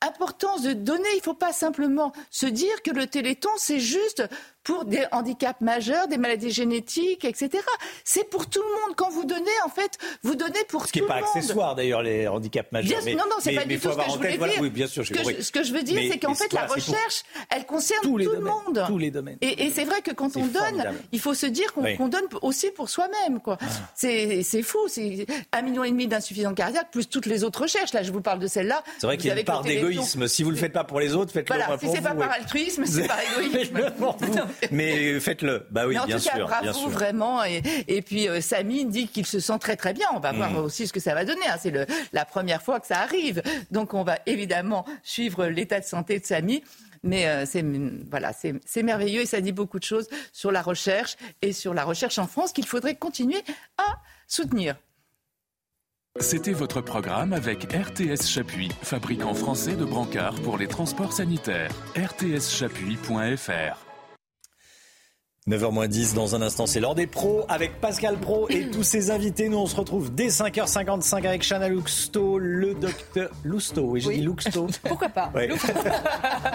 [0.02, 1.10] importance de donner.
[1.14, 4.24] Il ne faut pas simplement se dire que le Téléthon, c'est juste
[4.69, 7.49] pour des handicaps majeurs, des maladies génétiques, etc.
[8.03, 8.95] C'est pour tout le monde.
[8.95, 11.31] Quand vous donnez, en fait, vous donnez pour Ce qui tout n'est pas le monde.
[11.38, 13.01] accessoire d'ailleurs, les handicaps majeurs.
[13.03, 14.61] Bien- non, non, c'est pas mais du tout ce que je tête, voulais voilà, dire.
[14.61, 16.64] Oui, bien sûr, Ce que, je, ce que je veux dire, c'est qu'en fait, la
[16.65, 18.83] pour recherche, elle concerne tout domaines, le monde.
[18.88, 19.38] tous les domaines.
[19.41, 20.98] Et, et c'est vrai que quand on donne, formidable.
[21.11, 21.98] il faut se dire qu'on Oui.
[21.98, 23.39] donne aussi pour soi-même.
[23.39, 23.57] quoi.
[23.61, 23.65] Ah.
[23.95, 24.77] C'est fou.
[24.88, 27.93] C'est un million et demi d'insuffisance cardiaque, plus toutes les autres recherches.
[27.93, 28.83] Là, je vous parle de celle-là.
[28.99, 30.27] C'est vrai Vous qu'il y a une le part d'égoïsme.
[30.27, 32.01] Si vous ne le faites pas pour les autres, faites-le Voilà, pas si pour c'est
[32.03, 32.19] pas vous.
[32.19, 33.80] par altruisme, c'est par égoïsme.
[34.72, 35.66] Mais faites-le.
[35.72, 36.48] Bah oui, Mais en bien tout cas, sûr.
[36.48, 36.90] bravo bien sûr.
[36.90, 37.44] vraiment.
[37.44, 40.08] Et, et puis euh, Samy dit qu'il se sent très très bien.
[40.14, 40.58] On va voir Mm.
[40.58, 41.46] aussi ce que ça va donner.
[41.48, 41.58] hein.
[41.60, 41.74] C'est
[42.14, 43.42] la première fois que ça arrive.
[43.72, 46.64] Donc on va évidemment suivre l'état de santé de Samy.
[47.04, 47.64] Mais euh, c'est
[48.12, 51.74] voilà, c'est c'est merveilleux et ça dit beaucoup de choses sur la recherche et sur
[51.74, 53.42] la recherche en France qu'il faudrait continuer
[53.78, 53.96] à
[54.28, 54.76] soutenir.
[56.20, 61.72] C'était votre programme avec RTS Chapuis, fabricant français de brancards pour les transports sanitaires.
[61.96, 63.89] rtschapuis.fr
[65.50, 69.50] 9h10 dans un instant, c'est l'heure des pros avec Pascal Pro et tous ses invités.
[69.50, 73.86] Nous, on se retrouve dès 5h55 avec Chana Luxto, le docteur Lousteau.
[73.86, 74.68] Oui, j'ai dit Luxto.
[74.84, 75.32] Pourquoi pas?
[75.34, 75.50] Ouais.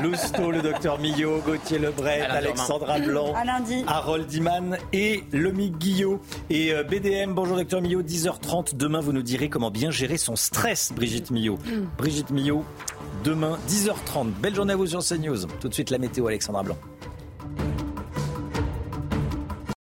[0.00, 3.00] Lousteau, le docteur Millot, Gauthier Lebret, Alexandra.
[3.00, 3.82] Blanc, À lundi.
[3.89, 6.20] Harold Iman et Lomique Guillot.
[6.48, 8.76] Et euh, BDM, bonjour docteur Millot, 10h30.
[8.76, 11.58] Demain, vous nous direz comment bien gérer son stress, Brigitte Millot.
[11.98, 12.64] Brigitte Millot,
[13.24, 14.28] demain, 10h30.
[14.40, 15.47] Belle journée à vous sur CNews.
[15.60, 16.76] Tout de suite, la météo, Alexandra Blanc.